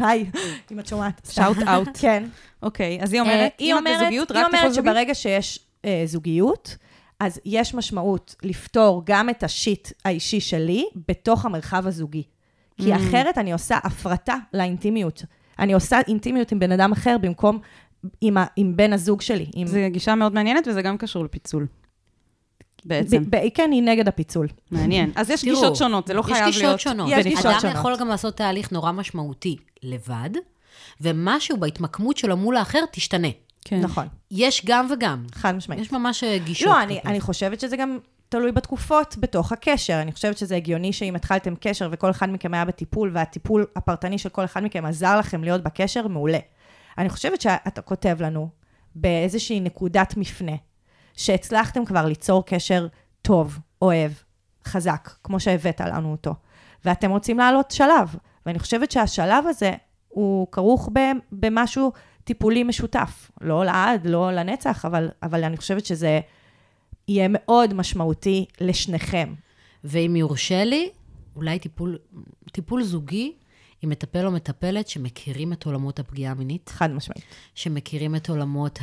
היי, 0.00 0.30
אם 0.72 0.78
את 0.80 0.86
שומעת. 0.86 1.28
שאוט 1.32 1.56
אאוט. 1.68 1.88
כן. 2.00 2.24
אוקיי, 2.62 2.98
אז 3.02 3.12
היא 3.12 3.20
אה, 3.20 3.24
אומרת, 3.26 3.52
היא 3.58 3.72
אם 3.72 3.76
את 3.76 3.80
אומרת- 3.80 4.00
בזוגיות, 4.00 4.30
היא 4.30 4.38
רק 4.38 4.44
טיפול 4.46 4.58
אומרת? 4.60 4.74
שברגע 4.74 5.14
שיש 5.14 5.58
אה, 5.84 6.02
זוגיות, 6.06 6.76
אז 7.20 7.40
יש 7.44 7.74
משמעות 7.74 8.34
לפתור 8.42 9.02
גם 9.06 9.30
את 9.30 9.42
השיט 9.42 9.88
האישי 10.04 10.40
שלי 10.40 10.84
בתוך 11.08 11.44
המרחב 11.44 11.86
הזוגי. 11.86 12.22
כי 12.80 12.94
Mm. 12.94 12.96
אחרת 12.96 13.38
אני 13.38 13.52
עושה 13.52 13.78
הפרטה 13.84 14.36
לאינטימיות. 14.54 15.22
אני 15.58 15.72
עושה 15.72 16.00
אינטימיות 16.08 16.52
עם 16.52 16.58
בן 16.58 16.72
אדם 16.72 16.92
אחר 16.92 17.16
במקום 17.20 17.58
עם, 18.20 18.36
ה, 18.36 18.44
עם 18.56 18.76
בן 18.76 18.92
הזוג 18.92 19.20
שלי. 19.20 19.46
עם... 19.54 19.66
זו 19.66 19.78
גישה 19.90 20.14
מאוד 20.14 20.34
מעניינת, 20.34 20.68
וזה 20.68 20.82
גם 20.82 20.98
קשור 20.98 21.24
לפיצול. 21.24 21.66
בעצם. 22.84 23.24
ב, 23.24 23.36
ב, 23.36 23.48
כן, 23.54 23.70
היא 23.72 23.82
נגד 23.82 24.08
הפיצול. 24.08 24.48
מעניין. 24.70 25.10
אז 25.14 25.30
יש 25.30 25.40
תראו, 25.40 25.54
גישות 25.54 25.76
שונות, 25.76 26.06
זה 26.06 26.14
לא 26.14 26.22
חייב 26.22 26.36
להיות... 26.38 26.54
יש 26.54 26.62
גישות 26.62 26.80
שונות. 26.80 27.08
יש 27.10 27.26
גישות 27.26 27.46
אדם 27.46 27.60
שונות. 27.60 27.76
יכול 27.76 27.96
גם 27.96 28.08
לעשות 28.08 28.36
תהליך 28.36 28.72
נורא 28.72 28.92
משמעותי 28.92 29.56
לבד, 29.82 30.30
ומשהו 31.00 31.56
בהתמקמות 31.56 32.16
שלו 32.16 32.36
מול 32.36 32.56
האחר 32.56 32.80
תשתנה. 32.92 33.28
כן. 33.64 33.80
נכון, 33.80 34.06
יש 34.30 34.62
גם 34.64 34.86
וגם. 34.90 35.24
חד 35.34 35.54
משמעית. 35.54 35.80
יש 35.80 35.92
ממש 35.92 36.24
אה, 36.24 36.38
גישות. 36.38 36.68
לא, 36.68 36.82
אני. 36.82 37.20
חושבת 37.20 37.60
שזה 37.60 37.76
גם 37.76 37.98
תלוי 38.28 38.52
בתקופות 38.52 39.16
בתוך 39.18 39.52
הקשר. 39.52 40.02
אני 40.02 40.12
חושבת 40.12 40.38
שזה 40.38 40.56
הגיוני 40.56 40.92
שאם 40.92 41.16
התחלתם 41.16 41.54
קשר 41.60 41.88
וכל 41.92 42.10
אחד 42.10 42.30
מכם 42.30 42.54
היה 42.54 42.64
בטיפול, 42.64 43.10
והטיפול 43.14 43.66
הפרטני 43.76 44.18
של 44.18 44.28
כל 44.28 44.44
אחד 44.44 44.64
מכם 44.64 44.86
עזר 44.86 45.18
לכם 45.18 45.44
להיות 45.44 45.62
בקשר, 45.62 46.08
מעולה. 46.08 46.38
אני 46.98 47.08
חושבת 47.08 47.40
שאתה 47.40 47.82
כותב 47.82 48.16
לנו 48.20 48.48
באיזושהי 48.94 49.60
נקודת 49.60 50.16
מפנה, 50.16 50.56
שהצלחתם 51.16 51.84
כבר 51.84 52.06
ליצור 52.06 52.46
קשר 52.46 52.86
טוב, 53.22 53.58
אוהב, 53.82 54.12
חזק, 54.64 55.10
כמו 55.24 55.40
שהבאת 55.40 55.80
לנו 55.80 56.12
אותו, 56.12 56.34
ואתם 56.84 57.10
רוצים 57.10 57.38
לעלות 57.38 57.70
שלב. 57.70 58.16
ואני 58.46 58.58
חושבת 58.58 58.90
שהשלב 58.90 59.44
הזה 59.46 59.72
הוא 60.08 60.46
כרוך 60.52 60.88
במשהו 61.32 61.92
טיפולי 62.24 62.62
משותף. 62.64 63.30
לא 63.40 63.64
לעד, 63.64 64.06
לא 64.06 64.32
לנצח, 64.32 64.84
אבל, 64.84 65.08
אבל 65.22 65.44
אני 65.44 65.56
חושבת 65.56 65.86
שזה 65.86 66.20
יהיה 67.08 67.28
מאוד 67.30 67.74
משמעותי 67.74 68.46
לשניכם. 68.60 69.34
ואם 69.84 70.16
יורשה 70.16 70.64
לי, 70.64 70.90
אולי 71.36 71.58
טיפול, 71.58 71.98
טיפול 72.52 72.82
זוגי 72.82 73.32
עם 73.82 73.90
מטפל 73.90 74.26
או 74.26 74.30
מטפלת 74.30 74.88
שמכירים 74.88 75.52
את 75.52 75.66
עולמות 75.66 75.98
הפגיעה 75.98 76.32
המינית, 76.32 76.68
חד 76.68 76.90
משמעית. 76.90 77.24
שמכירים 77.54 78.16
את 78.16 78.28
עולמות 78.28 78.78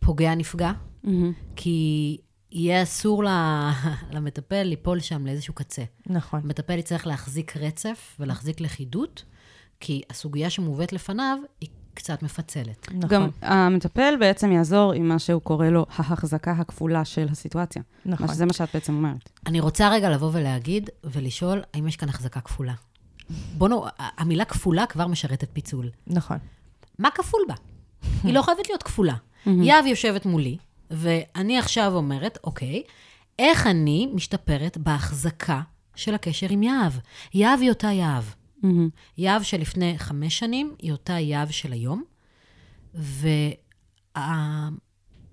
הפוגע-נפגע, 0.00 0.72
מהמם. 1.04 1.32
כי 1.56 2.18
יהיה 2.52 2.82
אסור 2.82 3.24
למטפל 4.14 4.62
ליפול 4.62 5.00
שם 5.00 5.26
לאיזשהו 5.26 5.54
קצה. 5.54 5.82
נכון. 6.06 6.40
המטפל 6.44 6.78
יצטרך 6.78 7.06
להחזיק 7.06 7.56
רצף 7.56 8.16
ולהחזיק 8.20 8.60
לכידות, 8.60 9.24
כי 9.80 10.02
הסוגיה 10.10 10.50
שמובאת 10.50 10.92
לפניו 10.92 11.38
היא 11.60 11.68
קצת 11.94 12.22
מפצלת. 12.22 12.88
נכון. 12.94 13.08
גם 13.08 13.28
המטפל 13.42 14.14
בעצם 14.20 14.52
יעזור 14.52 14.92
עם 14.92 15.08
מה 15.08 15.18
שהוא 15.18 15.42
קורא 15.42 15.66
לו 15.66 15.86
ההחזקה 15.96 16.52
הכפולה 16.52 17.04
של 17.04 17.26
הסיטואציה. 17.30 17.82
נכון. 18.06 18.26
מה 18.26 18.32
שזה 18.32 18.46
מה 18.46 18.52
שאת 18.52 18.68
בעצם 18.74 18.94
אומרת. 18.94 19.30
אני 19.46 19.60
רוצה 19.60 19.88
רגע 19.88 20.10
לבוא 20.10 20.30
ולהגיד 20.32 20.90
ולשאול, 21.04 21.62
האם 21.74 21.88
יש 21.88 21.96
כאן 21.96 22.08
החזקה 22.08 22.40
כפולה? 22.40 22.74
בואו, 23.58 23.86
המילה 23.98 24.44
כפולה 24.44 24.86
כבר 24.86 25.06
משרתת 25.06 25.48
פיצול. 25.52 25.90
נכון. 26.06 26.38
מה 26.98 27.08
כפול 27.10 27.40
בה? 27.48 27.54
היא 28.24 28.34
לא 28.34 28.42
חייבת 28.42 28.68
להיות 28.68 28.82
כפולה. 28.82 29.14
יהב 29.46 29.86
יושבת 29.86 30.26
מולי, 30.26 30.56
ואני 30.90 31.58
עכשיו 31.58 31.92
אומרת, 31.94 32.38
אוקיי, 32.44 32.82
איך 33.38 33.66
אני 33.66 34.10
משתפרת 34.14 34.78
בהחזקה 34.78 35.60
של 35.94 36.14
הקשר 36.14 36.46
עם 36.50 36.62
יהב? 36.62 36.92
יהב 37.34 37.60
היא 37.60 37.70
אותה 37.70 37.86
יהב. 37.86 38.24
מהמם. 38.62 38.88
יהב 39.18 39.42
שלפני 39.42 39.94
חמש 39.98 40.38
שנים 40.38 40.74
היא 40.78 40.92
אותה 40.92 41.12
יהב 41.12 41.50
של 41.50 41.72
היום, 41.72 42.02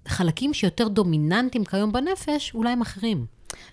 והחלקים 0.06 0.54
שיותר 0.54 0.88
דומיננטיים 0.88 1.66
כיום 1.66 1.92
בנפש, 1.92 2.54
אולי 2.56 2.70
הם 2.72 2.82
אחרים. 2.82 3.26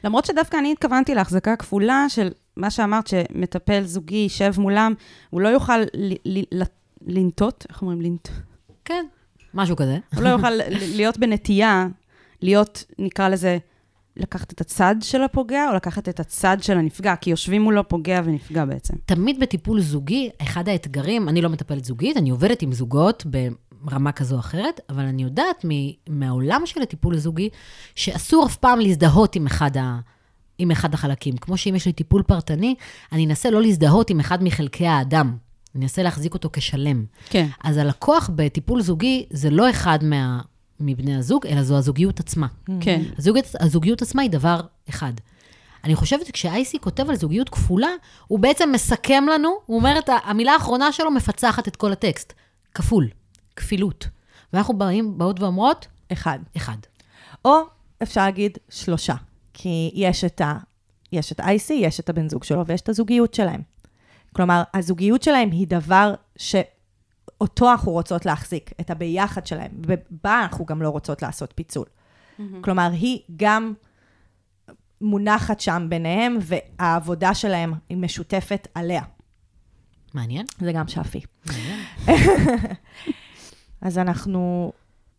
למרות 0.05 0.25
שדווקא 0.25 0.57
אני 0.57 0.73
התכוונתי 0.73 1.15
להחזקה 1.15 1.57
כפולה 1.57 2.07
של 2.09 2.29
מה 2.57 2.71
שאמרת, 2.71 3.07
שמטפל 3.07 3.83
זוגי 3.85 4.17
יישב 4.17 4.53
מולם, 4.59 4.95
הוא 5.31 5.41
לא 5.41 5.49
יוכל 5.49 5.79
ל- 5.79 6.15
ל- 6.25 6.63
ל- 6.63 6.65
לנטות, 7.07 7.67
איך 7.69 7.83
אומרים 7.83 8.01
לנט? 8.01 8.29
כן, 8.85 9.07
משהו 9.55 9.77
כזה. 9.77 9.99
הוא 10.15 10.23
לא 10.23 10.29
יוכל 10.29 10.51
להיות 10.97 11.19
בנטייה, 11.19 11.87
להיות, 12.43 12.85
נקרא 12.99 13.29
לזה, 13.29 13.59
לקחת 14.17 14.53
את 14.53 14.61
הצד 14.61 14.97
של 15.01 15.23
הפוגע, 15.23 15.69
או 15.71 15.75
לקחת 15.75 16.09
את 16.09 16.21
הצד 16.21 16.57
של 16.61 16.79
הנפגע, 16.79 17.17
כי 17.17 17.31
יושבים 17.31 17.63
מולו 17.63 17.89
פוגע 17.89 18.21
ונפגע 18.25 18.65
בעצם. 18.65 18.95
תמיד 19.07 19.41
בטיפול 19.41 19.81
זוגי, 19.81 20.31
אחד 20.43 20.69
האתגרים, 20.69 21.29
אני 21.29 21.43
לא 21.43 21.49
מטפלת 21.49 21.85
זוגית, 21.85 22.17
אני 22.17 22.31
עובדת 22.31 22.63
עם 22.63 22.73
זוגות 22.73 23.27
ברמה 23.85 24.13
כזו 24.13 24.35
או 24.35 24.41
אחרת, 24.41 24.81
אבל 24.89 25.03
אני 25.03 25.23
יודעת 25.23 25.65
מ- 25.69 25.93
מהעולם 26.09 26.63
של 26.65 26.83
הטיפול 26.83 27.15
הזוגי, 27.15 27.49
שאסור 27.95 28.47
אף 28.47 28.57
פעם 28.57 28.81
להזדהות 28.81 29.37
עם 29.37 29.47
אחד, 29.47 29.77
ה, 29.77 29.99
עם 30.59 30.71
אחד 30.71 30.95
החלקים. 30.95 31.37
כמו 31.37 31.57
שאם 31.57 31.75
יש 31.75 31.87
לי 31.87 31.93
טיפול 31.93 32.23
פרטני, 32.23 32.75
אני 33.13 33.27
אנסה 33.27 33.51
לא 33.51 33.63
להזדהות 33.63 34.11
עם 34.11 34.21
אחד 34.21 34.43
מחלקי 34.43 34.87
האדם. 34.87 35.37
אני 35.75 35.85
אנסה 35.85 36.03
להחזיק 36.03 36.35
אותו 36.35 36.49
כשלם. 36.53 37.05
כן. 37.31 37.47
אז 37.65 37.77
הלקוח 37.77 38.31
בטיפול 38.35 38.83
זוגי 38.83 39.27
זה 39.31 39.51
לא 39.51 39.71
אחד 39.71 39.99
מה, 40.03 40.41
מבני 40.87 41.17
הזוג, 41.17 41.47
אלא 41.47 41.63
זו 41.63 41.77
הזוגיות 41.77 42.21
עצמה. 42.21 42.47
כן. 42.81 43.03
הזוגיות, 43.19 43.47
הזוגיות 43.61 44.03
עצמה 44.03 44.23
היא 44.23 44.31
דבר 44.31 44.61
אחד. 44.89 45.13
אני 45.85 45.95
חושבת 45.95 46.27
שכשאייסי 46.27 46.79
כותב 46.79 47.11
על 47.11 47.17
זוגיות 47.17 47.49
כפולה, 47.49 47.89
הוא 48.27 48.39
בעצם 48.39 48.71
מסכם 48.73 49.25
לנו, 49.33 49.49
הוא 49.67 49.77
אומר 49.77 49.99
את 49.99 50.11
המילה 50.25 50.53
האחרונה 50.53 50.93
שלו 50.93 51.11
מפצחת 51.11 51.69
את 51.69 51.77
כל 51.77 51.93
הטקסט. 51.93 52.33
כפול, 52.75 53.09
כפילות. 53.57 54.09
ואנחנו 54.53 54.79
באים, 54.79 55.19
באות 55.19 55.41
ואומרות, 55.41 55.87
אחד. 56.13 56.39
אחד. 56.57 56.77
או 57.45 57.57
אפשר 58.03 58.21
להגיד 58.21 58.59
שלושה. 58.69 59.15
כי 59.55 59.91
יש 59.95 60.25
את 60.25 60.41
ה... 60.41 60.55
יש 61.13 61.33
את 61.33 61.41
ה-IC, 61.41 61.73
יש 61.73 62.01
את 62.01 62.09
הבן 62.09 62.29
זוג 62.29 62.45
שלו 62.45 62.67
ויש 62.67 62.81
את 62.81 62.89
הזוגיות 62.89 63.35
שלהם. 63.35 63.61
כלומר, 64.33 64.63
הזוגיות 64.75 65.23
שלהם 65.23 65.51
היא 65.51 65.67
דבר 65.67 66.15
שאותו 67.39 67.71
אנחנו 67.71 67.93
רוצות 67.93 68.27
להחזיק, 68.27 68.71
את 68.81 68.91
הביחד 68.91 69.47
שלהם, 69.47 69.71
ובה 69.87 70.43
אנחנו 70.43 70.65
גם 70.65 70.83
לא 70.83 70.89
רוצות 70.89 71.23
לעשות 71.23 71.53
פיצול. 71.55 71.87
כלומר, 72.61 72.91
היא 72.93 73.21
גם 73.37 73.75
מונחת 75.01 75.61
שם 75.61 75.87
ביניהם, 75.89 76.39
והעבודה 76.41 77.35
שלהם 77.35 77.75
היא 77.89 77.99
משותפת 77.99 78.69
עליה. 78.75 79.03
מעניין? 80.15 80.47
זה 80.59 80.73
גם 80.73 80.89
שפי. 80.89 81.21
מעניין. 81.47 81.81
אז 83.87 83.99
אנחנו 83.99 84.73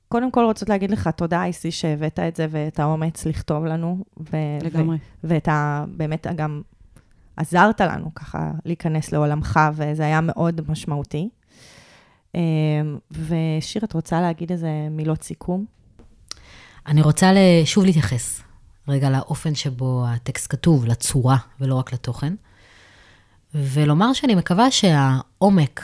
קודם 0.07 0.31
כל 0.31 0.43
רוצות 0.43 0.69
להגיד 0.69 0.91
לך 0.91 1.07
תודה, 1.07 1.43
אייסי, 1.43 1.71
שהבאת 1.71 2.19
את 2.19 2.35
זה 2.35 2.47
ואת 2.49 2.79
האומץ 2.79 3.25
לכתוב 3.25 3.65
לנו. 3.65 4.03
ו- 4.19 4.65
לגמרי. 4.65 4.95
ו- 4.95 4.99
ואת 5.27 5.47
ה... 5.47 5.85
באמת 5.87 6.27
גם 6.35 6.61
עזרת 7.37 7.81
לנו 7.81 8.15
ככה 8.15 8.51
להיכנס 8.65 9.11
לעולמך, 9.11 9.59
וזה 9.73 10.05
היה 10.05 10.21
מאוד 10.21 10.61
משמעותי. 10.69 11.29
אמ, 12.35 12.97
ושיר, 13.11 13.83
את 13.83 13.93
רוצה 13.93 14.21
להגיד 14.21 14.51
איזה 14.51 14.69
מילות 14.91 15.23
סיכום? 15.23 15.65
אני 16.87 17.01
רוצה 17.01 17.31
שוב 17.65 17.85
להתייחס 17.85 18.41
רגע 18.87 19.09
לאופן 19.09 19.55
שבו 19.55 20.05
הטקסט 20.07 20.51
כתוב, 20.51 20.85
לצורה 20.85 21.37
ולא 21.59 21.75
רק 21.75 21.93
לתוכן, 21.93 22.33
ולומר 23.53 24.13
שאני 24.13 24.35
מקווה 24.35 24.71
שהעומק 24.71 25.81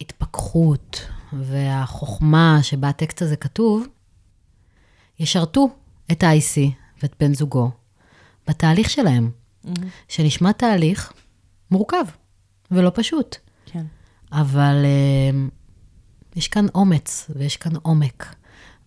וההתפכחות 0.00 1.06
והחוכמה 1.32 2.58
שבה 2.62 2.88
הטקסט 2.88 3.22
הזה 3.22 3.36
כתוב, 3.36 3.86
ישרתו 5.18 5.68
את 6.12 6.22
ה-IC 6.22 6.60
ואת 7.02 7.14
בן 7.20 7.34
זוגו 7.34 7.70
בתהליך 8.48 8.90
שלהם, 8.90 9.30
שנשמע 10.08 10.52
תהליך 10.52 11.12
מורכב 11.70 12.04
ולא 12.74 12.90
פשוט. 12.94 13.36
כן. 13.66 13.84
אבל 14.32 14.84
uh, 14.84 16.36
יש 16.36 16.48
כאן 16.48 16.66
אומץ 16.74 17.30
ויש 17.36 17.56
כאן 17.56 17.72
עומק, 17.82 18.34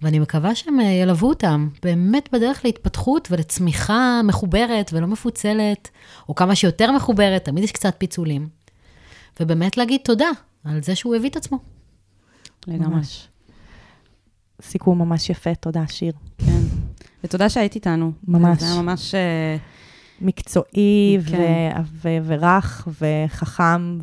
ואני 0.02 0.20
מקווה 0.20 0.56
שהם 0.56 0.80
uh, 0.80 0.84
ילוו 0.84 1.30
אותם 1.30 1.70
באמת 1.84 2.30
בדרך 2.32 2.66
להתפתחות 2.66 3.28
ולצמיחה 3.32 4.22
מחוברת 4.24 4.90
ולא 4.94 5.08
מפוצלת, 5.08 5.90
או 6.30 6.36
כמה 6.36 6.56
שיותר 6.56 6.92
מחוברת, 6.92 7.46
תמיד 7.46 7.64
יש 7.64 7.72
קצת 7.72 7.96
פיצולים. 7.98 8.50
ובאמת 9.40 9.78
להגיד 9.78 10.02
תודה 10.04 10.30
על 10.64 10.84
זה 10.84 10.96
שהוא 10.96 11.16
הביא 11.16 11.30
את 11.30 11.36
עצמו. 11.36 11.60
לגמרי. 12.68 12.96
ממש. 12.96 13.28
סיכום 14.62 15.00
ממש 15.00 15.30
יפה, 15.30 15.56
תודה, 15.56 15.88
שיר. 15.88 16.14
כן. 16.38 16.62
ותודה 17.24 17.50
שהיית 17.50 17.76
איתנו. 17.76 18.12
ממש. 18.28 18.60
זה 18.60 18.66
היה 18.66 18.82
ממש... 18.82 19.16
מקצועי 20.22 21.18
כן. 21.28 21.38
ו- 21.38 21.82
ו- 22.04 22.18
ורך 22.26 22.88
וחכם, 22.88 23.98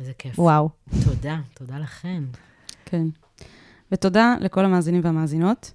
איזה 0.00 0.12
כיף. 0.18 0.38
ווואו. 0.38 0.68
תודה, 1.04 1.40
תודה 1.54 1.78
לכן. 1.78 2.22
כן. 2.84 3.06
ותודה 3.92 4.34
לכל 4.40 4.64
המאזינים 4.64 5.00
והמאזינות. 5.04 5.72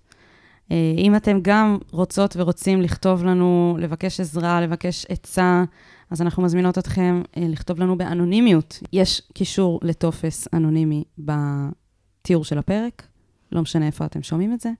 אה, 0.72 0.94
אם 0.98 1.16
אתם 1.16 1.40
גם 1.42 1.78
רוצות 1.92 2.36
ורוצים 2.38 2.82
לכתוב 2.82 3.24
לנו, 3.26 3.78
לבקש 3.80 4.20
עזרה, 4.20 4.62
לבקש 4.62 5.06
עצה, 5.10 5.64
אז 6.12 6.22
אנחנו 6.22 6.44
מזמינות 6.44 6.78
אתכם 6.78 7.22
אה, 7.38 7.46
לכתוב 7.50 7.80
לנו 7.80 7.98
באנונימיות. 7.98 8.80
יש 8.94 9.22
קישור 9.34 9.80
לטופס 9.84 10.48
אנונימי 10.54 11.04
בתיאור 11.18 12.44
של 12.44 12.58
הפרק, 12.58 13.08
לא 13.56 13.62
משנה 13.62 13.88
איפה 13.88 14.06
אתם 14.06 14.24
שומעים 14.24 14.54
את 14.54 14.62
זה. 14.62 14.72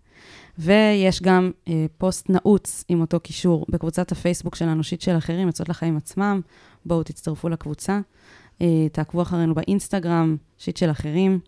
ויש 0.58 1.22
גם 1.22 1.52
אה, 1.68 1.86
פוסט 1.98 2.30
נעוץ 2.30 2.84
עם 2.88 3.02
אותו 3.02 3.20
קישור 3.20 3.66
בקבוצת 3.70 4.12
הפייסבוק 4.12 4.56
שלנו, 4.56 4.84
שיט 4.84 5.02
של 5.02 5.18
אחרים, 5.18 5.48
יוצאות 5.48 5.70
לחיים 5.70 5.98
עצמם. 5.98 6.42
בואו 6.86 7.04
תצטרפו 7.04 7.50
לקבוצה. 7.50 8.00
אה, 8.62 8.88
תעקבו 8.92 9.22
אחרינו 9.22 9.56
באינסטגרם, 9.56 10.38
שיט 10.58 10.78
של 10.78 10.92
אחרים. 10.92 11.40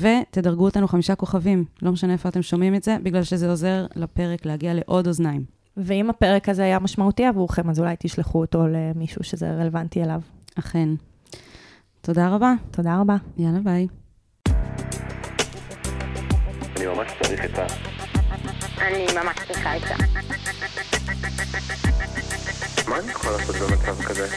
ותדרגו 0.00 0.64
אותנו 0.64 0.88
חמישה 0.88 1.14
כוכבים, 1.14 1.64
לא 1.82 1.92
משנה 1.92 2.12
איפה 2.12 2.28
אתם 2.28 2.42
שומעים 2.42 2.74
את 2.74 2.82
זה, 2.82 2.96
בגלל 3.02 3.22
שזה 3.22 3.50
עוזר 3.50 3.86
לפרק 3.96 4.46
להגיע 4.46 4.74
לעוד 4.74 5.06
אוזניים. 5.06 5.44
ואם 5.76 6.10
הפרק 6.10 6.48
הזה 6.48 6.64
היה 6.64 6.78
משמעותי 6.78 7.24
עבורכם, 7.24 7.70
אז 7.70 7.80
אולי 7.80 7.94
תשלחו 7.98 8.40
אותו 8.40 8.66
למישהו 8.66 9.24
שזה 9.24 9.52
רלוונטי 9.52 10.02
אליו. 10.02 10.20
אכן. 10.54 10.88
תודה 12.00 12.28
רבה, 12.28 12.52
תודה 12.70 13.00
רבה. 13.00 13.16
יאללה 13.36 13.60
ביי. 13.60 14.03
אני 16.84 16.94
ממש 16.94 17.12
צריך 17.22 17.40
עצה. 17.40 17.66
אני 18.78 19.06
ממש 19.14 19.36
צריכה 19.46 19.72
עצה. 19.72 19.94
מה 22.88 22.98
אני 22.98 23.10
יכול 23.10 23.32
לעשות 23.32 23.56
במצב 23.56 24.02
כזה? 24.02 24.28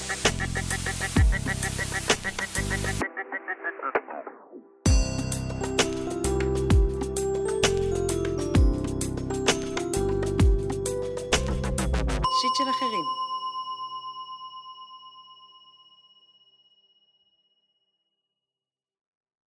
שיט 12.41 12.55
של 12.57 12.69
אחרים 12.69 13.26